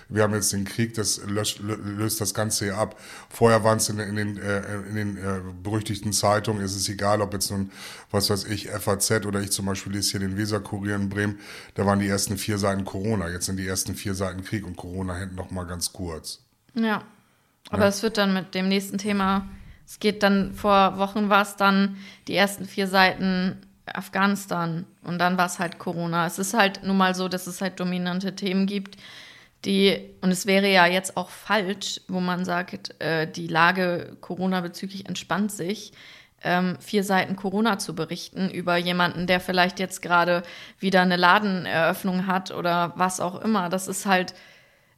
wir 0.09 0.23
haben 0.23 0.35
jetzt 0.35 0.53
den 0.53 0.65
Krieg, 0.65 0.95
das 0.95 1.21
löscht, 1.27 1.61
löst 1.61 2.21
das 2.21 2.35
Ganze 2.35 2.67
hier 2.67 2.79
ab. 2.79 2.99
Vorher 3.29 3.65
waren 3.65 3.79
es 3.79 3.89
in, 3.89 3.99
in, 3.99 4.17
den, 4.17 4.37
äh, 4.39 4.61
in 4.89 4.95
den 4.95 5.17
äh, 5.17 5.41
berüchtigten 5.63 6.13
Zeitungen, 6.13 6.63
ist 6.63 6.77
es 6.77 6.89
egal, 6.89 7.21
ob 7.21 7.33
jetzt 7.33 7.51
nun, 7.51 7.71
was 8.11 8.31
weiß 8.31 8.45
ich, 8.45 8.69
FAZ 8.69 9.27
oder 9.27 9.41
ich 9.41 9.51
zum 9.51 9.67
Beispiel 9.67 9.93
lese 9.93 10.13
hier 10.13 10.21
den 10.21 10.37
Weser-Kurier 10.37 10.97
in 10.97 11.09
Bremen, 11.09 11.39
da 11.75 11.87
waren 11.87 11.99
die 11.99 12.09
ersten 12.09 12.37
vier 12.37 12.59
Seiten 12.59 12.85
Corona, 12.85 13.29
jetzt 13.29 13.47
sind 13.47 13.57
die 13.57 13.67
ersten 13.67 13.95
vier 13.95 14.15
Seiten 14.15 14.45
Krieg 14.45 14.67
und 14.67 14.77
Corona 14.77 15.17
hinten 15.17 15.37
noch 15.37 15.51
mal 15.51 15.65
ganz 15.65 15.93
kurz. 15.93 16.41
Ja, 16.75 17.03
aber 17.71 17.87
es 17.87 17.99
ja. 17.99 18.03
wird 18.05 18.19
dann 18.19 18.35
mit 18.35 18.55
dem 18.55 18.69
nächsten 18.69 18.99
Thema, 18.99 19.49
es 19.87 20.01
geht 20.01 20.23
dann, 20.23 20.55
vor 20.55 20.99
Wochen 20.99 21.29
war 21.29 21.43
es 21.43 21.57
dann 21.57 21.97
die 22.27 22.35
ersten 22.35 22.65
vier 22.65 22.89
Seiten 22.89 23.59
Afghanistan 23.87 24.87
und 25.03 25.19
dann 25.19 25.37
war 25.37 25.47
es 25.47 25.59
halt 25.59 25.79
Corona. 25.79 26.27
Es 26.27 26.39
ist 26.39 26.55
halt 26.55 26.83
nun 26.85 26.97
mal 26.97 27.15
so, 27.15 27.29
dass 27.29 27.47
es 27.47 27.61
halt 27.61 27.79
dominante 27.81 28.35
Themen 28.35 28.67
gibt, 28.67 28.97
die, 29.65 30.15
und 30.21 30.31
es 30.31 30.47
wäre 30.47 30.71
ja 30.71 30.87
jetzt 30.87 31.17
auch 31.17 31.31
falsch, 31.31 32.01
wo 32.09 32.21
man 32.21 32.45
sagt, 32.45 33.01
äh, 33.01 33.31
die 33.31 33.47
Lage 33.47 34.17
Corona 34.21 34.61
bezüglich 34.61 35.07
entspannt 35.07 35.53
sich, 35.53 35.93
ähm, 36.43 36.77
vier 36.81 37.03
Seiten 37.05 37.37
Corona 37.37 37.79
zu 37.79 37.95
berichten 37.95 38.51
über 38.51 38.77
jemanden, 38.77 39.27
der 39.27 39.41
vielleicht 39.41 39.81
jetzt 39.81 40.03
gerade 40.03 40.43
wieder 40.79 41.01
eine 41.01 41.17
Ladeneröffnung 41.17 42.27
hat 42.27 42.51
oder 42.51 42.93
was 42.97 43.21
auch 43.21 43.41
immer. 43.41 43.71
Das 43.71 43.89
ist 43.89 44.05
halt 44.05 44.35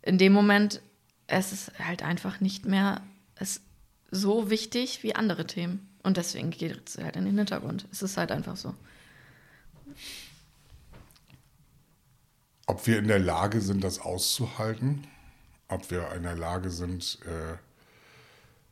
in 0.02 0.18
dem 0.18 0.32
Moment, 0.32 0.80
es 1.28 1.52
ist 1.52 1.72
halt 1.78 2.02
einfach 2.02 2.40
nicht 2.40 2.66
mehr 2.66 3.00
es 3.36 3.62
so 4.10 4.50
wichtig 4.50 5.02
wie 5.02 5.14
andere 5.14 5.46
Themen. 5.46 5.88
Und 6.02 6.16
deswegen 6.16 6.50
geht 6.50 6.88
es 6.88 6.98
halt 6.98 7.16
in 7.16 7.24
den 7.24 7.36
Hintergrund. 7.36 7.86
Es 7.90 8.02
ist 8.02 8.16
halt 8.16 8.30
einfach 8.30 8.56
so. 8.56 8.74
Ob 12.66 12.86
wir 12.86 12.98
in 12.98 13.08
der 13.08 13.18
Lage 13.18 13.60
sind, 13.60 13.82
das 13.82 14.00
auszuhalten, 14.00 15.06
ob 15.68 15.90
wir 15.90 16.12
in 16.12 16.24
der 16.24 16.36
Lage 16.36 16.70
sind, 16.70 17.18
äh, 17.24 17.56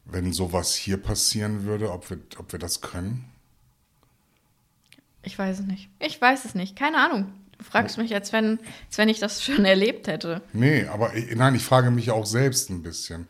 wenn 0.04 0.32
sowas 0.32 0.74
hier 0.74 0.98
passieren 0.98 1.64
würde, 1.64 1.90
ob 1.90 2.10
wir, 2.10 2.18
ob 2.38 2.52
wir 2.52 2.58
das 2.58 2.80
können? 2.80 3.24
Ich 5.22 5.38
weiß 5.38 5.60
es 5.60 5.66
nicht. 5.66 5.88
Ich 6.00 6.20
weiß 6.20 6.44
es 6.44 6.54
nicht. 6.54 6.76
Keine 6.76 6.98
Ahnung. 6.98 7.32
Du 7.56 7.64
fragst 7.64 7.96
mich, 7.96 8.14
als 8.14 8.32
wenn, 8.32 8.58
als 8.86 8.98
wenn 8.98 9.08
ich 9.08 9.20
das 9.20 9.42
schon 9.42 9.64
erlebt 9.64 10.06
hätte. 10.06 10.42
Nee, 10.52 10.86
aber 10.86 11.14
ich, 11.14 11.34
nein, 11.34 11.54
ich 11.54 11.64
frage 11.64 11.90
mich 11.90 12.10
auch 12.10 12.26
selbst 12.26 12.68
ein 12.70 12.82
bisschen. 12.82 13.26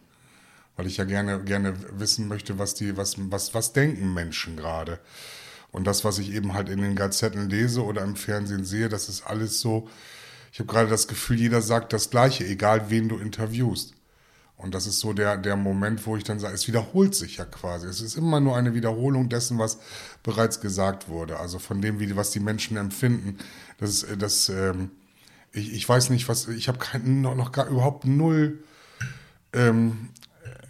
Weil 0.76 0.86
ich 0.88 0.96
ja 0.96 1.04
gerne, 1.04 1.44
gerne 1.44 1.76
wissen 2.00 2.26
möchte, 2.26 2.58
was 2.58 2.74
die, 2.74 2.96
was, 2.96 3.14
was, 3.30 3.54
was 3.54 3.72
denken 3.72 4.12
Menschen 4.12 4.56
gerade. 4.56 4.98
Und 5.70 5.86
das, 5.86 6.04
was 6.04 6.18
ich 6.18 6.32
eben 6.32 6.52
halt 6.52 6.68
in 6.68 6.80
den 6.80 6.96
Gazetten 6.96 7.48
lese 7.48 7.84
oder 7.84 8.02
im 8.02 8.16
Fernsehen 8.16 8.64
sehe, 8.64 8.88
das 8.88 9.08
ist 9.08 9.24
alles 9.26 9.60
so, 9.60 9.88
ich 10.54 10.60
habe 10.60 10.72
gerade 10.72 10.88
das 10.88 11.08
Gefühl, 11.08 11.40
jeder 11.40 11.60
sagt 11.62 11.92
das 11.92 12.10
Gleiche, 12.10 12.46
egal 12.46 12.88
wen 12.88 13.08
du 13.08 13.18
interviewst. 13.18 13.92
Und 14.56 14.72
das 14.72 14.86
ist 14.86 15.00
so 15.00 15.12
der, 15.12 15.36
der 15.36 15.56
Moment, 15.56 16.06
wo 16.06 16.16
ich 16.16 16.22
dann 16.22 16.38
sage, 16.38 16.54
es 16.54 16.68
wiederholt 16.68 17.16
sich 17.16 17.38
ja 17.38 17.44
quasi. 17.44 17.88
Es 17.88 18.00
ist 18.00 18.16
immer 18.16 18.38
nur 18.38 18.56
eine 18.56 18.72
Wiederholung 18.72 19.28
dessen, 19.28 19.58
was 19.58 19.80
bereits 20.22 20.60
gesagt 20.60 21.08
wurde. 21.08 21.40
Also 21.40 21.58
von 21.58 21.82
dem, 21.82 21.98
wie, 21.98 22.14
was 22.14 22.30
die 22.30 22.38
Menschen 22.38 22.76
empfinden. 22.76 23.38
Das 23.78 24.04
äh, 24.04 24.16
das, 24.16 24.48
ähm, 24.48 24.92
ich, 25.50 25.72
ich 25.72 25.88
weiß 25.88 26.10
nicht, 26.10 26.28
was, 26.28 26.46
ich 26.46 26.68
habe 26.68 26.78
noch, 27.00 27.34
noch 27.34 27.50
gar 27.50 27.66
überhaupt 27.66 28.04
null, 28.04 28.62
ähm, 29.52 30.10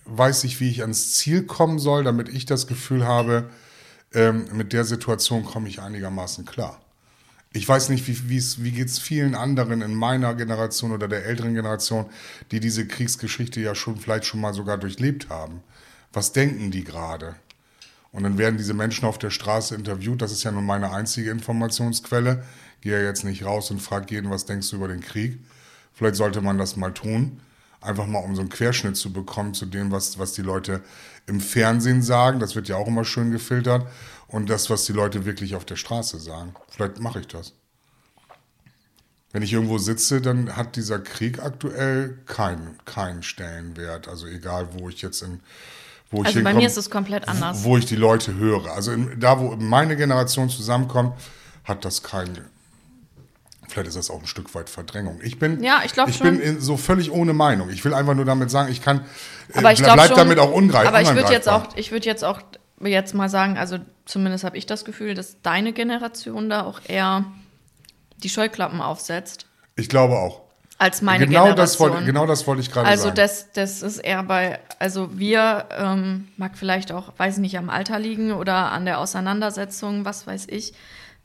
weiß 0.07 0.45
ich, 0.45 0.61
wie 0.61 0.71
ich 0.71 0.81
ans 0.81 1.13
Ziel 1.13 1.43
kommen 1.43 1.79
soll, 1.79 2.05
damit 2.05 2.31
ich 2.31 2.47
das 2.47 2.67
Gefühl 2.67 3.07
habe, 3.07 3.51
ähm, 4.15 4.47
mit 4.51 4.73
der 4.73 4.87
Situation 4.87 5.45
komme 5.45 5.69
ich 5.69 5.83
einigermaßen 5.83 6.47
klar 6.47 6.84
ich 7.57 7.69
weiß 7.69 7.89
nicht, 7.89 8.09
wie, 8.09 8.43
wie 8.65 8.71
geht 8.73 8.89
es 8.89 8.99
vielen 8.99 9.37
anderen 9.37 9.81
in 9.81 9.95
meiner 9.95 10.35
Generation 10.35 10.91
oder 10.91 11.07
der 11.07 11.25
älteren 11.25 11.55
Generation, 11.55 12.07
die 12.51 12.59
diese 12.59 12.85
Kriegsgeschichte 12.85 13.61
ja 13.61 13.77
schon 13.77 13.97
vielleicht 13.97 14.25
schon 14.25 14.41
mal 14.41 14.53
sogar 14.53 14.77
durchlebt 14.77 15.29
haben. 15.31 15.63
Was 16.13 16.33
denken 16.33 16.73
die 16.73 16.83
gerade? 16.83 17.37
Und 18.11 18.25
dann 18.25 18.39
werden 18.39 18.57
diese 18.57 18.75
Menschen 18.75 19.07
auf 19.07 19.19
der 19.19 19.31
Straße 19.31 19.77
interviewt. 19.77 20.21
Das 20.21 20.33
ist 20.33 20.43
ja 20.43 20.51
nun 20.51 20.67
meine 20.67 20.91
einzige 20.91 21.31
Informationsquelle. 21.31 22.43
Gehe 22.81 22.99
ja 22.99 23.07
jetzt 23.07 23.25
nicht 23.25 23.45
raus 23.45 23.71
und 23.71 23.81
frage 23.81 24.13
jeden, 24.17 24.31
was 24.31 24.47
denkst 24.47 24.71
du 24.71 24.77
über 24.77 24.89
den 24.89 25.01
Krieg? 25.01 25.39
Vielleicht 25.93 26.17
sollte 26.17 26.41
man 26.41 26.59
das 26.59 26.75
mal 26.75 26.93
tun. 26.93 27.41
Einfach 27.81 28.07
mal, 28.07 28.19
um 28.19 28.35
so 28.35 28.41
einen 28.41 28.51
Querschnitt 28.51 28.97
zu 28.97 29.13
bekommen 29.13 29.55
zu 29.55 29.67
dem, 29.67 29.93
was, 29.93 30.19
was 30.19 30.33
die 30.33 30.43
Leute 30.43 30.83
im 31.27 31.41
Fernsehen 31.41 32.03
sagen. 32.03 32.41
Das 32.41 32.57
wird 32.57 32.67
ja 32.67 32.77
auch 32.77 32.89
immer 32.89 33.05
schön 33.05 33.31
gefiltert 33.31 33.87
und 34.35 34.51
das, 34.51 34.69
was 34.69 34.85
die 34.85 34.93
Leute 34.93 35.25
wirklich 35.25 35.55
auf 35.55 35.65
der 35.65 35.77
Straße 35.77 36.19
sagen. 36.19 36.55
Vielleicht 36.69 36.99
mache 36.99 37.21
ich 37.21 37.29
das. 37.29 37.53
Wenn 39.31 39.43
ich 39.43 39.53
irgendwo 39.53 39.79
sitze, 39.79 40.21
dann 40.21 40.57
hat 40.57 40.75
dieser 40.75 40.99
Krieg 40.99 41.41
aktuell 41.41 42.19
keinen 42.27 42.77
keinen 42.85 43.23
Stellenwert. 43.23 44.09
Also 44.09 44.27
egal, 44.27 44.71
wo 44.73 44.89
ich 44.89 45.03
jetzt 45.03 45.23
in 45.23 45.39
wo 46.11 46.23
ich 46.23 46.27
Also 46.27 46.43
bei 46.43 46.53
mir 46.53 46.67
ist 46.67 46.77
es 46.77 46.91
komplett 46.91 47.29
anders. 47.29 47.63
Wo, 47.63 47.77
ich 47.77 47.87
die 47.87 47.95
Leute 47.95 48.35
höre. 48.35 48.73
Also 48.73 48.91
in, 48.91 49.21
da, 49.21 49.39
wo 49.39 49.55
meine 49.55 49.97
Generation 49.97 50.51
zusammenkommt, 50.51 51.15
hat 51.63 51.85
das 51.85 52.03
keinen. 52.03 52.45
Vielleicht 53.69 53.87
ist 53.87 53.97
das 53.97 54.11
auch 54.11 54.21
ein 54.21 54.27
Stück 54.27 54.53
weit 54.57 54.69
Verdrängung. 54.69 55.21
Ich 55.23 55.39
bin, 55.39 55.63
ja, 55.63 55.83
ich, 55.85 55.97
ich 55.97 56.17
schon. 56.17 56.39
bin 56.39 56.61
so 56.61 56.77
völlig 56.77 57.13
ohne 57.13 57.35
Meinung. 57.35 57.71
Ich 57.71 57.85
will 57.85 57.95
einfach 57.95 58.15
nur 58.15 58.25
damit 58.25 58.51
sagen, 58.51 58.71
ich 58.71 58.83
kann, 58.83 59.05
aber 59.55 59.73
ich 59.73 59.81
bleib 59.81 60.09
schon, 60.09 60.17
damit 60.17 60.41
auch 60.41 60.53
ungreifbar. 60.53 60.89
Aber 60.89 61.03
ich 61.03 61.15
würde 61.15 61.33
jetzt 61.33 61.49
auch, 61.49 61.69
ich 61.77 61.93
würde 61.93 62.07
jetzt 62.07 62.25
auch 62.25 62.41
jetzt 62.81 63.15
mal 63.15 63.29
sagen, 63.29 63.57
also 63.57 63.79
zumindest 64.05 64.45
habe 64.45 64.57
ich 64.57 64.67
das 64.67 64.85
Gefühl, 64.85 65.15
dass 65.15 65.41
deine 65.43 65.73
Generation 65.73 66.51
da 66.51 66.65
auch 66.65 66.81
eher 66.87 67.25
die 68.23 68.29
Scheuklappen 68.29 68.81
aufsetzt. 68.81 69.47
Ich 69.77 69.89
glaube 69.89 70.17
auch. 70.17 70.43
Als 70.79 71.03
meine 71.03 71.27
genau 71.27 71.45
Generation. 71.45 71.57
Das 71.57 71.81
wollte, 71.81 72.05
genau 72.05 72.27
das 72.27 72.47
wollte 72.47 72.61
ich 72.63 72.71
gerade 72.71 72.89
also 72.89 73.05
sagen. 73.05 73.21
Also 73.21 73.23
das, 73.23 73.53
das 73.53 73.83
ist 73.83 73.99
eher 73.99 74.23
bei, 74.25 74.59
also 74.79 75.19
wir, 75.19 75.67
ähm, 75.79 76.29
mag 76.37 76.59
vielleicht 76.59 76.91
auch, 76.91 77.13
weiß 77.17 77.39
nicht, 77.39 77.57
am 77.59 77.71
Alter 77.71 77.99
liegen 77.99 78.33
oder 78.33 78.73
an 78.73 78.85
der 78.85 78.99
Auseinandersetzung, 78.99 80.05
was 80.05 80.27
weiß 80.27 80.47
ich. 80.49 80.75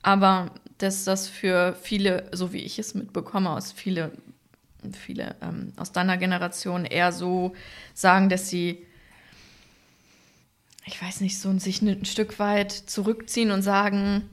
Aber 0.03 0.51
dass 0.77 1.03
das 1.03 1.27
für 1.27 1.75
viele, 1.81 2.29
so 2.31 2.53
wie 2.53 2.59
ich 2.59 2.79
es 2.79 2.93
mitbekomme, 2.93 3.49
aus 3.49 3.71
viele, 3.71 4.12
viele 4.93 5.35
ähm, 5.41 5.73
aus 5.77 5.91
deiner 5.91 6.17
Generation 6.17 6.85
eher 6.85 7.12
so 7.12 7.53
sagen, 7.93 8.29
dass 8.29 8.49
sie 8.49 8.85
ich 10.89 11.02
weiß 11.02 11.21
nicht, 11.21 11.39
so 11.39 11.58
sich 11.60 11.82
ein 11.82 12.06
Stück 12.06 12.39
weit 12.39 12.71
zurückziehen 12.71 13.52
und 13.52 13.62
sagen, 13.62 14.28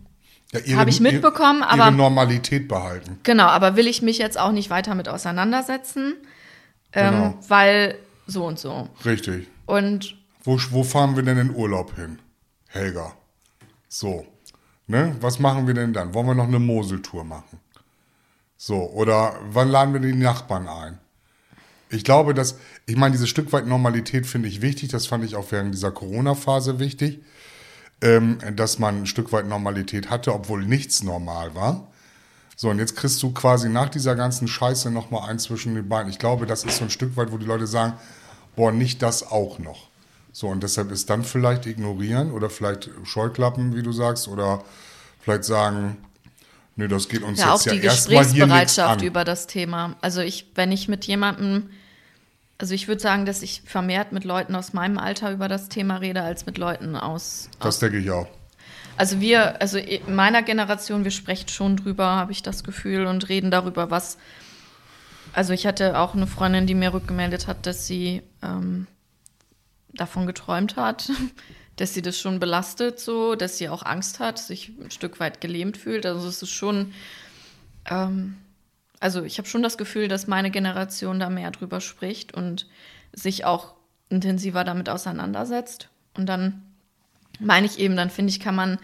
ja, 0.65 0.79
habe 0.79 0.91
ich 0.91 1.01
mitbekommen, 1.01 1.61
ihre, 1.61 1.69
aber 1.71 1.85
ihre 1.87 1.93
Normalität 1.93 2.67
behalten. 2.67 3.21
Genau, 3.25 3.47
aber 3.47 3.77
will 3.77 3.87
ich 3.87 4.01
mich 4.01 4.19
jetzt 4.19 4.39
auch 4.39 4.53
nicht 4.53 4.71
weiter 4.71 4.95
mit 4.95 5.09
auseinandersetzen, 5.09 6.15
ähm, 6.93 7.15
genau. 7.15 7.39
weil 7.49 7.99
so 8.27 8.47
und 8.47 8.59
so. 8.59 8.89
Richtig. 9.05 9.49
Und 9.67 10.17
wo, 10.45 10.59
wo 10.71 10.83
fahren 10.83 11.15
wir 11.15 11.23
denn 11.23 11.39
in 11.39 11.55
Urlaub 11.55 11.95
hin? 11.95 12.21
Helga. 12.69 13.13
So. 13.89 14.27
Ne? 14.87 15.17
Was 15.21 15.39
machen 15.39 15.67
wir 15.67 15.75
denn 15.75 15.93
dann? 15.93 16.15
Wollen 16.15 16.27
wir 16.27 16.35
noch 16.35 16.49
eine 16.49 16.61
Moseltour 16.61 17.25
machen? 17.25 17.61
So, 18.57 18.77
oder 18.91 19.39
wann 19.51 19.69
laden 19.69 19.93
wir 19.93 20.01
die 20.01 20.15
Nachbarn 20.15 20.69
ein? 20.69 20.99
Ich 21.89 22.03
glaube, 22.05 22.35
dass, 22.35 22.57
ich 22.87 22.97
meine, 22.97 23.13
diese 23.13 23.27
Stück 23.27 23.53
weit 23.53 23.67
Normalität 23.67 24.27
finde 24.27 24.49
ich 24.49 24.61
wichtig, 24.61 24.89
das 24.89 25.07
fand 25.07 25.25
ich 25.25 25.37
auch 25.37 25.53
während 25.53 25.73
dieser 25.73 25.93
Corona-Phase 25.93 26.79
wichtig, 26.79 27.21
ähm, 28.03 28.39
dass 28.55 28.79
man 28.79 29.03
ein 29.03 29.07
Stück 29.07 29.33
weit 29.33 29.47
Normalität 29.47 30.11
hatte, 30.11 30.35
obwohl 30.35 30.65
nichts 30.65 31.03
normal 31.03 31.55
war. 31.55 31.87
So, 32.57 32.71
und 32.71 32.79
jetzt 32.79 32.97
kriegst 32.97 33.23
du 33.23 33.33
quasi 33.33 33.69
nach 33.69 33.89
dieser 33.91 34.17
ganzen 34.17 34.49
Scheiße 34.49 34.91
nochmal 34.91 35.29
ein 35.29 35.39
zwischen 35.39 35.75
den 35.75 35.89
Beinen. 35.89 36.11
Ich 36.11 36.19
glaube, 36.19 36.47
das 36.47 36.65
ist 36.65 36.79
so 36.79 36.85
ein 36.85 36.91
Stück 36.91 37.17
weit, 37.17 37.31
wo 37.31 37.39
die 37.39 37.47
Leute 37.47 37.67
sagen, 37.67 37.95
boah, 38.57 38.73
nicht 38.73 39.03
das 39.03 39.31
auch 39.31 39.59
noch. 39.59 39.89
So, 40.33 40.49
und 40.49 40.63
deshalb 40.63 40.91
ist 40.91 41.09
dann 41.09 41.23
vielleicht 41.23 41.67
ignorieren 41.67 42.33
oder 42.33 42.51
vielleicht 42.51 42.91
Scheuklappen, 43.05 43.75
wie 43.75 43.83
du 43.83 43.93
sagst, 43.93 44.27
oder 44.27 44.65
vielleicht 45.21 45.45
sagen, 45.45 45.99
nee, 46.77 46.89
das 46.89 47.09
geht 47.09 47.23
uns 47.23 47.41
Ja, 47.41 47.53
auch 47.53 47.63
jetzt 47.63 47.75
die 47.75 47.79
ja 47.79 47.91
Gesprächsbereitschaft 47.91 49.03
über 49.03 49.25
das 49.25 49.47
Thema. 49.47 49.97
Also 50.01 50.21
ich, 50.21 50.53
wenn 50.55 50.73
ich 50.73 50.89
mit 50.89 51.05
jemandem, 51.07 51.71
also 52.59 52.75
ich 52.75 52.89
würde 52.89 53.01
sagen, 53.01 53.27
dass 53.27 53.43
ich 53.43 53.63
vermehrt 53.65 54.13
mit 54.13 54.25
Leuten 54.25 54.55
aus 54.55 54.73
meinem 54.73 54.99
Alter 54.99 55.33
über 55.33 55.49
das 55.49 55.69
Thema 55.69 55.97
rede, 55.97 56.23
als 56.23 56.47
mit 56.47 56.59
Leuten 56.59 56.97
aus. 56.97 57.51
Das 57.61 57.79
denke 57.79 57.99
ich 57.99 58.11
auch. 58.11 58.29
Also 58.97 59.21
wir, 59.21 59.61
also 59.61 59.79
in 59.79 60.15
meiner 60.15 60.43
Generation, 60.43 61.05
wir 61.05 61.11
sprechen 61.11 61.49
schon 61.49 61.77
drüber, 61.77 62.07
habe 62.07 62.33
ich 62.33 62.43
das 62.43 62.65
Gefühl, 62.65 63.07
und 63.07 63.29
reden 63.29 63.51
darüber, 63.51 63.91
was. 63.91 64.17
Also 65.33 65.53
ich 65.53 65.67
hatte 65.67 65.99
auch 65.99 66.15
eine 66.15 66.27
Freundin, 66.27 66.67
die 66.67 66.75
mir 66.75 66.95
rückgemeldet 66.95 67.47
hat, 67.47 67.67
dass 67.67 67.87
sie 67.87 68.23
ähm, 68.43 68.87
davon 69.93 70.27
geträumt 70.27 70.77
hat, 70.77 71.11
dass 71.77 71.95
sie 71.95 72.03
das 72.03 72.19
schon 72.19 72.41
belastet, 72.41 72.99
so, 72.99 73.35
dass 73.35 73.59
sie 73.59 73.69
auch 73.69 73.85
Angst 73.85 74.19
hat, 74.19 74.39
sich 74.39 74.73
ein 74.81 74.91
Stück 74.91 75.21
weit 75.21 75.41
gelähmt 75.41 75.77
fühlt. 75.77 76.07
Also 76.07 76.27
es 76.27 76.43
ist 76.43 76.51
schon, 76.51 76.93
ähm, 77.89 78.37
also 78.99 79.23
ich 79.23 79.39
habe 79.39 79.49
schon 79.49 79.63
das 79.63 79.77
Gefühl, 79.77 80.09
dass 80.09 80.27
meine 80.27 80.51
Generation 80.51 81.21
da 81.21 81.29
mehr 81.29 81.51
drüber 81.51 81.81
spricht 81.81 82.33
und 82.33 82.67
sich 83.13 83.45
auch 83.45 83.75
intensiver 84.09 84.65
damit 84.65 84.89
auseinandersetzt. 84.89 85.89
Und 86.15 86.27
dann 86.27 86.63
meine 87.39 87.67
ich 87.67 87.79
eben, 87.79 87.97
dann 87.97 88.11
finde 88.11 88.31
ich, 88.31 88.41
kann 88.41 88.55
man, 88.55 88.79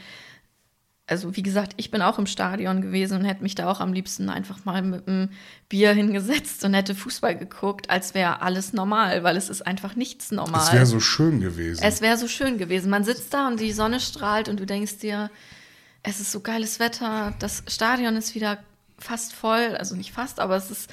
also 1.13 1.37
wie 1.37 1.43
gesagt, 1.43 1.75
ich 1.77 1.91
bin 1.91 2.03
auch 2.03 2.19
im 2.19 2.27
Stadion 2.27 2.83
gewesen 2.83 3.19
und 3.19 3.25
hätte 3.25 3.43
mich 3.43 3.55
da 3.55 3.71
auch 3.71 3.81
am 3.81 3.93
liebsten 3.93 4.29
einfach 4.29 4.65
mal 4.65 4.83
mit 4.83 5.07
einem 5.07 5.31
Bier 5.69 5.93
hingesetzt 5.93 6.65
und 6.65 6.75
hätte 6.75 6.95
Fußball 6.95 7.37
geguckt, 7.37 7.91
als 7.91 8.15
wäre 8.15 8.43
alles 8.43 8.73
normal, 8.73 9.23
weil 9.23 9.37
es 9.37 9.49
ist 9.49 9.65
einfach 9.67 9.95
nichts 9.95 10.33
normal. 10.33 10.63
Es 10.67 10.73
wäre 10.73 10.87
so 10.87 11.01
schön 11.01 11.41
gewesen. 11.41 11.83
Es 11.85 12.01
wäre 12.01 12.17
so 12.17 12.27
schön 12.27 12.59
gewesen. 12.59 12.91
Man 12.91 13.05
sitzt 13.05 13.33
da 13.33 13.47
und 13.47 13.61
die 13.61 13.73
Sonne 13.73 14.01
strahlt 14.01 14.49
und 14.49 14.59
du 14.59 14.67
denkst 14.67 14.99
dir, 14.99 15.31
es 16.03 16.19
ist 16.19 16.33
so 16.33 16.41
geiles 16.41 16.81
Wetter, 16.81 17.35
das 17.39 17.63
Stadion 17.69 18.17
ist 18.17 18.35
wieder 18.35 18.59
fast 18.99 19.33
voll, 19.33 19.77
also 19.77 19.95
nicht 19.95 20.13
fast, 20.13 20.41
aber 20.41 20.57
es 20.57 20.71
ist, 20.71 20.91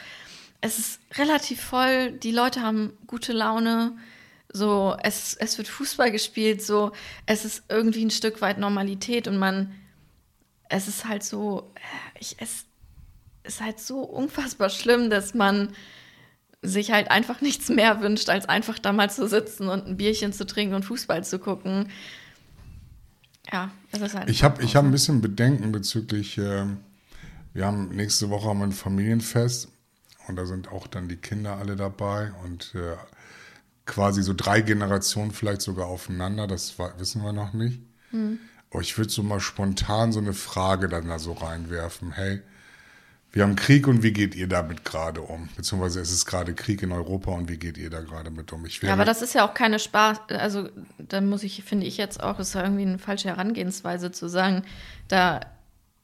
es 0.61 0.77
ist 0.77 0.99
relativ 1.17 1.61
voll, 1.61 2.11
die 2.11 2.31
Leute 2.31 2.61
haben 2.61 2.93
gute 3.07 3.33
Laune, 3.33 3.97
so, 4.51 4.95
es, 5.03 5.35
es 5.35 5.57
wird 5.57 5.67
Fußball 5.67 6.11
gespielt, 6.11 6.63
so, 6.63 6.91
es 7.25 7.45
ist 7.45 7.63
irgendwie 7.69 8.03
ein 8.03 8.11
Stück 8.11 8.41
weit 8.41 8.57
Normalität 8.57 9.27
und 9.27 9.37
man, 9.37 9.73
es 10.69 10.87
ist 10.87 11.05
halt 11.07 11.23
so, 11.23 11.73
ich, 12.19 12.37
es 12.39 12.65
ist 13.43 13.61
halt 13.61 13.79
so 13.79 14.01
unfassbar 14.01 14.69
schlimm, 14.69 15.09
dass 15.09 15.33
man 15.33 15.73
sich 16.61 16.91
halt 16.91 17.09
einfach 17.09 17.41
nichts 17.41 17.69
mehr 17.69 18.01
wünscht, 18.01 18.29
als 18.29 18.47
einfach 18.47 18.79
da 18.79 18.93
mal 18.93 19.09
zu 19.09 19.27
sitzen 19.27 19.67
und 19.67 19.87
ein 19.87 19.97
Bierchen 19.97 20.33
zu 20.33 20.45
trinken 20.45 20.75
und 20.75 20.85
Fußball 20.85 21.23
zu 21.23 21.39
gucken. 21.39 21.89
Ja, 23.51 23.71
das 23.91 24.01
ist 24.01 24.15
halt. 24.15 24.29
Ich 24.29 24.43
habe 24.43 24.63
ich 24.63 24.75
hab 24.75 24.85
ein 24.85 24.91
bisschen 24.91 25.21
Bedenken 25.21 25.71
bezüglich, 25.71 26.37
ähm, 26.37 26.77
wir 27.53 27.65
haben 27.65 27.89
nächste 27.89 28.29
Woche 28.29 28.47
haben 28.47 28.61
ein 28.61 28.71
Familienfest 28.71 29.69
und 30.27 30.35
da 30.35 30.45
sind 30.45 30.71
auch 30.71 30.85
dann 30.85 31.07
die 31.07 31.15
Kinder 31.15 31.57
alle 31.57 31.75
dabei 31.75 32.31
und 32.43 32.75
äh, 32.75 32.95
quasi 33.85 34.21
so 34.21 34.33
drei 34.35 34.61
Generationen 34.61 35.31
vielleicht 35.31 35.61
sogar 35.61 35.87
aufeinander, 35.87 36.45
das 36.45 36.77
war, 36.77 36.99
wissen 36.99 37.23
wir 37.23 37.33
noch 37.33 37.53
nicht. 37.53 37.81
Aber 38.71 38.81
ich 38.81 38.97
würde 38.97 39.09
so 39.09 39.23
mal 39.23 39.39
spontan 39.39 40.11
so 40.11 40.19
eine 40.19 40.33
Frage 40.33 40.89
dann 40.89 41.07
da 41.07 41.19
so 41.19 41.33
reinwerfen, 41.33 42.11
hey, 42.11 42.41
wir 43.31 43.43
haben 43.43 43.55
Krieg 43.55 43.87
und 43.87 44.01
wie 44.01 44.11
geht 44.11 44.33
ihr 44.33 44.47
damit 44.47 44.85
gerade 44.85 45.21
um? 45.21 45.49
Beziehungsweise 45.55 46.01
es 46.01 46.11
ist 46.11 46.25
gerade 46.25 46.55
Krieg 46.55 46.81
in 46.81 46.91
Europa 46.91 47.31
und 47.31 47.47
wie 47.47 47.57
geht 47.57 47.77
ihr 47.77 47.91
da 47.91 48.01
gerade 48.01 48.31
mit 48.31 48.51
um? 48.51 48.65
Ich 48.65 48.81
ja, 48.81 48.91
aber 48.91 49.05
das 49.05 49.21
ist 49.21 49.35
ja 49.35 49.47
auch 49.47 49.53
keine 49.53 49.77
Spaß. 49.77 50.21
Also, 50.29 50.69
da 50.97 51.21
muss 51.21 51.43
ich, 51.43 51.63
finde 51.63 51.85
ich 51.85 51.97
jetzt 51.97 52.23
auch, 52.23 52.39
ist 52.39 52.55
ja 52.55 52.63
irgendwie 52.63 52.83
eine 52.83 52.97
falsche 52.97 53.29
Herangehensweise 53.29 54.11
zu 54.11 54.27
sagen, 54.27 54.63
da 55.09 55.41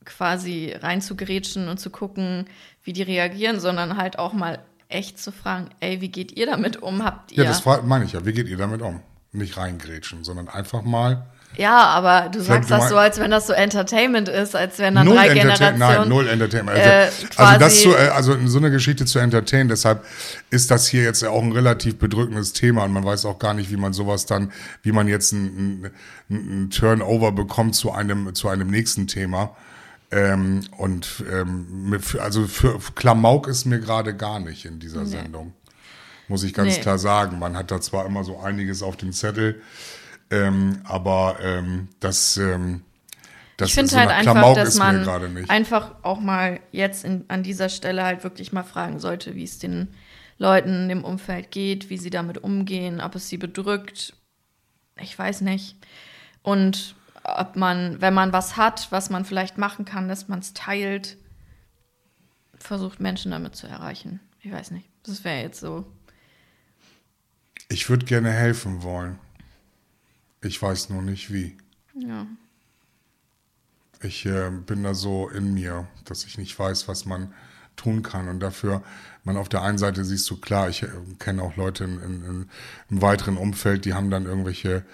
quasi 0.05 0.75
rein 0.79 1.01
zu 1.01 1.15
grätschen 1.15 1.67
und 1.67 1.79
zu 1.79 1.89
gucken, 1.89 2.45
wie 2.83 2.93
die 2.93 3.01
reagieren, 3.01 3.59
sondern 3.59 3.97
halt 3.97 4.19
auch 4.19 4.33
mal 4.33 4.59
echt 4.87 5.17
zu 5.19 5.31
fragen, 5.31 5.69
ey, 5.79 6.01
wie 6.01 6.09
geht 6.09 6.31
ihr 6.31 6.45
damit 6.45 6.77
um? 6.77 7.03
Habt 7.03 7.31
ihr. 7.31 7.43
ja, 7.43 7.49
das 7.49 7.65
meine 7.83 8.05
ich 8.05 8.13
ja. 8.13 8.23
Wie 8.23 8.33
geht 8.33 8.47
ihr 8.47 8.57
damit 8.57 8.83
um? 8.83 9.01
Nicht 9.31 9.57
reingrätschen, 9.57 10.23
sondern 10.23 10.47
einfach 10.47 10.83
mal 10.83 11.25
Ja, 11.57 11.77
aber 11.87 12.29
du 12.29 12.41
sagst 12.41 12.69
das 12.71 12.89
so, 12.89 12.97
als 12.97 13.19
wenn 13.19 13.31
das 13.31 13.47
so 13.47 13.53
Entertainment 13.53 14.29
ist, 14.29 14.55
als 14.55 14.79
wären 14.79 14.95
dann 14.95 15.05
null 15.05 15.15
drei. 15.15 15.33
Generationen. 15.33 15.79
Nein, 15.79 16.09
null 16.09 16.27
Entertainment. 16.27 16.77
Also, 16.77 16.89
äh, 16.89 17.09
also 17.37 17.59
das 17.59 17.81
zu, 17.81 17.89
äh, 17.95 18.07
also 18.09 18.37
so 18.47 18.57
eine 18.57 18.71
Geschichte 18.71 19.05
zu 19.05 19.19
entertainen, 19.19 19.69
deshalb 19.69 20.05
ist 20.49 20.71
das 20.71 20.87
hier 20.87 21.03
jetzt 21.03 21.23
auch 21.23 21.41
ein 21.41 21.51
relativ 21.51 21.97
bedrückendes 21.97 22.53
Thema 22.53 22.83
und 22.83 22.93
man 22.93 23.03
weiß 23.05 23.25
auch 23.25 23.39
gar 23.39 23.53
nicht, 23.53 23.71
wie 23.71 23.77
man 23.77 23.93
sowas 23.93 24.25
dann, 24.25 24.51
wie 24.83 24.91
man 24.91 25.07
jetzt 25.07 25.31
ein, 25.31 25.91
ein, 26.29 26.65
ein 26.65 26.69
Turnover 26.69 27.31
bekommt 27.31 27.75
zu 27.75 27.91
einem, 27.91 28.33
zu 28.35 28.49
einem 28.49 28.69
nächsten 28.69 29.07
Thema. 29.07 29.55
Ähm, 30.11 30.61
und 30.77 31.23
ähm, 31.31 31.89
mit, 31.89 32.19
also 32.19 32.45
für 32.47 32.79
Klamauk 32.95 33.47
ist 33.47 33.65
mir 33.65 33.79
gerade 33.79 34.15
gar 34.15 34.39
nicht 34.39 34.65
in 34.65 34.79
dieser 34.79 35.05
Sendung. 35.05 35.53
Muss 36.27 36.43
ich 36.43 36.53
ganz 36.53 36.75
Nee. 36.75 36.81
klar 36.81 36.97
sagen. 36.97 37.39
Man 37.39 37.55
hat 37.57 37.69
da 37.71 37.81
zwar 37.81 38.05
immer 38.05 38.23
so 38.23 38.39
einiges 38.39 38.81
auf 38.81 38.97
dem 38.97 39.11
Zettel, 39.13 39.61
ähm, 40.31 40.81
aber 40.83 41.37
ähm, 41.41 41.89
das, 41.99 42.37
ähm, 42.37 42.81
das 43.57 43.69
ich 43.69 43.75
finde 43.75 43.91
so 43.91 43.97
halt 43.97 44.09
einfach, 44.09 44.33
Klamauk 44.33 44.55
dass 44.55 44.75
man 44.75 45.07
einfach 45.49 45.95
auch 46.03 46.19
mal 46.19 46.59
jetzt 46.71 47.05
in, 47.05 47.25
an 47.27 47.43
dieser 47.43 47.69
Stelle 47.69 48.03
halt 48.03 48.23
wirklich 48.23 48.51
mal 48.51 48.63
fragen 48.63 48.99
sollte, 48.99 49.35
wie 49.35 49.43
es 49.43 49.59
den 49.59 49.89
Leuten 50.37 50.89
im 50.89 51.03
Umfeld 51.03 51.51
geht, 51.51 51.89
wie 51.89 51.97
sie 51.97 52.09
damit 52.09 52.37
umgehen, 52.37 52.99
ob 53.01 53.15
es 53.15 53.29
sie 53.29 53.37
bedrückt. 53.37 54.13
Ich 54.99 55.17
weiß 55.17 55.41
nicht. 55.41 55.77
Und 56.41 56.95
ob 57.23 57.55
man, 57.55 58.01
wenn 58.01 58.13
man 58.13 58.33
was 58.33 58.57
hat, 58.57 58.87
was 58.91 59.09
man 59.09 59.25
vielleicht 59.25 59.57
machen 59.57 59.85
kann, 59.85 60.07
dass 60.07 60.27
man 60.27 60.39
es 60.39 60.53
teilt, 60.53 61.17
versucht 62.57 62.99
Menschen 62.99 63.31
damit 63.31 63.55
zu 63.55 63.67
erreichen. 63.67 64.19
Ich 64.41 64.51
weiß 64.51 64.71
nicht. 64.71 64.89
Das 65.03 65.23
wäre 65.23 65.41
jetzt 65.41 65.59
so. 65.59 65.85
Ich 67.69 67.89
würde 67.89 68.05
gerne 68.05 68.31
helfen 68.31 68.83
wollen. 68.83 69.17
Ich 70.45 70.61
weiß 70.61 70.89
nur 70.89 71.01
nicht 71.01 71.33
wie. 71.33 71.57
Ja. 71.95 72.27
Ich 74.01 74.25
äh, 74.25 74.51
bin 74.51 74.83
da 74.83 74.93
so 74.93 75.27
in 75.29 75.53
mir, 75.53 75.87
dass 76.05 76.25
ich 76.25 76.37
nicht 76.37 76.57
weiß, 76.57 76.87
was 76.87 77.05
man 77.05 77.33
tun 77.75 78.03
kann. 78.03 78.27
Und 78.27 78.39
dafür, 78.39 78.83
man 79.23 79.37
auf 79.37 79.49
der 79.49 79.63
einen 79.63 79.79
Seite 79.79 80.05
siehst 80.05 80.29
du 80.29 80.37
klar, 80.37 80.69
ich 80.69 80.83
äh, 80.83 80.89
kenne 81.17 81.41
auch 81.41 81.55
Leute 81.55 81.85
in, 81.85 81.99
in, 81.99 82.23
in, 82.23 82.49
im 82.89 83.01
weiteren 83.01 83.37
Umfeld, 83.37 83.85
die 83.85 83.95
haben 83.95 84.11
dann 84.11 84.25
irgendwelche, 84.25 84.85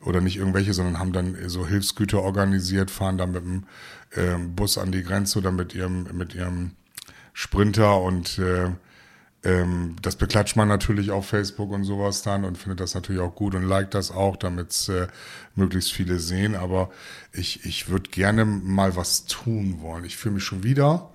oder 0.00 0.20
nicht 0.20 0.36
irgendwelche, 0.36 0.74
sondern 0.74 0.98
haben 0.98 1.12
dann 1.12 1.48
so 1.48 1.66
Hilfsgüter 1.66 2.22
organisiert, 2.22 2.90
fahren 2.90 3.16
dann 3.16 3.30
mit 3.30 3.44
dem 3.44 3.64
ähm, 4.16 4.56
Bus 4.56 4.76
an 4.76 4.90
die 4.90 5.04
Grenze 5.04 5.38
oder 5.38 5.52
mit 5.52 5.74
ihrem, 5.74 6.08
mit 6.16 6.34
ihrem 6.34 6.72
Sprinter 7.32 8.00
und 8.00 8.38
äh, 8.38 8.70
ähm, 9.46 9.94
das 10.02 10.16
beklatscht 10.16 10.56
man 10.56 10.66
natürlich 10.66 11.12
auf 11.12 11.28
Facebook 11.28 11.70
und 11.70 11.84
sowas 11.84 12.22
dann 12.22 12.44
und 12.44 12.58
findet 12.58 12.80
das 12.80 12.94
natürlich 12.94 13.22
auch 13.22 13.36
gut 13.36 13.54
und 13.54 13.62
liked 13.62 13.94
das 13.94 14.10
auch, 14.10 14.36
damit 14.36 14.88
äh, 14.88 15.06
möglichst 15.54 15.92
viele 15.92 16.18
sehen. 16.18 16.56
Aber 16.56 16.90
ich, 17.32 17.64
ich 17.64 17.88
würde 17.88 18.10
gerne 18.10 18.44
mal 18.44 18.96
was 18.96 19.26
tun 19.26 19.80
wollen. 19.80 20.04
Ich 20.04 20.16
fühle 20.16 20.34
mich 20.34 20.44
schon 20.44 20.64
wieder, 20.64 21.10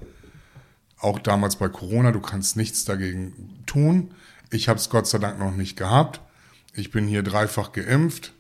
auch 0.98 1.20
damals 1.20 1.58
bei 1.58 1.67
Corona, 1.67 2.13
du 2.13 2.22
kannst 2.22 2.56
nichts 2.56 2.86
dagegen 2.86 3.63
tun. 3.65 4.13
Ich 4.50 4.70
habe 4.70 4.80
es 4.80 4.89
Gott 4.89 5.08
sei 5.08 5.17
Dank 5.17 5.38
noch 5.38 5.56
nicht 5.56 5.76
gehabt. 5.76 6.22
Ich 6.74 6.89
bin 6.89 7.08
hier 7.08 7.24
dreifach 7.24 7.74
geimpft. 7.74 8.32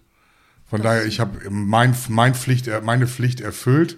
Von 0.69 0.81
daher, 0.81 1.05
ich 1.05 1.19
habe 1.19 1.49
mein, 1.49 1.93
mein 2.07 2.33
Pflicht, 2.33 2.69
meine 2.83 3.07
Pflicht 3.07 3.41
erfüllt, 3.41 3.97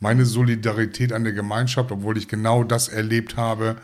meine 0.00 0.24
Solidarität 0.24 1.12
an 1.12 1.22
der 1.22 1.32
Gemeinschaft, 1.32 1.92
obwohl 1.92 2.18
ich 2.18 2.26
genau 2.26 2.64
das 2.64 2.88
erlebt 2.88 3.36
habe, 3.36 3.76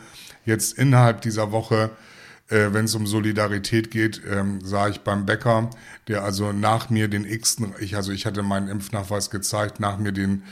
jetzt 0.45 0.77
innerhalb 0.77 1.21
dieser 1.21 1.51
Woche, 1.51 1.91
äh, 2.49 2.67
wenn 2.71 2.85
es 2.85 2.95
um 2.95 3.07
Solidarität 3.07 3.91
geht, 3.91 4.21
ähm, 4.29 4.59
sah 4.63 4.87
ich 4.87 5.01
beim 5.01 5.25
Bäcker, 5.25 5.69
der 6.07 6.23
also 6.23 6.51
nach 6.51 6.89
mir 6.89 7.07
den 7.07 7.25
x-ten, 7.25 7.73
ich, 7.79 7.95
also 7.95 8.11
ich 8.11 8.25
hatte 8.25 8.43
meinen 8.43 8.67
Impfnachweis 8.67 9.29
gezeigt, 9.29 9.79
nach 9.79 9.97
mir 9.97 10.11
den 10.11 10.43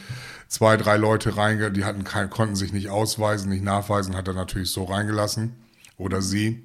zwei, 0.47 0.77
drei 0.77 0.97
Leute 0.97 1.37
reinge, 1.37 1.71
die 1.71 1.85
hatten 1.85 2.03
kein, 2.03 2.29
konnten 2.29 2.55
sich 2.55 2.73
nicht 2.73 2.89
ausweisen, 2.89 3.49
nicht 3.49 3.63
nachweisen, 3.63 4.15
hat 4.15 4.27
er 4.27 4.33
natürlich 4.33 4.71
so 4.71 4.83
reingelassen. 4.83 5.53
Oder 5.97 6.21
sie, 6.21 6.63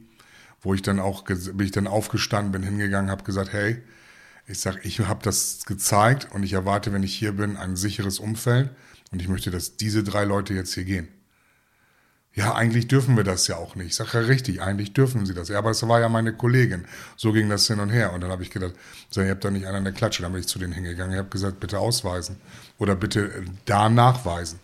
wo 0.62 0.74
ich 0.74 0.82
dann 0.82 0.98
auch, 0.98 1.24
bin 1.24 1.60
ich 1.60 1.70
dann 1.70 1.86
aufgestanden, 1.86 2.52
bin 2.52 2.62
hingegangen, 2.62 3.10
habe 3.10 3.24
gesagt, 3.24 3.52
hey, 3.52 3.82
ich 4.46 4.60
sag, 4.60 4.84
ich 4.84 5.00
habe 5.00 5.22
das 5.22 5.66
gezeigt 5.66 6.28
und 6.32 6.42
ich 6.42 6.54
erwarte, 6.54 6.92
wenn 6.92 7.02
ich 7.02 7.14
hier 7.14 7.32
bin, 7.32 7.56
ein 7.56 7.76
sicheres 7.76 8.18
Umfeld 8.18 8.70
und 9.10 9.20
ich 9.20 9.28
möchte, 9.28 9.50
dass 9.50 9.76
diese 9.76 10.02
drei 10.02 10.24
Leute 10.24 10.54
jetzt 10.54 10.72
hier 10.72 10.84
gehen. 10.84 11.08
Ja, 12.38 12.54
eigentlich 12.54 12.86
dürfen 12.86 13.16
wir 13.16 13.24
das 13.24 13.48
ja 13.48 13.56
auch 13.56 13.74
nicht. 13.74 13.88
Ich 13.88 13.96
sage 13.96 14.10
ja 14.14 14.20
richtig, 14.20 14.62
eigentlich 14.62 14.92
dürfen 14.92 15.26
sie 15.26 15.34
das. 15.34 15.48
Ja, 15.48 15.58
aber 15.58 15.70
das 15.70 15.86
war 15.88 15.98
ja 15.98 16.08
meine 16.08 16.32
Kollegin. 16.32 16.84
So 17.16 17.32
ging 17.32 17.48
das 17.48 17.66
hin 17.66 17.80
und 17.80 17.90
her. 17.90 18.12
Und 18.12 18.20
dann 18.20 18.30
habe 18.30 18.44
ich 18.44 18.50
gedacht, 18.50 18.74
so, 19.10 19.20
ihr 19.20 19.30
habt 19.30 19.44
doch 19.44 19.50
nicht 19.50 19.66
einer 19.66 19.78
eine 19.78 19.92
Klatsche. 19.92 20.22
Dann 20.22 20.30
bin 20.30 20.42
ich 20.42 20.46
zu 20.46 20.60
denen 20.60 20.72
hingegangen. 20.72 21.14
Ich 21.14 21.18
habe 21.18 21.30
gesagt, 21.30 21.58
bitte 21.58 21.80
ausweisen. 21.80 22.36
Oder 22.78 22.94
bitte 22.94 23.24
äh, 23.24 23.44
da 23.64 23.88
nachweisen. 23.88 24.60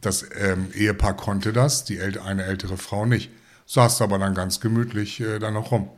Das 0.00 0.26
ähm, 0.40 0.72
Ehepaar 0.74 1.16
konnte 1.16 1.52
das, 1.52 1.84
die 1.84 1.98
älte, 1.98 2.24
eine 2.24 2.42
ältere 2.42 2.76
Frau 2.76 3.06
nicht. 3.06 3.30
Saß 3.66 4.02
aber 4.02 4.18
dann 4.18 4.34
ganz 4.34 4.58
gemütlich 4.58 5.20
äh, 5.20 5.38
da 5.38 5.52
noch 5.52 5.70
rum. 5.70 5.90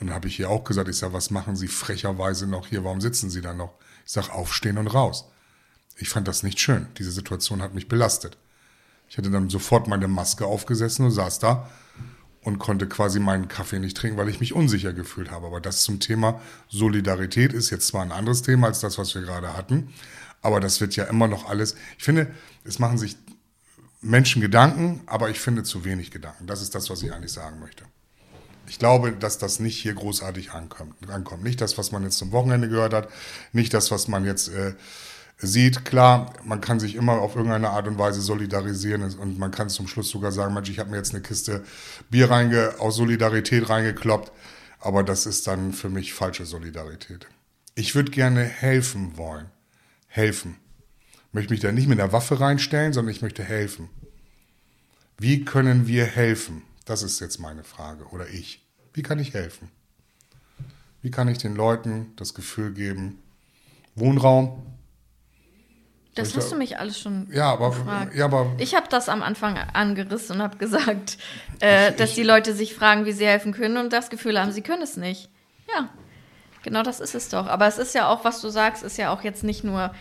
Und 0.00 0.08
dann 0.08 0.16
habe 0.16 0.26
ich 0.26 0.40
ihr 0.40 0.50
auch 0.50 0.64
gesagt, 0.64 0.88
ich 0.88 0.96
sage, 0.96 1.12
was 1.12 1.30
machen 1.30 1.54
Sie 1.54 1.68
frecherweise 1.68 2.48
noch 2.48 2.66
hier? 2.66 2.82
Warum 2.82 3.00
sitzen 3.00 3.30
Sie 3.30 3.40
da 3.40 3.54
noch? 3.54 3.74
Ich 4.04 4.10
sage, 4.10 4.32
aufstehen 4.32 4.78
und 4.78 4.88
raus. 4.88 5.30
Ich 5.96 6.08
fand 6.08 6.26
das 6.26 6.42
nicht 6.42 6.58
schön. 6.58 6.88
Diese 6.98 7.12
Situation 7.12 7.62
hat 7.62 7.72
mich 7.72 7.86
belastet. 7.86 8.36
Ich 9.10 9.18
hatte 9.18 9.30
dann 9.30 9.50
sofort 9.50 9.88
meine 9.88 10.06
Maske 10.06 10.46
aufgesessen 10.46 11.04
und 11.04 11.10
saß 11.10 11.40
da 11.40 11.68
und 12.42 12.60
konnte 12.60 12.86
quasi 12.88 13.18
meinen 13.18 13.48
Kaffee 13.48 13.80
nicht 13.80 13.96
trinken, 13.96 14.16
weil 14.16 14.28
ich 14.28 14.38
mich 14.38 14.54
unsicher 14.54 14.92
gefühlt 14.92 15.32
habe. 15.32 15.48
Aber 15.48 15.60
das 15.60 15.82
zum 15.82 15.98
Thema 15.98 16.40
Solidarität 16.68 17.52
ist 17.52 17.70
jetzt 17.70 17.88
zwar 17.88 18.02
ein 18.02 18.12
anderes 18.12 18.42
Thema 18.42 18.68
als 18.68 18.78
das, 18.78 18.98
was 18.98 19.14
wir 19.16 19.22
gerade 19.22 19.56
hatten, 19.56 19.92
aber 20.42 20.60
das 20.60 20.80
wird 20.80 20.94
ja 20.94 21.04
immer 21.04 21.26
noch 21.26 21.48
alles. 21.48 21.74
Ich 21.98 22.04
finde, 22.04 22.32
es 22.62 22.78
machen 22.78 22.98
sich 22.98 23.16
Menschen 24.00 24.40
Gedanken, 24.40 25.02
aber 25.06 25.28
ich 25.28 25.40
finde 25.40 25.64
zu 25.64 25.84
wenig 25.84 26.12
Gedanken. 26.12 26.46
Das 26.46 26.62
ist 26.62 26.76
das, 26.76 26.88
was 26.88 27.02
ich 27.02 27.12
eigentlich 27.12 27.32
sagen 27.32 27.58
möchte. 27.58 27.84
Ich 28.68 28.78
glaube, 28.78 29.10
dass 29.10 29.38
das 29.38 29.58
nicht 29.58 29.76
hier 29.76 29.94
großartig 29.94 30.52
ankommt. 30.52 31.42
Nicht 31.42 31.60
das, 31.60 31.76
was 31.76 31.90
man 31.90 32.04
jetzt 32.04 32.16
zum 32.16 32.30
Wochenende 32.30 32.68
gehört 32.68 32.94
hat, 32.94 33.08
nicht 33.52 33.74
das, 33.74 33.90
was 33.90 34.06
man 34.06 34.24
jetzt 34.24 34.48
äh, 34.48 34.74
sieht, 35.40 35.84
klar, 35.84 36.32
man 36.44 36.60
kann 36.60 36.80
sich 36.80 36.94
immer 36.94 37.14
auf 37.20 37.34
irgendeine 37.34 37.70
Art 37.70 37.88
und 37.88 37.98
Weise 37.98 38.20
solidarisieren 38.20 39.02
und 39.02 39.38
man 39.38 39.50
kann 39.50 39.68
zum 39.70 39.88
Schluss 39.88 40.10
sogar 40.10 40.32
sagen, 40.32 40.54
Mensch, 40.54 40.68
ich 40.68 40.78
habe 40.78 40.90
mir 40.90 40.96
jetzt 40.96 41.14
eine 41.14 41.22
Kiste 41.22 41.64
Bier 42.10 42.30
reinge 42.30 42.74
aus 42.78 42.96
Solidarität 42.96 43.68
reingekloppt, 43.68 44.32
aber 44.80 45.02
das 45.02 45.26
ist 45.26 45.46
dann 45.46 45.72
für 45.72 45.88
mich 45.88 46.12
falsche 46.12 46.44
Solidarität. 46.44 47.26
Ich 47.74 47.94
würde 47.94 48.10
gerne 48.10 48.44
helfen 48.44 49.16
wollen. 49.16 49.46
Helfen. 50.06 50.56
Ich 51.28 51.34
möchte 51.34 51.52
mich 51.52 51.60
da 51.60 51.72
nicht 51.72 51.88
mit 51.88 52.00
einer 52.00 52.12
Waffe 52.12 52.40
reinstellen, 52.40 52.92
sondern 52.92 53.14
ich 53.14 53.22
möchte 53.22 53.44
helfen. 53.44 53.88
Wie 55.18 55.44
können 55.44 55.86
wir 55.86 56.04
helfen? 56.04 56.62
Das 56.84 57.02
ist 57.02 57.20
jetzt 57.20 57.38
meine 57.38 57.62
Frage. 57.62 58.04
Oder 58.06 58.28
ich. 58.28 58.66
Wie 58.92 59.02
kann 59.02 59.18
ich 59.18 59.34
helfen? 59.34 59.70
Wie 61.02 61.10
kann 61.10 61.28
ich 61.28 61.38
den 61.38 61.54
Leuten 61.54 62.12
das 62.16 62.34
Gefühl 62.34 62.74
geben, 62.74 63.18
Wohnraum, 63.94 64.66
das 66.20 66.36
hast 66.36 66.52
du 66.52 66.56
mich 66.56 66.78
alles 66.78 66.98
schon 66.98 67.28
ja, 67.32 67.52
aber, 67.52 67.70
gefragt. 67.70 68.14
Ja, 68.14 68.24
aber 68.26 68.52
ich 68.58 68.74
habe 68.74 68.86
das 68.88 69.08
am 69.08 69.22
Anfang 69.22 69.58
angerissen 69.72 70.36
und 70.36 70.42
habe 70.42 70.56
gesagt, 70.58 71.18
äh, 71.60 71.90
ich, 71.90 71.96
dass 71.96 72.10
ich, 72.10 72.16
die 72.16 72.22
Leute 72.22 72.54
sich 72.54 72.74
fragen, 72.74 73.04
wie 73.04 73.12
sie 73.12 73.26
helfen 73.26 73.52
können 73.52 73.76
und 73.76 73.92
das 73.92 74.10
Gefühl 74.10 74.40
haben, 74.40 74.52
sie 74.52 74.62
können 74.62 74.82
es 74.82 74.96
nicht. 74.96 75.30
Ja, 75.74 75.88
genau 76.62 76.82
das 76.82 77.00
ist 77.00 77.14
es 77.14 77.28
doch. 77.28 77.46
Aber 77.46 77.66
es 77.66 77.78
ist 77.78 77.94
ja 77.94 78.08
auch, 78.08 78.24
was 78.24 78.40
du 78.40 78.48
sagst, 78.48 78.82
ist 78.82 78.98
ja 78.98 79.12
auch 79.12 79.22
jetzt 79.22 79.44
nicht 79.44 79.64
nur, 79.64 79.92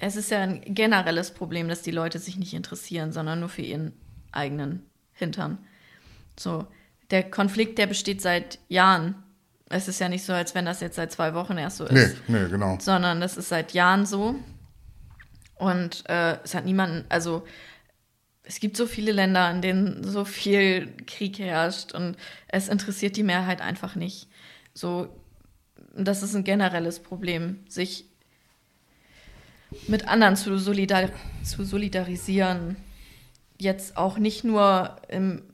es 0.00 0.16
ist 0.16 0.30
ja 0.30 0.40
ein 0.40 0.62
generelles 0.66 1.32
Problem, 1.32 1.68
dass 1.68 1.82
die 1.82 1.90
Leute 1.90 2.18
sich 2.18 2.36
nicht 2.36 2.54
interessieren, 2.54 3.12
sondern 3.12 3.40
nur 3.40 3.48
für 3.48 3.62
ihren 3.62 3.92
eigenen 4.32 4.86
Hintern. 5.12 5.58
So, 6.38 6.66
der 7.10 7.30
Konflikt, 7.30 7.78
der 7.78 7.86
besteht 7.86 8.20
seit 8.20 8.58
Jahren. 8.68 9.22
Es 9.68 9.88
ist 9.88 10.00
ja 10.00 10.08
nicht 10.08 10.24
so, 10.24 10.32
als 10.32 10.54
wenn 10.54 10.64
das 10.64 10.80
jetzt 10.80 10.96
seit 10.96 11.12
zwei 11.12 11.34
Wochen 11.34 11.56
erst 11.56 11.78
so 11.78 11.84
ist. 11.84 12.16
Nee, 12.26 12.40
nee, 12.40 12.48
genau. 12.48 12.78
Sondern 12.80 13.20
das 13.20 13.36
ist 13.36 13.48
seit 13.48 13.72
Jahren 13.72 14.04
so. 14.06 14.34
Und 15.62 16.02
äh, 16.08 16.38
es 16.42 16.56
hat 16.56 16.64
niemanden, 16.64 17.04
also 17.08 17.44
es 18.42 18.58
gibt 18.58 18.76
so 18.76 18.84
viele 18.84 19.12
Länder, 19.12 19.48
in 19.48 19.62
denen 19.62 20.02
so 20.02 20.24
viel 20.24 20.92
Krieg 21.06 21.38
herrscht 21.38 21.92
und 21.92 22.16
es 22.48 22.66
interessiert 22.66 23.16
die 23.16 23.22
Mehrheit 23.22 23.60
einfach 23.60 23.94
nicht. 23.94 24.26
So, 24.74 25.06
das 25.94 26.24
ist 26.24 26.34
ein 26.34 26.42
generelles 26.42 26.98
Problem, 26.98 27.60
sich 27.68 28.06
mit 29.86 30.08
anderen 30.08 30.34
zu, 30.34 30.58
solidar 30.58 31.10
zu 31.44 31.62
solidarisieren. 31.62 32.74
Jetzt 33.56 33.96
auch 33.96 34.18
nicht 34.18 34.42
nur 34.42 34.96
im, 35.06 35.44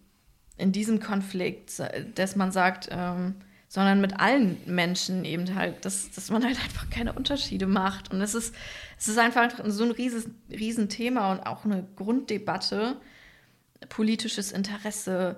in 0.56 0.72
diesem 0.72 1.00
Konflikt, 1.00 1.82
dass 2.14 2.34
man 2.34 2.50
sagt, 2.50 2.88
ähm, 2.90 3.34
sondern 3.68 4.00
mit 4.00 4.18
allen 4.18 4.58
Menschen 4.66 5.24
eben 5.26 5.54
halt, 5.54 5.84
dass, 5.84 6.10
dass 6.10 6.30
man 6.30 6.42
halt 6.42 6.58
einfach 6.64 6.88
keine 6.88 7.12
Unterschiede 7.12 7.66
macht. 7.66 8.10
Und 8.10 8.20
es 8.22 8.34
ist, 8.34 8.54
es 8.98 9.08
ist 9.08 9.18
einfach 9.18 9.50
so 9.66 9.84
ein 9.84 9.90
rieses, 9.90 10.28
Riesenthema 10.50 11.32
und 11.32 11.40
auch 11.40 11.64
eine 11.66 11.86
Grunddebatte, 11.96 12.96
politisches 13.90 14.52
Interesse. 14.52 15.36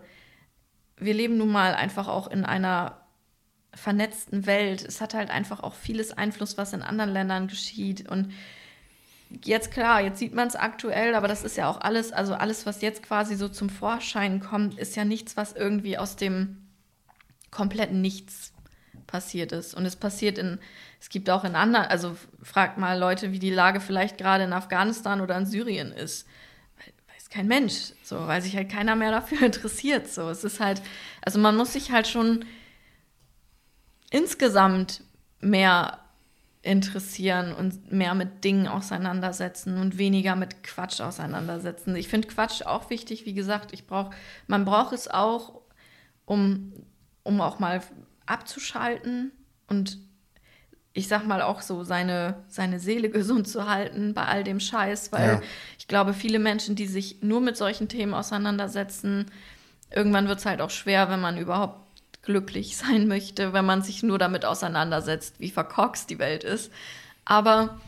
Wir 0.96 1.12
leben 1.12 1.38
nun 1.38 1.50
mal 1.50 1.74
einfach 1.74 2.06
auch 2.06 2.28
in 2.28 2.44
einer 2.44 3.00
vernetzten 3.74 4.46
Welt. 4.46 4.84
Es 4.86 5.00
hat 5.00 5.14
halt 5.14 5.30
einfach 5.30 5.60
auch 5.60 5.74
vieles 5.74 6.12
Einfluss, 6.12 6.56
was 6.56 6.72
in 6.72 6.82
anderen 6.82 7.10
Ländern 7.10 7.48
geschieht. 7.48 8.08
Und 8.08 8.32
jetzt 9.44 9.72
klar, 9.72 10.02
jetzt 10.02 10.20
sieht 10.20 10.34
man 10.34 10.46
es 10.46 10.54
aktuell, 10.54 11.16
aber 11.16 11.26
das 11.26 11.42
ist 11.42 11.56
ja 11.56 11.68
auch 11.68 11.80
alles, 11.80 12.12
also 12.12 12.34
alles, 12.34 12.64
was 12.64 12.80
jetzt 12.80 13.02
quasi 13.02 13.34
so 13.34 13.48
zum 13.48 13.70
Vorschein 13.70 14.38
kommt, 14.38 14.78
ist 14.78 14.94
ja 14.94 15.04
nichts, 15.04 15.36
was 15.36 15.52
irgendwie 15.52 15.98
aus 15.98 16.14
dem 16.14 16.69
komplett 17.50 17.92
nichts 17.92 18.52
passiert 19.06 19.52
ist. 19.52 19.74
Und 19.74 19.84
es 19.84 19.96
passiert 19.96 20.38
in, 20.38 20.58
es 21.00 21.08
gibt 21.08 21.28
auch 21.30 21.44
in 21.44 21.56
anderen, 21.56 21.86
also 21.86 22.16
fragt 22.42 22.78
mal 22.78 22.98
Leute, 22.98 23.32
wie 23.32 23.38
die 23.38 23.50
Lage 23.50 23.80
vielleicht 23.80 24.18
gerade 24.18 24.44
in 24.44 24.52
Afghanistan 24.52 25.20
oder 25.20 25.36
in 25.36 25.46
Syrien 25.46 25.92
ist. 25.92 26.26
Weiß 27.12 27.28
kein 27.28 27.48
Mensch, 27.48 27.92
so, 28.02 28.26
weil 28.26 28.40
sich 28.40 28.56
halt 28.56 28.70
keiner 28.70 28.96
mehr 28.96 29.10
dafür 29.10 29.42
interessiert. 29.46 30.08
So, 30.08 30.28
es 30.30 30.44
ist 30.44 30.60
halt, 30.60 30.80
also 31.22 31.38
man 31.38 31.56
muss 31.56 31.72
sich 31.72 31.90
halt 31.90 32.06
schon 32.06 32.44
insgesamt 34.10 35.02
mehr 35.40 35.98
interessieren 36.62 37.54
und 37.54 37.90
mehr 37.90 38.14
mit 38.14 38.44
Dingen 38.44 38.68
auseinandersetzen 38.68 39.78
und 39.78 39.96
weniger 39.96 40.36
mit 40.36 40.62
Quatsch 40.62 41.00
auseinandersetzen. 41.00 41.96
Ich 41.96 42.08
finde 42.08 42.28
Quatsch 42.28 42.62
auch 42.62 42.90
wichtig, 42.90 43.24
wie 43.24 43.32
gesagt, 43.32 43.72
ich 43.72 43.86
brauche, 43.86 44.10
man 44.46 44.66
braucht 44.66 44.92
es 44.92 45.08
auch, 45.08 45.62
um 46.26 46.72
um 47.30 47.40
auch 47.40 47.60
mal 47.60 47.80
abzuschalten 48.26 49.30
und 49.68 49.98
ich 50.92 51.06
sag 51.06 51.24
mal 51.24 51.42
auch 51.42 51.62
so 51.62 51.84
seine, 51.84 52.42
seine 52.48 52.80
Seele 52.80 53.08
gesund 53.18 53.48
zu 53.48 53.68
halten 53.68 54.14
bei 54.14 54.24
all 54.24 54.42
dem 54.42 54.58
Scheiß, 54.58 55.12
weil 55.12 55.34
ja. 55.34 55.42
ich 55.78 55.86
glaube, 55.86 56.12
viele 56.12 56.40
Menschen, 56.40 56.74
die 56.74 56.88
sich 56.88 57.22
nur 57.22 57.40
mit 57.40 57.56
solchen 57.56 57.88
Themen 57.88 58.14
auseinandersetzen, 58.14 59.26
irgendwann 59.94 60.26
wird 60.26 60.40
es 60.40 60.46
halt 60.46 60.60
auch 60.60 60.70
schwer, 60.70 61.08
wenn 61.08 61.20
man 61.20 61.38
überhaupt 61.38 61.78
glücklich 62.22 62.76
sein 62.76 63.06
möchte, 63.06 63.52
wenn 63.52 63.64
man 63.64 63.82
sich 63.82 64.02
nur 64.02 64.18
damit 64.18 64.44
auseinandersetzt, 64.44 65.38
wie 65.38 65.50
verkorkst 65.50 66.10
die 66.10 66.18
Welt 66.18 66.42
ist. 66.42 66.72
Aber 67.24 67.78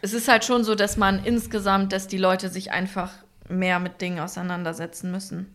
es 0.00 0.14
ist 0.14 0.28
halt 0.28 0.44
schon 0.44 0.64
so, 0.64 0.74
dass 0.74 0.96
man 0.96 1.22
insgesamt, 1.24 1.92
dass 1.92 2.08
die 2.08 2.18
Leute 2.18 2.48
sich 2.48 2.70
einfach 2.70 3.12
mehr 3.48 3.78
mit 3.80 4.00
Dingen 4.00 4.18
auseinandersetzen 4.18 5.10
müssen. 5.10 5.54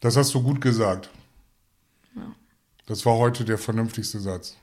Das 0.00 0.16
hast 0.16 0.34
du 0.34 0.42
gut 0.42 0.60
gesagt. 0.60 1.08
Das 2.92 3.06
war 3.06 3.16
heute 3.16 3.46
der 3.46 3.56
vernünftigste 3.56 4.20
Satz. 4.20 4.54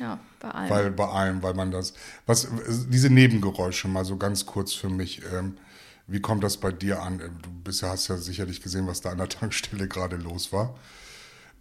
Ja, 0.00 0.18
bei 0.40 0.50
allem. 0.50 0.70
Weil 0.70 0.90
bei 0.90 1.06
allem, 1.06 1.42
weil 1.42 1.52
man 1.52 1.70
das. 1.70 1.92
Was, 2.24 2.48
diese 2.88 3.10
Nebengeräusche 3.10 3.88
mal 3.88 4.06
so 4.06 4.16
ganz 4.16 4.46
kurz 4.46 4.72
für 4.72 4.88
mich. 4.88 5.20
Ähm, 5.34 5.58
wie 6.06 6.20
kommt 6.20 6.42
das 6.42 6.56
bei 6.56 6.72
dir 6.72 7.02
an? 7.02 7.18
Du 7.18 7.50
bist 7.62 7.82
hast 7.82 8.08
ja 8.08 8.16
sicherlich 8.16 8.62
gesehen, 8.62 8.86
was 8.86 9.02
da 9.02 9.10
an 9.10 9.18
der 9.18 9.28
Tankstelle 9.28 9.86
gerade 9.86 10.16
los 10.16 10.50
war. 10.50 10.74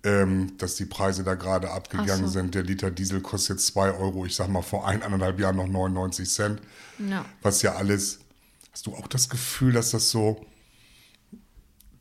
Ähm, 0.06 0.54
dass 0.58 0.76
die 0.76 0.86
Preise 0.86 1.26
da 1.26 1.36
gerade 1.36 1.72
abgegangen 1.72 2.28
so. 2.28 2.32
sind. 2.32 2.56
Der 2.56 2.64
Liter 2.64 2.90
Diesel 2.90 3.20
kostet 3.20 3.58
jetzt 3.58 3.68
2 3.68 3.92
Euro, 3.92 4.26
ich 4.26 4.34
sag 4.34 4.48
mal 4.48 4.62
vor 4.62 4.88
eineinhalb 4.88 5.42
Jahren 5.42 5.58
noch 5.58 5.68
99 5.68 6.30
Cent. 6.30 6.62
Ja. 7.00 7.26
Was 7.42 7.64
ja 7.64 7.76
alles. 7.76 8.20
Hast 8.72 8.88
du 8.88 8.96
auch 8.96 9.08
das 9.08 9.28
Gefühl, 9.28 9.74
dass 9.74 9.92
das 9.92 10.10
so 10.10 10.46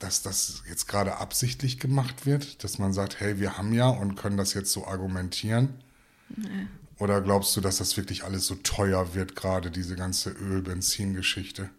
dass 0.00 0.22
das 0.22 0.62
jetzt 0.68 0.88
gerade 0.88 1.18
absichtlich 1.18 1.78
gemacht 1.78 2.26
wird, 2.26 2.64
dass 2.64 2.78
man 2.78 2.92
sagt, 2.92 3.20
hey, 3.20 3.38
wir 3.38 3.56
haben 3.56 3.72
ja 3.72 3.88
und 3.88 4.16
können 4.16 4.36
das 4.36 4.54
jetzt 4.54 4.72
so 4.72 4.86
argumentieren? 4.86 5.74
Nee. 6.34 6.66
Oder 6.98 7.20
glaubst 7.20 7.56
du, 7.56 7.60
dass 7.60 7.78
das 7.78 7.96
wirklich 7.96 8.24
alles 8.24 8.46
so 8.46 8.56
teuer 8.56 9.14
wird, 9.14 9.36
gerade 9.36 9.70
diese 9.70 9.96
ganze 9.96 10.30
Öl-Benzin-Geschichte? 10.30 11.70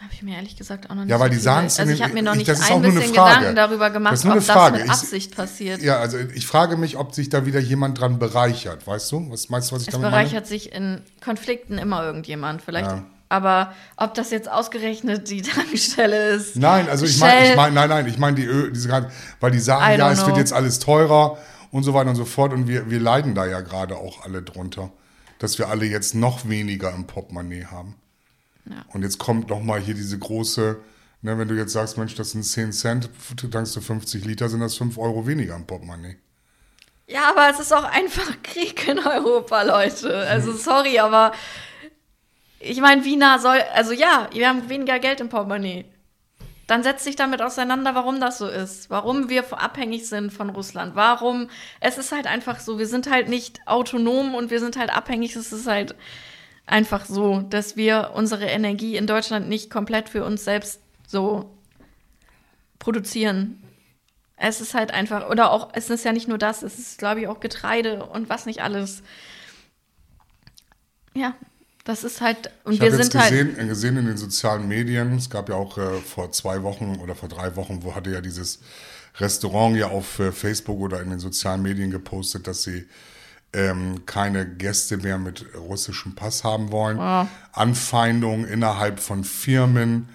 Habe 0.00 0.12
ich 0.12 0.22
mir 0.22 0.34
ehrlich 0.34 0.56
gesagt 0.56 0.90
auch 0.90 0.94
noch 0.96 1.02
nicht 1.02 1.10
Ja, 1.10 1.20
weil 1.20 1.30
die 1.30 1.38
sagen 1.38 1.68
es 1.68 1.78
Also 1.78 1.92
ich 1.92 2.02
habe 2.02 2.14
mir 2.14 2.22
noch 2.22 2.34
nicht 2.34 2.48
ich, 2.48 2.60
ein 2.60 2.82
bisschen 2.82 3.12
Gedanken 3.12 3.54
darüber 3.54 3.90
gemacht, 3.90 4.14
das 4.14 4.26
ob 4.26 4.34
das 4.34 4.72
mit 4.72 4.90
Absicht 4.90 5.30
ich, 5.30 5.36
passiert. 5.36 5.82
Ja, 5.82 5.98
also 5.98 6.18
ich 6.18 6.48
frage 6.48 6.76
mich, 6.76 6.96
ob 6.96 7.14
sich 7.14 7.28
da 7.28 7.46
wieder 7.46 7.60
jemand 7.60 8.00
dran 8.00 8.18
bereichert, 8.18 8.86
weißt 8.88 9.12
du? 9.12 9.30
Was 9.30 9.50
meinst 9.50 9.70
du, 9.70 9.76
was 9.76 9.82
ich 9.82 9.88
es 9.88 9.92
damit 9.92 10.10
meine? 10.10 10.24
Es 10.24 10.30
bereichert 10.30 10.48
sich 10.48 10.72
in 10.72 11.00
Konflikten 11.22 11.78
immer 11.78 12.02
irgendjemand. 12.02 12.60
Vielleicht 12.60 12.90
ja. 12.90 13.06
Aber 13.28 13.74
ob 13.96 14.14
das 14.14 14.30
jetzt 14.30 14.50
ausgerechnet 14.50 15.28
die 15.30 15.42
Tankstelle 15.42 16.30
ist. 16.30 16.56
Nein, 16.56 16.88
also 16.88 17.06
ich 17.06 17.18
meine, 17.18 17.50
ich 17.50 17.56
mein, 17.56 17.74
nein, 17.74 17.88
nein, 17.88 18.06
ich 18.06 18.18
meine 18.18 18.36
die 18.36 18.44
Öl, 18.44 18.72
diese, 18.72 19.10
weil 19.40 19.50
die 19.50 19.60
sagen, 19.60 19.98
ja, 19.98 20.10
es 20.10 20.18
know. 20.18 20.28
wird 20.28 20.38
jetzt 20.38 20.52
alles 20.52 20.78
teurer 20.78 21.38
und 21.70 21.82
so 21.82 21.94
weiter 21.94 22.10
und 22.10 22.16
so 22.16 22.24
fort. 22.24 22.52
Und 22.52 22.68
wir, 22.68 22.90
wir 22.90 23.00
leiden 23.00 23.34
da 23.34 23.46
ja 23.46 23.60
gerade 23.60 23.96
auch 23.96 24.22
alle 24.24 24.42
drunter, 24.42 24.92
dass 25.38 25.58
wir 25.58 25.68
alle 25.68 25.86
jetzt 25.86 26.14
noch 26.14 26.48
weniger 26.48 26.94
im 26.94 27.06
Portemonnaie 27.06 27.64
haben. 27.64 27.96
Ja. 28.66 28.84
Und 28.92 29.02
jetzt 29.02 29.18
kommt 29.18 29.50
noch 29.50 29.62
mal 29.62 29.80
hier 29.80 29.94
diese 29.94 30.18
große, 30.18 30.78
ne, 31.22 31.38
wenn 31.38 31.48
du 31.48 31.54
jetzt 31.54 31.72
sagst, 31.72 31.98
Mensch, 31.98 32.14
das 32.14 32.30
sind 32.30 32.44
10 32.44 32.72
Cent, 32.72 33.10
du 33.36 33.48
tankst 33.48 33.74
du 33.76 33.80
50 33.80 34.24
Liter, 34.24 34.48
sind 34.48 34.60
das 34.60 34.76
5 34.76 34.96
Euro 34.98 35.26
weniger 35.26 35.56
im 35.56 35.66
Portemonnaie. 35.66 36.16
Ja, 37.06 37.30
aber 37.30 37.50
es 37.50 37.60
ist 37.60 37.72
auch 37.72 37.84
einfach 37.84 38.30
Krieg 38.42 38.88
in 38.88 38.98
Europa, 38.98 39.62
Leute. 39.62 40.16
Also 40.28 40.52
sorry, 40.52 40.98
aber 40.98 41.32
ich 42.64 42.80
meine, 42.80 43.04
Wiener 43.04 43.38
soll, 43.38 43.60
also 43.74 43.92
ja, 43.92 44.28
wir 44.32 44.48
haben 44.48 44.68
weniger 44.68 44.98
Geld 44.98 45.20
im 45.20 45.28
Portemonnaie. 45.28 45.84
Dann 46.66 46.82
setzt 46.82 47.04
sich 47.04 47.14
damit 47.14 47.42
auseinander, 47.42 47.94
warum 47.94 48.20
das 48.20 48.38
so 48.38 48.48
ist. 48.48 48.88
Warum 48.88 49.28
wir 49.28 49.44
abhängig 49.52 50.08
sind 50.08 50.32
von 50.32 50.48
Russland. 50.48 50.94
Warum, 50.94 51.50
es 51.80 51.98
ist 51.98 52.10
halt 52.10 52.26
einfach 52.26 52.58
so, 52.58 52.78
wir 52.78 52.86
sind 52.86 53.10
halt 53.10 53.28
nicht 53.28 53.60
autonom 53.66 54.34
und 54.34 54.50
wir 54.50 54.60
sind 54.60 54.78
halt 54.78 54.94
abhängig. 54.94 55.36
Es 55.36 55.52
ist 55.52 55.66
halt 55.66 55.94
einfach 56.66 57.04
so, 57.04 57.40
dass 57.40 57.76
wir 57.76 58.12
unsere 58.14 58.46
Energie 58.46 58.96
in 58.96 59.06
Deutschland 59.06 59.48
nicht 59.48 59.68
komplett 59.70 60.08
für 60.08 60.24
uns 60.24 60.44
selbst 60.44 60.80
so 61.06 61.50
produzieren. 62.78 63.62
Es 64.36 64.62
ist 64.62 64.72
halt 64.72 64.92
einfach, 64.92 65.28
oder 65.28 65.50
auch, 65.50 65.68
es 65.74 65.90
ist 65.90 66.04
ja 66.04 66.12
nicht 66.12 66.28
nur 66.28 66.38
das, 66.38 66.62
es 66.62 66.78
ist, 66.78 66.98
glaube 66.98 67.20
ich, 67.20 67.28
auch 67.28 67.40
Getreide 67.40 68.06
und 68.06 68.30
was 68.30 68.46
nicht 68.46 68.62
alles. 68.62 69.02
Ja, 71.14 71.34
das 71.84 72.02
ist 72.04 72.20
halt, 72.20 72.50
und 72.64 72.72
Ich 72.74 72.80
wir 72.80 72.88
habe 72.90 72.96
jetzt 72.96 73.12
sind 73.12 73.20
halt. 73.22 73.30
gesehen, 73.30 73.58
äh, 73.58 73.66
gesehen 73.66 73.96
in 73.96 74.06
den 74.06 74.16
sozialen 74.16 74.66
Medien, 74.68 75.12
es 75.16 75.28
gab 75.30 75.48
ja 75.48 75.54
auch 75.54 75.78
äh, 75.78 76.00
vor 76.00 76.32
zwei 76.32 76.62
Wochen 76.62 76.98
oder 77.02 77.14
vor 77.14 77.28
drei 77.28 77.54
Wochen, 77.56 77.80
wo 77.82 77.94
hatte 77.94 78.10
ja 78.10 78.20
dieses 78.20 78.60
Restaurant 79.18 79.76
ja 79.76 79.88
auf 79.88 80.18
äh, 80.18 80.32
Facebook 80.32 80.80
oder 80.80 81.00
in 81.02 81.10
den 81.10 81.18
sozialen 81.20 81.62
Medien 81.62 81.90
gepostet, 81.90 82.46
dass 82.46 82.62
sie 82.62 82.86
ähm, 83.52 84.04
keine 84.06 84.46
Gäste 84.46 84.96
mehr 84.96 85.18
mit 85.18 85.44
russischem 85.56 86.14
Pass 86.16 86.42
haben 86.42 86.72
wollen. 86.72 86.98
Ah. 86.98 87.28
Anfeindungen 87.52 88.46
innerhalb 88.48 88.98
von 89.00 89.22
Firmen. 89.24 90.08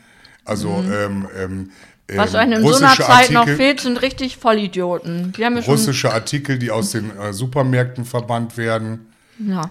Also 0.46 0.70
ähm, 0.92 1.28
ähm, 1.38 1.70
Mhm. 2.12 2.18
Was 2.18 2.34
ähm, 2.34 2.40
einem 2.40 2.64
in 2.64 2.68
so 2.68 2.76
einer 2.78 2.96
Zeit 2.96 3.30
noch 3.30 3.42
Artikel- 3.42 3.58
fehlt, 3.58 3.82
sind 3.82 4.02
richtig 4.02 4.38
Vollidioten. 4.38 5.32
Die 5.34 5.46
haben 5.46 5.56
ja. 5.58 5.62
Russische 5.64 6.12
Artikel, 6.12 6.58
die 6.58 6.72
aus 6.72 6.90
den 6.90 7.16
äh, 7.16 7.34
Supermärkten 7.34 8.04
verbannt 8.04 8.58
werden. 8.58 9.14
Ja. 9.38 9.70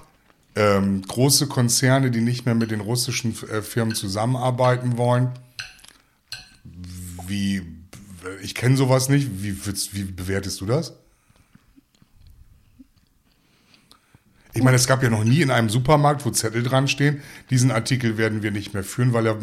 Ähm, 0.59 1.02
große 1.02 1.46
Konzerne, 1.46 2.11
die 2.11 2.20
nicht 2.20 2.44
mehr 2.44 2.56
mit 2.56 2.72
den 2.72 2.80
russischen 2.80 3.30
äh, 3.48 3.62
Firmen 3.62 3.94
zusammenarbeiten 3.94 4.98
wollen. 4.98 5.30
Wie, 7.28 7.62
ich 8.42 8.56
kenne 8.56 8.76
sowas 8.76 9.09
nicht. 9.09 9.28
Wie, 9.42 9.56
wie 9.92 10.02
bewertest 10.04 10.61
du 10.61 10.66
das? 10.66 10.94
Ich 14.52 14.64
meine, 14.64 14.76
es 14.76 14.88
gab 14.88 15.04
ja 15.04 15.11
noch 15.11 15.22
nie 15.22 15.42
in 15.42 15.52
einem 15.52 15.68
Supermarkt, 15.68 16.26
wo 16.26 16.30
Zettel 16.30 16.64
dran 16.64 16.88
stehen, 16.88 17.22
diesen 17.50 17.70
Artikel 17.70 18.18
werden 18.18 18.42
wir 18.42 18.50
nicht 18.50 18.74
mehr 18.74 18.82
führen, 18.82 19.12
weil, 19.12 19.26
er, 19.26 19.38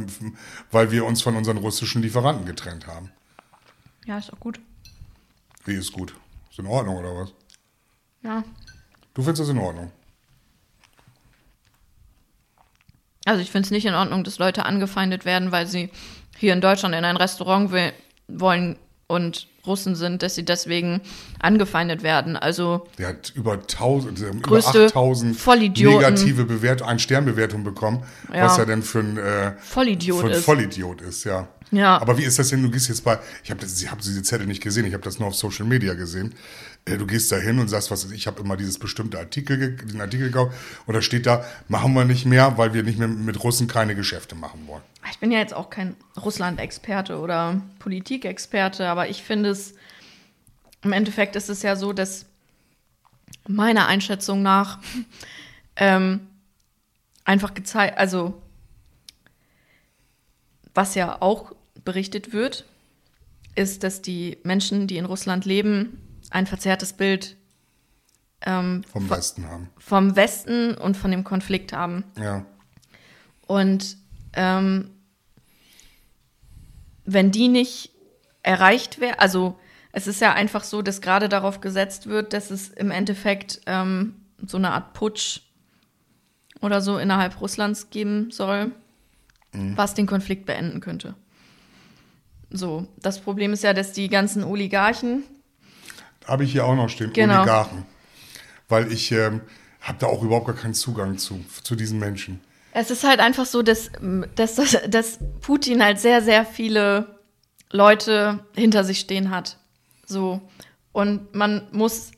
weil 0.71 0.91
wir 0.91 1.05
uns 1.05 1.21
von 1.21 1.37
unseren 1.37 1.57
russischen 1.57 2.01
Lieferanten 2.01 2.45
getrennt 2.45 2.87
haben. 2.87 3.11
Ja, 4.05 4.17
ist 4.17 4.33
auch 4.33 4.39
gut. 4.41 4.59
Wie 5.63 5.75
ist 5.75 5.93
gut? 5.93 6.13
Ist 6.49 6.59
in 6.59 6.65
Ordnung 6.65 6.97
oder 6.97 7.15
was? 7.15 7.33
Ja. 8.23 8.43
Du 9.13 9.21
findest 9.21 9.43
das 9.43 9.49
in 9.49 9.59
Ordnung? 9.59 9.93
Also 13.25 13.41
ich 13.41 13.51
finde 13.51 13.65
es 13.65 13.71
nicht 13.71 13.85
in 13.85 13.93
Ordnung, 13.95 14.23
dass 14.23 14.37
Leute 14.39 14.65
angefeindet 14.65 15.25
werden, 15.25 15.51
weil 15.51 15.67
sie 15.67 15.89
hier 16.37 16.53
in 16.53 16.61
Deutschland 16.61 16.93
in 16.95 17.03
ein 17.03 17.17
Restaurant 17.17 17.71
will, 17.71 17.91
wollen 18.27 18.77
und 19.07 19.47
Russen 19.67 19.95
sind, 19.95 20.21
dass 20.21 20.35
sie 20.35 20.45
deswegen 20.45 21.01
angefeindet 21.39 22.03
werden. 22.03 22.37
Also 22.37 22.87
Der 22.99 23.09
hat 23.09 23.31
über 23.35 23.53
1000, 23.53 24.19
äh, 24.21 24.27
über 24.29 24.39
Größte 24.41 24.85
8000 24.85 25.35
Vollidioten. 25.35 25.99
negative 26.01 26.45
Bewert 26.45 26.81
ein 26.83 26.99
Sternbewertung 26.99 27.63
bekommen, 27.63 28.03
Ja. 28.33 28.45
was 28.45 28.57
er 28.59 28.65
denn 28.67 28.83
für 28.83 28.99
ein, 28.99 29.17
äh, 29.17 29.53
Vollidiot 29.59 30.19
für 30.21 30.27
ein 30.27 30.31
ist. 30.33 30.45
Vollidiot 30.45 31.01
ist, 31.01 31.23
ja. 31.23 31.47
Ja. 31.71 31.99
Aber 31.99 32.17
wie 32.17 32.23
ist 32.23 32.37
das 32.37 32.49
denn? 32.49 32.61
Du 32.61 32.69
gehst 32.69 32.89
jetzt 32.89 33.03
bei, 33.03 33.17
ich 33.43 33.49
habe 33.49 33.65
hab 33.65 34.01
diese 34.01 34.21
Zettel 34.21 34.45
nicht 34.45 34.61
gesehen, 34.61 34.85
ich 34.85 34.93
habe 34.93 35.03
das 35.03 35.17
nur 35.19 35.29
auf 35.29 35.35
Social 35.35 35.65
Media 35.65 35.95
gesehen. 35.95 36.35
Du 36.85 37.07
gehst 37.07 37.31
da 37.31 37.37
hin 37.37 37.57
und 37.57 37.67
sagst, 37.67 37.89
was 37.89 38.11
ich 38.11 38.27
habe 38.27 38.41
immer 38.41 38.55
dieses 38.57 38.77
bestimmte 38.77 39.17
Artikel, 39.17 39.75
den 39.75 39.99
Artikel 40.01 40.27
gekauft 40.27 40.55
und 40.85 40.93
da 40.93 41.01
steht 41.01 41.25
da, 41.25 41.43
machen 41.67 41.93
wir 41.93 42.05
nicht 42.05 42.27
mehr, 42.27 42.59
weil 42.59 42.75
wir 42.75 42.83
nicht 42.83 42.99
mehr 42.99 43.07
mit 43.07 43.43
Russen 43.43 43.67
keine 43.67 43.95
Geschäfte 43.95 44.35
machen 44.35 44.67
wollen. 44.67 44.83
ich 45.09 45.17
bin 45.17 45.31
ja 45.31 45.39
jetzt 45.39 45.55
auch 45.55 45.71
kein 45.71 45.95
Russland-Experte 46.15 47.17
oder 47.19 47.59
Politikexperte, 47.79 48.87
aber 48.87 49.09
ich 49.09 49.23
finde 49.23 49.49
es, 49.49 49.73
im 50.83 50.93
Endeffekt 50.93 51.35
ist 51.35 51.49
es 51.49 51.63
ja 51.63 51.75
so, 51.75 51.91
dass 51.91 52.27
meiner 53.47 53.87
Einschätzung 53.87 54.43
nach 54.43 54.79
ähm, 55.77 56.27
einfach 57.23 57.55
gezeigt, 57.55 57.97
also 57.97 58.39
was 60.75 60.93
ja 60.93 61.19
auch 61.19 61.55
berichtet 61.83 62.31
wird, 62.31 62.65
ist, 63.55 63.83
dass 63.83 64.03
die 64.03 64.37
Menschen, 64.43 64.85
die 64.85 64.97
in 64.97 65.05
Russland 65.05 65.45
leben, 65.45 66.04
ein 66.31 66.47
verzerrtes 66.47 66.93
Bild 66.93 67.37
ähm, 68.41 68.83
Vom 68.91 69.09
Westen 69.09 69.47
haben. 69.47 69.69
vom 69.77 70.15
Westen 70.15 70.75
und 70.75 70.97
von 70.97 71.11
dem 71.11 71.23
Konflikt 71.23 71.73
haben. 71.73 72.03
Ja. 72.19 72.45
Und 73.47 73.97
ähm, 74.33 74.91
wenn 77.05 77.31
die 77.31 77.47
nicht 77.47 77.91
erreicht 78.43 78.99
wäre, 78.99 79.19
also 79.19 79.57
es 79.91 80.07
ist 80.07 80.21
ja 80.21 80.33
einfach 80.33 80.63
so, 80.63 80.81
dass 80.81 81.01
gerade 81.01 81.29
darauf 81.29 81.61
gesetzt 81.61 82.07
wird, 82.07 82.33
dass 82.33 82.51
es 82.51 82.69
im 82.69 82.91
Endeffekt 82.91 83.61
ähm, 83.65 84.15
so 84.45 84.57
eine 84.57 84.71
Art 84.71 84.93
Putsch 84.93 85.41
oder 86.61 86.81
so 86.81 86.97
innerhalb 86.97 87.39
Russlands 87.39 87.89
geben 87.89 88.31
soll, 88.31 88.71
was 89.53 89.93
den 89.93 90.05
Konflikt 90.05 90.45
beenden 90.45 90.81
könnte. 90.81 91.15
So, 92.49 92.87
das 92.97 93.19
Problem 93.21 93.53
ist 93.53 93.63
ja, 93.63 93.73
dass 93.73 93.93
die 93.93 94.09
ganzen 94.09 94.43
Oligarchen, 94.43 95.23
Habe 96.27 96.43
ich 96.43 96.51
hier 96.51 96.65
auch 96.65 96.75
noch 96.75 96.89
stehen, 96.89 97.13
Genau. 97.13 97.37
Oligarchen. 97.41 97.85
Weil 98.67 98.91
ich 98.91 99.11
ähm, 99.11 99.41
habe 99.81 99.97
da 99.99 100.07
auch 100.07 100.23
überhaupt 100.23 100.47
gar 100.47 100.55
keinen 100.55 100.73
Zugang 100.73 101.17
zu, 101.17 101.43
zu 101.63 101.75
diesen 101.75 101.99
Menschen. 101.99 102.41
Es 102.71 102.91
ist 102.91 103.03
halt 103.03 103.19
einfach 103.19 103.45
so, 103.45 103.61
dass, 103.61 103.91
dass, 104.35 104.55
dass, 104.55 104.77
dass 104.87 105.19
Putin 105.41 105.83
halt 105.83 105.99
sehr, 105.99 106.21
sehr 106.21 106.45
viele 106.45 107.19
Leute 107.71 108.43
hinter 108.55 108.83
sich 108.83 108.99
stehen 108.99 109.29
hat. 109.29 109.57
So. 110.05 110.41
Und 110.91 111.33
man 111.35 111.67
muss, 111.71 112.11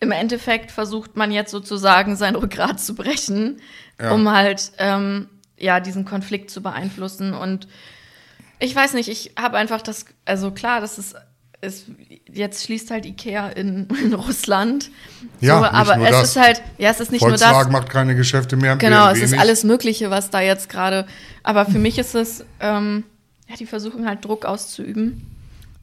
im 0.00 0.10
Endeffekt 0.12 0.70
versucht 0.72 1.16
man 1.16 1.30
jetzt 1.30 1.50
sozusagen 1.50 2.16
sein 2.16 2.34
Rückgrat 2.36 2.80
zu 2.80 2.94
brechen, 2.94 3.60
Ja. 4.00 4.12
um 4.12 4.30
halt, 4.30 4.72
ähm, 4.78 5.28
ja, 5.58 5.78
diesen 5.80 6.06
Konflikt 6.06 6.50
zu 6.50 6.62
beeinflussen. 6.62 7.34
Und 7.34 7.68
ich 8.58 8.74
weiß 8.74 8.94
nicht, 8.94 9.08
ich 9.10 9.32
habe 9.38 9.58
einfach 9.58 9.82
das, 9.82 10.06
also 10.24 10.50
klar, 10.52 10.80
das 10.80 10.98
ist, 10.98 11.14
ist, 11.60 11.86
jetzt 12.32 12.64
schließt 12.64 12.90
halt 12.90 13.06
Ikea 13.06 13.48
in, 13.50 13.88
in 14.04 14.14
Russland. 14.14 14.90
Ja, 15.40 15.58
so, 15.58 15.64
aber 15.64 15.96
es 16.02 16.10
das. 16.10 16.28
ist 16.30 16.36
halt, 16.36 16.62
ja, 16.78 16.90
es 16.90 17.00
ist 17.00 17.12
nicht 17.12 17.22
nur 17.22 17.32
das. 17.32 17.42
Volkswagen 17.42 17.72
macht 17.72 17.90
keine 17.90 18.14
Geschäfte 18.14 18.56
mehr. 18.56 18.76
Genau, 18.76 19.06
BMW 19.06 19.18
es 19.18 19.24
ist 19.24 19.30
nicht. 19.32 19.40
alles 19.40 19.64
Mögliche, 19.64 20.10
was 20.10 20.30
da 20.30 20.40
jetzt 20.40 20.68
gerade. 20.68 21.06
Aber 21.42 21.66
für 21.66 21.78
mich 21.78 21.98
ist 21.98 22.14
es, 22.14 22.44
ähm, 22.60 23.04
ja, 23.48 23.56
die 23.56 23.66
versuchen 23.66 24.06
halt 24.06 24.24
Druck 24.24 24.44
auszuüben, 24.44 25.26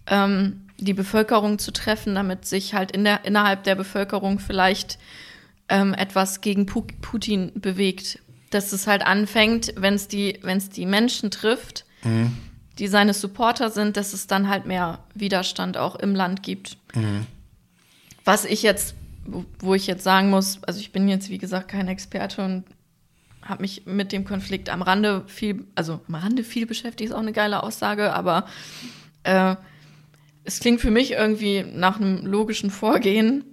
ähm, 0.08 0.62
die 0.78 0.94
Bevölkerung 0.94 1.60
zu 1.60 1.72
treffen, 1.72 2.16
damit 2.16 2.46
sich 2.46 2.74
halt 2.74 2.92
in 2.92 3.04
der, 3.04 3.26
innerhalb 3.26 3.64
der 3.64 3.76
Bevölkerung 3.76 4.40
vielleicht 4.40 4.98
ähm, 5.70 5.94
etwas 5.94 6.42
gegen 6.42 6.66
Pu 6.66 6.84
Putin 7.02 7.52
bewegt. 7.56 8.20
Dass 8.50 8.72
es 8.72 8.88
halt 8.88 9.06
anfängt, 9.06 9.74
wenn 9.76 9.96
es 9.96 10.08
die, 10.08 10.40
wenn's 10.42 10.70
die 10.70 10.86
Menschen 10.86 11.32
trifft, 11.32 11.84
die 12.80 12.88
seine 12.88 13.14
Supporter 13.14 13.70
sind, 13.70 13.98
dass 13.98 14.14
es 14.14 14.28
dann 14.28 14.50
halt 14.50 14.66
mehr 14.66 15.00
Widerstand 15.14 15.78
auch 15.78 15.96
im 15.96 16.16
Land 16.16 16.44
gibt. 16.44 16.78
Was 18.24 18.46
ich 18.46 18.62
jetzt, 18.62 18.96
wo, 19.60 19.74
ich 19.74 19.88
jetzt 19.88 20.04
sagen 20.04 20.30
muss, 20.30 20.62
also 20.64 20.80
ich 20.80 20.92
bin 20.92 21.08
jetzt 21.08 21.30
wie 21.30 21.38
gesagt 21.38 21.70
kein 21.70 21.88
Experte 21.88 22.44
und 22.44 22.64
habe 23.42 23.62
mich 23.62 23.86
mit 23.86 24.12
dem 24.12 24.26
Konflikt 24.26 24.70
am 24.70 24.82
Rande 24.82 25.24
viel, 25.28 25.66
also 25.76 26.02
am 26.08 26.16
Rande 26.16 26.44
viel 26.44 26.66
beschäftigt, 26.66 27.10
ist 27.10 27.16
auch 27.16 27.22
eine 27.22 27.34
geile 27.34 27.64
Aussage, 27.64 28.14
aber 28.14 28.46
äh, 29.24 29.56
es 30.44 30.60
klingt 30.60 30.82
für 30.82 30.92
mich 30.92 31.12
irgendwie 31.12 31.64
nach 31.64 32.00
einem 32.00 32.26
logischen 32.26 32.70
Vorgehen, 32.70 33.44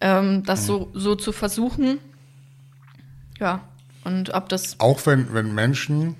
ähm, 0.00 0.44
das 0.44 0.66
so, 0.66 0.90
so 0.94 1.14
zu 1.14 1.32
versuchen. 1.32 1.98
Ja, 3.38 3.62
und 4.04 4.32
ob 4.34 4.48
das, 4.48 4.78
Auch 4.78 5.04
wenn, 5.06 5.32
wenn 5.34 5.54
Menschen, 5.54 6.16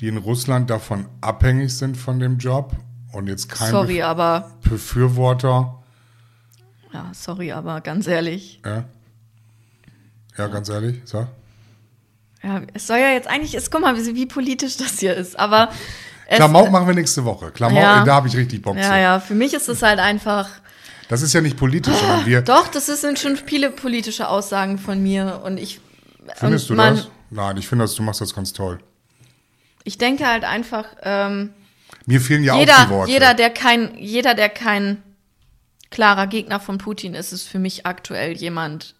die 0.00 0.08
in 0.08 0.16
Russland 0.16 0.70
davon 0.70 1.06
abhängig 1.20 1.76
sind 1.76 1.96
von 1.96 2.18
dem 2.18 2.38
Job 2.38 2.72
und 3.12 3.28
jetzt 3.28 3.48
kein 3.48 3.70
sorry, 3.70 4.02
aber, 4.02 4.50
Bef- 4.64 4.70
Befürworter, 4.70 5.82
ja, 6.92 7.10
sorry, 7.12 7.52
aber 7.52 7.80
ganz 7.80 8.06
ehrlich, 8.06 8.60
ja, 8.64 8.84
ja, 10.36 10.46
ganz 10.48 10.68
ehrlich, 10.68 11.00
sag. 11.04 11.28
ja, 12.42 12.62
es 12.72 12.86
soll 12.86 12.98
ja 12.98 13.10
jetzt 13.10 13.28
eigentlich, 13.28 13.54
ist, 13.54 13.70
guck 13.70 13.80
mal, 13.82 13.96
wie, 13.96 14.26
politisch 14.26 14.76
das 14.76 14.98
hier 14.98 15.14
ist, 15.14 15.38
aber 15.38 15.70
Klamauk 16.28 16.70
machen 16.70 16.86
wir 16.86 16.94
nächste 16.94 17.24
Woche. 17.24 17.50
Klamauk, 17.50 17.82
Ja. 17.82 18.02
da 18.04 18.14
habe 18.14 18.28
ich 18.28 18.36
richtig 18.36 18.62
Bock 18.62 18.74
zu. 18.76 18.80
ja, 18.82 18.96
ja, 18.98 19.20
für 19.20 19.34
mich 19.34 19.52
ist 19.54 19.68
es 19.68 19.82
halt 19.82 19.98
einfach, 20.00 20.48
Das 21.08 21.20
ist 21.20 21.34
ja 21.34 21.42
nicht 21.42 21.56
politisch, 21.58 21.94
sondern 21.96 22.24
wir. 22.24 22.40
Doch, 22.40 22.66
das 22.68 22.86
sind 22.86 23.18
schon 23.18 23.36
viele 23.36 23.70
politische 23.70 24.26
Aussagen 24.28 24.78
von 24.78 25.02
mir 25.02 25.42
und 25.44 25.58
ich. 25.58 25.80
Findest 26.36 26.70
und 26.70 26.76
du 26.78 26.82
man, 26.82 26.96
das? 26.96 27.08
Nein, 27.30 27.56
ich 27.58 27.68
finde, 27.68 27.84
das- 27.84 27.94
du 27.94 28.02
machst 28.02 28.22
das 28.22 28.34
ganz 28.34 28.52
toll. 28.54 28.78
Ich 29.84 29.98
denke 29.98 30.26
halt 30.26 30.44
einfach, 30.44 30.86
ähm, 31.02 31.50
Mir 32.06 32.20
fehlen 32.20 32.42
ja 32.42 32.54
auch 32.54 32.56
die 32.56 32.62
jeder, 32.62 32.90
Worte. 32.90 33.12
jeder, 33.12 33.34
der 33.34 33.50
kein, 33.50 33.96
jeder, 33.98 34.34
der 34.34 34.48
kein 34.48 35.02
klarer 35.90 36.26
Gegner 36.26 36.58
von 36.58 36.78
Putin 36.78 37.14
ist, 37.14 37.32
ist 37.32 37.46
für 37.46 37.58
mich 37.58 37.86
aktuell 37.86 38.32
jemand, 38.32 38.94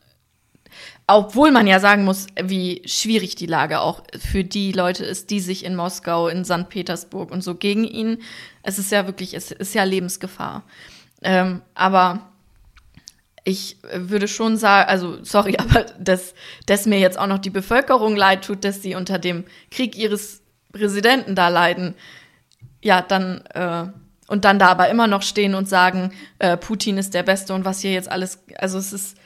obwohl 1.06 1.50
man 1.50 1.66
ja 1.66 1.80
sagen 1.80 2.04
muss, 2.04 2.26
wie 2.40 2.82
schwierig 2.86 3.34
die 3.34 3.46
Lage 3.46 3.80
auch 3.80 4.02
für 4.18 4.44
die 4.44 4.72
Leute 4.72 5.04
ist, 5.04 5.30
die 5.30 5.40
sich 5.40 5.64
in 5.64 5.74
Moskau, 5.74 6.28
in 6.28 6.44
St. 6.44 6.68
Petersburg 6.68 7.30
und 7.30 7.42
so 7.42 7.56
gegen 7.56 7.84
ihn, 7.84 8.22
es 8.62 8.78
ist 8.78 8.92
ja 8.92 9.06
wirklich, 9.06 9.34
es 9.34 9.50
ist 9.50 9.74
ja 9.74 9.84
Lebensgefahr. 9.84 10.64
Ähm, 11.22 11.62
aber 11.74 12.30
ich 13.44 13.76
würde 13.92 14.28
schon 14.28 14.56
sagen, 14.56 14.88
also 14.88 15.22
sorry, 15.22 15.56
aber 15.58 15.84
dass, 15.98 16.34
dass 16.66 16.86
mir 16.86 16.98
jetzt 16.98 17.18
auch 17.18 17.26
noch 17.26 17.38
die 17.38 17.50
Bevölkerung 17.50 18.16
leid 18.16 18.44
tut, 18.44 18.64
dass 18.64 18.82
sie 18.82 18.94
unter 18.94 19.18
dem 19.18 19.44
Krieg 19.70 19.96
ihres 19.96 20.43
Präsidenten 20.74 21.34
da 21.34 21.48
leiden, 21.48 21.94
ja, 22.82 23.00
dann 23.00 23.40
äh, 23.54 23.86
und 24.26 24.44
dann 24.44 24.58
da 24.58 24.68
aber 24.68 24.88
immer 24.90 25.06
noch 25.06 25.22
stehen 25.22 25.54
und 25.54 25.68
sagen, 25.68 26.12
äh, 26.38 26.56
Putin 26.56 26.98
ist 26.98 27.14
der 27.14 27.22
Beste 27.22 27.54
und 27.54 27.64
was 27.64 27.80
hier 27.80 27.92
jetzt 27.92 28.10
alles, 28.10 28.38
also 28.58 28.78
es 28.78 28.92
ist, 28.92 29.16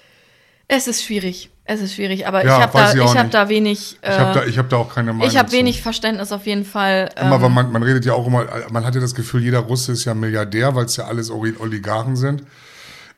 es 0.68 0.86
ist 0.86 1.03
schwierig, 1.05 1.51
es 1.64 1.80
ist 1.80 1.94
schwierig, 1.94 2.26
aber 2.26 2.44
Ja, 2.44 2.57
ich 2.57 2.62
habe 2.62 2.72
da, 2.78 2.92
ich 2.92 3.01
ich 3.01 3.14
nicht. 3.22 3.34
da 3.34 3.49
wenig, 3.49 3.99
äh, 4.03 4.11
ich 4.12 4.18
habe 4.18 4.40
da, 4.40 4.46
ich 4.46 4.59
hab 4.59 4.68
da 4.68 4.76
auch 4.76 4.92
keine 4.94 5.12
Meinung 5.12 5.28
ich 5.28 5.38
habe 5.38 5.51
wenig 5.53 5.82
Verständnis 5.82 6.30
auf 6.32 6.46
jeden 6.46 6.64
Fall. 6.64 7.09
Immer, 7.18 7.36
Ähm, 7.36 7.42
weil 7.42 7.51
man, 7.51 7.72
man 7.72 7.82
redet 7.82 8.05
ja 8.05 8.12
auch 8.12 8.26
immer, 8.26 8.46
man 8.70 8.84
hat 8.84 8.94
ja 8.94 9.01
das 9.01 9.14
Gefühl, 9.14 9.42
jeder 9.42 9.61
Russe 9.61 9.92
ist 9.92 10.05
ja 10.05 10.14
Milliardär, 10.14 10.74
weil 10.74 10.84
es 10.86 10.96
ja 10.96 11.05
alles 11.07 11.30
Oli- 11.30 11.57
Oligarchen 11.59 12.16
sind. 12.16 12.42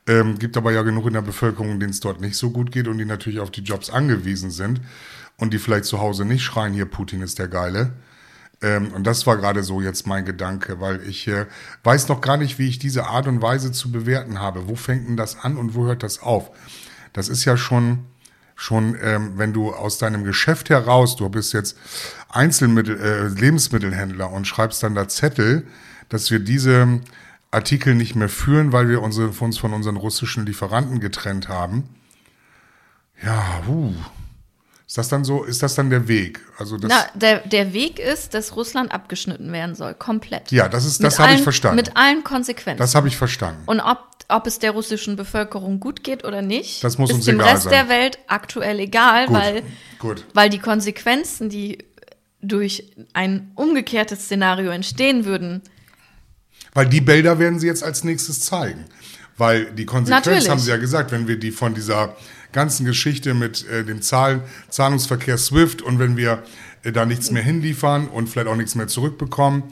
Ähm, 0.07 0.39
gibt 0.39 0.57
aber 0.57 0.73
ja 0.73 0.83
genug 0.83 1.07
in 1.07 1.13
der 1.13 1.23
Bevölkerung, 1.23 1.79
denen 1.81 1.91
es 1.93 2.01
dort 2.01 2.21
nicht 2.21 2.37
so 2.37 2.51
gut 2.51 2.73
geht 2.73 2.89
und 2.89 2.99
die 2.99 3.05
natürlich 3.05 3.41
auf 3.41 3.51
die 3.51 3.63
Jobs 3.63 3.91
angewiesen 3.91 4.51
sind 4.51 4.81
und 5.39 5.53
die 5.53 5.59
vielleicht 5.59 5.85
zu 5.85 6.01
Hause 6.01 6.25
nicht 6.25 6.43
schreien, 6.43 6.73
hier 6.73 6.87
Putin 6.87 7.21
ist 7.23 7.39
der 7.39 7.49
Geile. 7.49 7.93
Ähm, 8.63 8.93
und 8.93 9.07
das 9.07 9.27
war 9.27 9.37
gerade 9.37 9.63
so 9.63 9.81
jetzt 9.81 10.07
mein 10.07 10.25
Gedanke, 10.25 10.81
weil 10.81 11.03
ich 11.09 11.27
äh, 11.29 11.47
weiß 11.83 12.09
noch 12.09 12.21
gar 12.21 12.37
nicht, 12.37 12.59
wie 12.59 12.69
ich 12.69 12.79
diese 12.79 13.07
Art 13.07 13.27
und 13.27 13.41
Weise 13.41 13.73
zu 13.73 13.91
bewerten 13.91 14.39
habe. 14.39 14.69
Wo 14.69 14.75
fängt 14.75 15.09
denn 15.09 15.17
das 15.17 15.39
an 15.39 15.57
und 15.57 15.75
wo 15.75 15.85
hört 15.87 16.03
das 16.03 16.21
auf? 16.21 16.51
Das 17.13 17.29
ist 17.29 17.45
ja 17.45 17.57
schon, 17.57 18.01
schon, 18.55 18.97
ähm, 19.03 19.33
wenn 19.37 19.53
du 19.53 19.73
aus 19.73 19.99
deinem 19.99 20.25
Geschäft 20.25 20.69
heraus, 20.69 21.17
du 21.17 21.29
bist 21.29 21.55
jetzt 21.55 21.77
Einzelmittel, 22.29 23.01
äh, 23.01 23.29
Lebensmittelhändler 23.29 24.31
und 24.31 24.47
schreibst 24.47 24.83
dann 24.83 24.95
da 24.95 25.09
Zettel, 25.09 25.67
dass 26.11 26.31
wir 26.31 26.41
diese 26.41 27.01
Artikel 27.51 27.95
nicht 27.95 28.15
mehr 28.15 28.29
führen, 28.29 28.73
weil 28.73 28.89
wir 28.89 29.03
unsere, 29.03 29.29
uns 29.29 29.59
von 29.59 29.73
unseren 29.73 29.97
russischen 29.97 30.45
Lieferanten 30.45 31.01
getrennt 31.01 31.49
haben. 31.49 31.89
Ja, 33.23 33.63
uh. 33.69 33.95
Ist 34.91 34.99
das 34.99 35.09
dann 35.09 35.23
so, 35.23 35.45
ist 35.45 35.63
das 35.63 35.77
dann 35.77 35.89
der 35.89 36.09
Weg? 36.09 36.41
Also 36.59 36.77
das, 36.77 36.91
na, 36.91 37.07
der, 37.15 37.47
der 37.47 37.73
Weg 37.73 38.01
ist, 38.01 38.35
dass 38.35 38.57
Russland 38.57 38.91
abgeschnitten 38.91 39.53
werden 39.53 39.77
soll, 39.77 39.95
komplett. 39.95 40.51
ja, 40.51 40.69
das 40.69 40.85
ist, 40.85 41.01
das 41.01 41.21
habe 41.21 41.33
ich 41.35 41.43
verstanden. 41.43 41.77
Mit 41.77 41.97
allen 41.97 42.25
Konsequenzen. 42.25 42.79
Das 42.79 42.97
habe 42.97 43.07
ich 43.07 43.17
verstanden. 43.17 43.63
Und 43.67 43.79
ob, 43.79 44.01
ob 44.29 44.49
es 44.49 44.59
der 44.59 44.73
russischen 44.73 45.15
Bevölkerung 45.15 45.79
gut 45.79 46.03
geht 46.03 46.25
oder 46.25 46.43
nicht, 46.43 46.83
Das 46.83 46.99
muss 46.99 47.11
ist 47.11 47.15
uns 47.19 47.25
dem 47.27 47.37
egal 47.39 47.53
Rest 47.53 47.63
sein. 47.63 47.73
der 47.73 47.89
Welt 47.89 48.19
aktuell 48.27 48.81
egal, 48.81 49.27
Gut, 49.29 49.37
weil, 49.37 49.63
gut. 50.01 50.25
weil 50.35 50.51
die 50.51 50.59
Konsequenzen, 50.59 51.49
die 51.51 51.79
durch 52.43 52.91
ein 53.13 53.53
umgekehrtes 53.55 54.25
Szenario 54.25 54.73
entstehen 54.73 55.25
würden, 55.25 55.63
Weil 56.75 56.89
die 56.89 57.01
Bilder 57.01 57.39
werden 57.39 57.61
sie 57.61 57.69
jetzt 57.69 57.85
als 57.85 58.03
nächstes 58.03 58.41
zeigen. 58.41 58.87
Weil 59.37 59.67
die 59.67 59.87
Konsequenz 59.87 60.27
Natürlich. 60.27 60.49
haben 60.51 60.59
sie 60.59 60.71
ja 60.71 60.79
gesagt, 60.79 61.13
wenn 61.13 61.29
wir 61.29 61.39
die 61.39 61.53
von 61.53 61.75
dieser 61.75 62.17
ganzen 62.53 62.85
Geschichte 62.87 63.35
mit 63.35 63.67
äh, 63.69 63.85
dem 63.85 64.03
Zahl 64.03 64.43
Zahlungsverkehr 64.69 65.39
SWIFT 65.39 65.83
und 65.83 65.99
wenn 65.99 66.17
wir 66.17 66.43
äh, 66.83 66.93
da 66.93 67.05
nichts 67.07 67.31
mehr 67.31 67.43
hinliefern 67.43 68.09
und 68.09 68.29
vielleicht 68.29 68.49
auch 68.49 68.57
nichts 68.57 68.75
mehr 68.75 68.89
zurückbekommen 68.89 69.65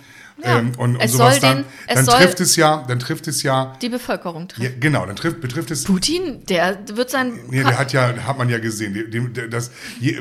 Ja. 0.44 0.58
ähm, 0.60 0.72
und, 0.78 0.96
und 0.96 1.08
sowas 1.10 1.40
dann, 1.40 1.58
den- 1.58 1.64
dann 1.96 2.04
soll- 2.04 2.18
trifft 2.20 2.40
es 2.40 2.54
ja, 2.56 2.84
dann 2.86 2.98
trifft 3.00 3.26
es 3.26 3.42
ja, 3.42 3.76
die 3.82 3.88
Bevölkerung 3.88 4.42
ja 4.42 4.46
trifft. 4.68 4.80
genau, 4.80 5.04
dann 5.06 5.16
trifft, 5.16 5.40
betrifft 5.40 5.70
es 5.72 5.84
Putin, 5.84 6.44
der 6.46 6.78
wird 6.94 7.10
sein. 7.10 7.32
Nee, 7.50 7.64
der 7.64 7.76
hat 7.78 7.92
ja, 7.92 8.14
hat 8.24 8.38
man 8.38 8.48
ja 8.48 8.58
gesehen, 8.58 8.94
die- 8.94 9.32
der- 9.32 9.48
das, 9.48 9.70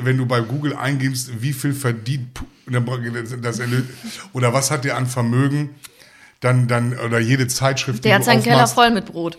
wenn 0.02 0.16
du 0.18 0.26
bei 0.26 0.40
Google 0.40 0.74
eingibst, 0.74 1.30
wie 1.40 1.52
viel 1.52 1.72
verdient, 1.74 2.40
dann 2.66 2.84
das, 3.42 3.60
oder 4.32 4.52
was 4.52 4.70
hat 4.70 4.84
der 4.84 4.96
an 4.96 5.06
Vermögen, 5.06 5.70
dann, 6.40 6.66
dann, 6.68 6.96
oder 6.98 7.18
jede 7.18 7.46
Zeitschrift, 7.48 8.04
der 8.04 8.14
hat 8.16 8.24
seinen 8.24 8.42
Keller 8.42 8.66
voll 8.66 8.90
mit 8.90 9.06
Brot. 9.06 9.38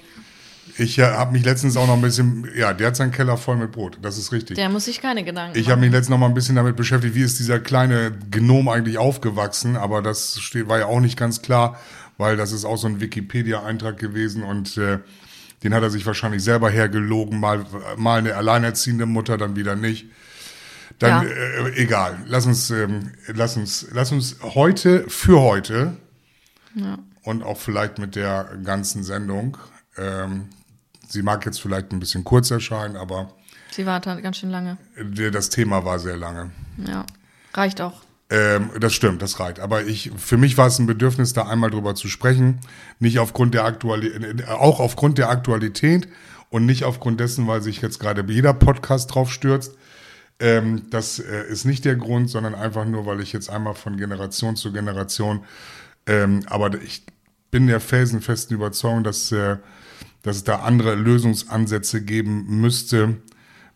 Ich 0.78 0.98
äh, 1.00 1.04
habe 1.04 1.32
mich 1.34 1.44
letztens 1.44 1.76
auch 1.78 1.88
noch 1.88 1.96
ein 1.96 2.02
bisschen, 2.02 2.48
ja, 2.56 2.74
der 2.74 2.88
hat 2.88 2.96
seinen 2.96 3.12
Keller 3.12 3.38
voll 3.38 3.56
mit 3.58 3.72
Brot, 3.72 3.98
das 4.02 4.18
ist 4.18 4.32
richtig. 4.32 4.56
Der 4.56 4.70
muss 4.70 4.86
sich 4.86 5.02
keine 5.02 5.24
Gedanken 5.24 5.58
Ich 5.58 5.64
machen. 5.66 5.72
habe 5.72 5.82
mich 5.82 5.92
letztens 5.92 6.10
noch 6.10 6.18
mal 6.18 6.28
ein 6.28 6.34
bisschen 6.34 6.56
damit 6.56 6.76
beschäftigt, 6.76 7.16
wie 7.16 7.22
ist 7.24 7.40
dieser 7.40 7.60
kleine 7.60 8.12
Gnom 8.32 8.68
eigentlich 8.70 8.98
aufgewachsen, 8.98 9.76
aber 9.76 10.02
das 10.02 10.40
steht, 10.40 10.68
war 10.70 10.80
ja 10.80 10.86
auch 10.86 11.00
nicht 11.00 11.18
ganz 11.18 11.42
klar, 11.42 11.80
weil 12.18 12.38
das 12.38 12.52
ist 12.52 12.66
auch 12.66 12.78
so 12.78 12.88
ein 12.88 13.00
Wikipedia-Eintrag 13.02 13.98
gewesen 13.98 14.44
und 14.44 14.78
äh, 14.78 15.00
den 15.64 15.74
hat 15.74 15.84
er 15.84 15.90
sich 15.90 16.06
wahrscheinlich 16.06 16.44
selber 16.44 16.70
hergelogen, 16.70 17.40
mal, 17.40 17.66
mal 17.98 18.20
eine 18.20 18.36
alleinerziehende 18.36 19.06
Mutter, 19.06 19.38
dann 19.38 19.56
wieder 19.56 19.76
nicht. 19.76 20.06
Dann 21.00 21.26
Ja. 21.28 21.30
äh, 21.30 21.74
egal. 21.82 22.18
Lass 22.26 22.46
uns, 22.46 22.70
ähm, 22.72 23.12
lass 23.28 23.56
uns, 23.58 23.88
lass 23.94 24.12
uns 24.12 24.38
heute 24.42 25.06
für 25.10 25.40
heute 25.42 25.96
und 27.24 27.44
auch 27.44 27.58
vielleicht 27.58 28.00
mit 28.00 28.16
der 28.16 28.50
ganzen 28.64 29.04
Sendung. 29.04 29.58
Ähm, 29.98 30.48
sie 31.10 31.22
mag 31.22 31.46
jetzt 31.46 31.62
vielleicht 31.62 31.92
ein 31.92 32.00
bisschen 32.00 32.24
kurz 32.24 32.52
erscheinen, 32.52 32.96
aber 32.96 33.34
Sie 33.72 33.86
wartet 33.86 34.24
ganz 34.24 34.38
schön 34.38 34.50
lange. 34.50 34.78
das 35.32 35.50
Thema 35.50 35.86
war 35.86 36.00
sehr 36.00 36.18
lange. 36.18 36.50
Ja. 36.88 37.06
Reicht 37.54 37.82
auch. 37.82 38.02
Ähm, 38.32 38.70
das 38.80 38.94
stimmt, 38.94 39.22
das 39.22 39.40
reicht. 39.40 39.60
Aber 39.60 39.84
ich, 39.84 40.12
für 40.18 40.38
mich 40.38 40.58
war 40.58 40.68
es 40.68 40.80
ein 40.80 40.88
Bedürfnis, 40.88 41.34
da 41.34 41.48
einmal 41.48 41.72
drüber 41.72 41.96
zu 41.96 42.08
sprechen. 42.08 42.60
Nicht 43.00 43.20
aufgrund 43.20 43.54
der 43.54 43.66
Aktualität, 43.66 44.48
auch 44.48 44.80
aufgrund 44.80 45.18
der 45.18 45.30
Aktualität 45.30 46.08
und 46.50 46.66
nicht 46.66 46.84
aufgrund 46.84 47.20
dessen, 47.20 47.48
weil 47.48 47.62
sich 47.62 47.82
jetzt 47.82 48.00
gerade 48.00 48.24
jeder 48.32 48.54
Podcast 48.54 49.14
drauf 49.14 49.32
stürzt. 49.32 49.76
Ähm, 50.40 50.90
das 50.90 51.20
äh, 51.20 51.48
ist 51.50 51.66
nicht 51.66 51.86
der 51.86 51.96
Grund, 51.96 52.30
sondern 52.30 52.56
einfach 52.56 52.86
nur, 52.86 53.06
weil 53.06 53.20
ich 53.20 53.34
jetzt 53.34 53.50
einmal 53.50 53.74
von 53.76 53.98
Generation 53.98 54.56
zu 54.56 54.72
Generation, 54.72 55.44
ähm, 56.06 56.42
aber 56.48 56.82
ich 56.82 57.04
bin 57.52 57.68
der 57.68 57.80
felsenfesten 57.80 58.56
Überzeugung, 58.56 59.04
dass, 59.04 59.32
äh, 59.32 59.58
dass 60.30 60.38
es 60.38 60.44
da 60.44 60.58
andere 60.58 60.94
Lösungsansätze 60.94 62.04
geben 62.04 62.62
müsste 62.62 63.18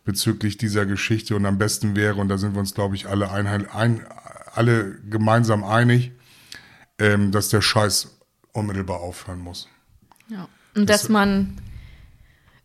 bezüglich 0.04 0.56
dieser 0.56 0.86
Geschichte 0.86 1.34
und 1.34 1.46
am 1.46 1.58
besten 1.58 1.96
wäre, 1.96 2.20
und 2.20 2.28
da 2.28 2.38
sind 2.38 2.54
wir 2.54 2.60
uns, 2.60 2.74
glaube 2.74 2.94
ich, 2.94 3.08
alle, 3.08 3.32
einheit, 3.32 3.74
ein, 3.74 4.06
alle 4.54 5.00
gemeinsam 5.10 5.64
einig, 5.64 6.12
ähm, 7.00 7.32
dass 7.32 7.48
der 7.48 7.60
Scheiß 7.60 8.20
unmittelbar 8.52 9.00
aufhören 9.00 9.40
muss. 9.40 9.68
Ja. 10.28 10.46
Und 10.76 10.88
dass 10.88 11.08
man, 11.08 11.60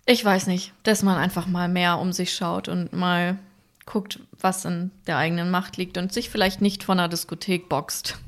ich 0.05 0.23
weiß 0.23 0.45
nicht, 0.45 0.71
dass 0.83 1.01
man 1.01 1.17
einfach 1.17 1.47
mal 1.47 1.67
mehr 1.67 1.97
um 1.97 2.13
sich 2.13 2.35
schaut 2.35 2.67
und 2.67 2.93
mal 2.93 3.39
guckt, 3.87 4.19
was 4.39 4.65
in 4.65 4.91
der 5.07 5.17
eigenen 5.17 5.49
Macht 5.49 5.77
liegt 5.77 5.97
und 5.97 6.13
sich 6.13 6.29
vielleicht 6.29 6.61
nicht 6.61 6.83
von 6.83 6.99
einer 6.99 7.09
Diskothek 7.09 7.69
boxt. 7.69 8.19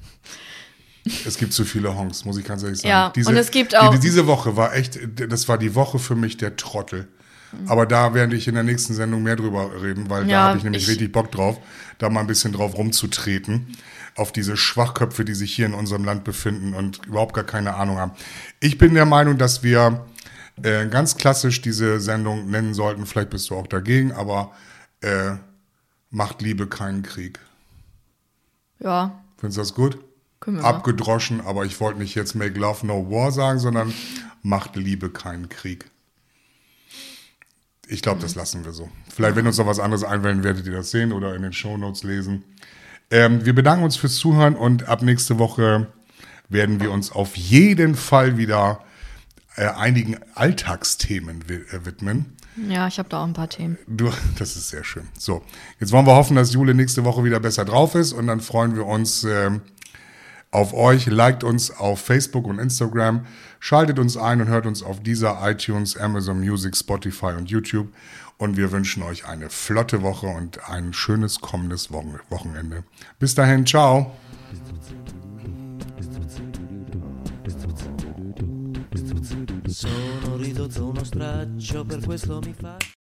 Es 1.26 1.38
gibt 1.38 1.54
zu 1.54 1.66
viele 1.66 1.96
Honks, 1.96 2.26
muss 2.26 2.38
ich 2.38 2.46
ganz 2.46 2.62
ehrlich 2.64 2.80
sagen. 2.82 2.90
Ja, 2.90 3.28
und 3.28 3.36
es 3.38 3.50
gibt 3.52 3.76
auch- 3.76 3.92
Die, 3.92 4.00
diese 4.00 4.28
Woche 4.28 4.56
war 4.56 4.76
echt, 4.76 5.00
das 5.30 5.48
war 5.48 5.58
die 5.58 5.74
Woche 5.76 5.98
für 6.00 6.16
mich 6.16 6.38
der 6.38 6.56
Trottel. 6.56 7.08
Aber 7.68 7.86
da 7.86 8.14
werde 8.14 8.36
ich 8.38 8.48
in 8.48 8.54
der 8.54 8.64
nächsten 8.64 8.94
Sendung 8.94 9.24
mehr 9.24 9.36
drüber 9.36 9.82
reden, 9.82 10.10
weil 10.10 10.24
da 10.26 10.30
Ja, 10.32 10.42
habe 10.50 10.58
ich 10.60 10.64
nämlich 10.64 10.84
ich- 10.84 10.90
richtig 10.90 11.12
Bock 11.12 11.32
drauf, 11.32 11.60
da 11.98 12.10
mal 12.10 12.22
ein 12.22 12.28
bisschen 12.28 12.54
drauf 12.54 12.78
rumzutreten. 12.78 13.76
Auf 14.16 14.32
diese 14.32 14.56
Schwachköpfe, 14.56 15.26
die 15.26 15.34
sich 15.34 15.54
hier 15.54 15.66
in 15.66 15.74
unserem 15.74 16.06
Land 16.06 16.24
befinden 16.24 16.74
und 16.74 17.06
überhaupt 17.08 17.34
gar 17.34 17.44
keine 17.44 17.76
Ahnung 17.76 17.98
haben. 17.98 18.12
Ich 18.62 18.78
bin 18.78 18.94
der 18.94 19.06
Meinung, 19.06 19.38
dass 19.38 19.64
wir 19.64 20.06
äh, 20.64 20.86
ganz 20.88 21.18
klassisch 21.18 21.62
diese 21.62 22.00
Sendung 22.00 22.50
nennen 22.50 22.74
sollten. 22.74 23.06
Vielleicht 23.06 23.30
bist 23.32 23.50
du 23.50 23.56
auch 23.56 23.68
dagegen, 23.68 24.12
aber 24.12 24.52
äh, 25.02 25.32
macht 26.10 26.42
Liebe 26.42 26.68
keinen 26.68 27.04
Krieg. 27.04 27.40
Ja, 28.80 29.20
Findest 29.38 29.58
du 29.58 29.62
das 29.62 29.74
gut? 29.74 29.98
Wir 30.46 30.64
mal. 30.64 30.70
abgedroschen, 30.70 31.42
aber 31.42 31.66
ich 31.66 31.80
wollte 31.80 32.00
nicht 32.00 32.16
jetzt 32.16 32.36
Make 32.36 32.60
Love 32.60 32.86
No 32.86 33.10
War 33.10 33.32
sagen, 33.32 33.60
sondern 33.60 33.94
macht 34.42 34.76
Liebe 34.76 35.10
keinen 35.10 35.50
Krieg. 35.50 35.86
Ich 37.88 38.02
glaube, 38.02 38.22
das 38.22 38.36
lassen 38.36 38.64
wir 38.66 38.72
so. 38.72 38.90
Vielleicht, 39.14 39.36
wenn 39.36 39.46
uns 39.46 39.58
noch 39.58 39.68
was 39.68 39.80
anderes 39.80 40.04
einfällt, 40.04 40.44
werdet 40.44 40.66
ihr 40.66 40.72
das 40.72 40.92
sehen 40.92 41.12
oder 41.12 41.36
in 41.36 41.42
den 41.42 41.54
Shownotes 41.54 42.04
lesen. 42.04 42.44
Ähm, 43.10 43.46
wir 43.46 43.54
bedanken 43.54 43.84
uns 43.84 43.98
fürs 43.98 44.16
Zuhören 44.16 44.56
und 44.56 44.88
ab 44.88 45.02
nächste 45.02 45.38
Woche 45.38 45.88
werden 46.48 46.80
wir 46.80 46.92
uns 46.92 47.12
auf 47.12 47.36
jeden 47.36 47.96
Fall 47.96 48.38
wieder 48.38 48.84
äh, 49.58 49.68
einigen 49.68 50.18
Alltagsthemen 50.36 51.42
äh, 51.50 51.86
widmen. 51.86 52.38
Ja, 52.70 52.88
ich 52.88 53.00
habe 53.00 53.10
da 53.10 53.22
auch 53.22 53.28
ein 53.28 53.34
paar 53.34 53.50
Themen. 53.50 53.78
Du, 53.88 54.12
das 54.40 54.56
ist 54.56 54.70
sehr 54.70 54.84
schön. 54.84 55.08
So, 55.18 55.44
jetzt 55.80 55.92
wollen 55.92 56.06
wir 56.06 56.16
hoffen, 56.16 56.36
dass 56.36 56.54
Jule 56.54 56.74
nächste 56.74 57.04
Woche 57.04 57.24
wieder 57.24 57.40
besser 57.40 57.66
drauf 57.66 57.96
ist 57.96 58.14
und 58.14 58.28
dann 58.28 58.42
freuen 58.42 58.76
wir 58.76 58.86
uns 58.86 59.24
ähm, 59.24 59.62
auf 60.52 60.74
euch. 60.74 61.08
Liked 61.08 61.44
uns 61.44 61.72
auf 61.72 62.02
Facebook 62.02 62.46
und 62.46 62.60
Instagram, 62.60 63.26
schaltet 63.60 63.98
uns 63.98 64.18
ein 64.18 64.42
und 64.42 64.48
hört 64.48 64.66
uns 64.66 64.84
auf 64.84 65.02
dieser 65.02 65.40
iTunes, 65.50 65.98
Amazon 65.98 66.40
Music, 66.40 66.76
Spotify 66.76 67.34
und 67.38 67.50
YouTube. 67.50 67.88
Und 68.38 68.58
wir 68.58 68.72
wünschen 68.72 69.04
euch 69.04 69.26
eine 69.28 69.50
flotte 69.50 70.02
Woche 70.02 70.28
und 70.28 70.68
ein 70.70 70.94
schönes 70.94 71.42
kommendes 71.42 71.92
Wochen 71.92 72.16
Wochenende. 72.30 72.84
Bis 73.20 73.36
dahin, 73.36 73.66
ciao. 73.66 74.16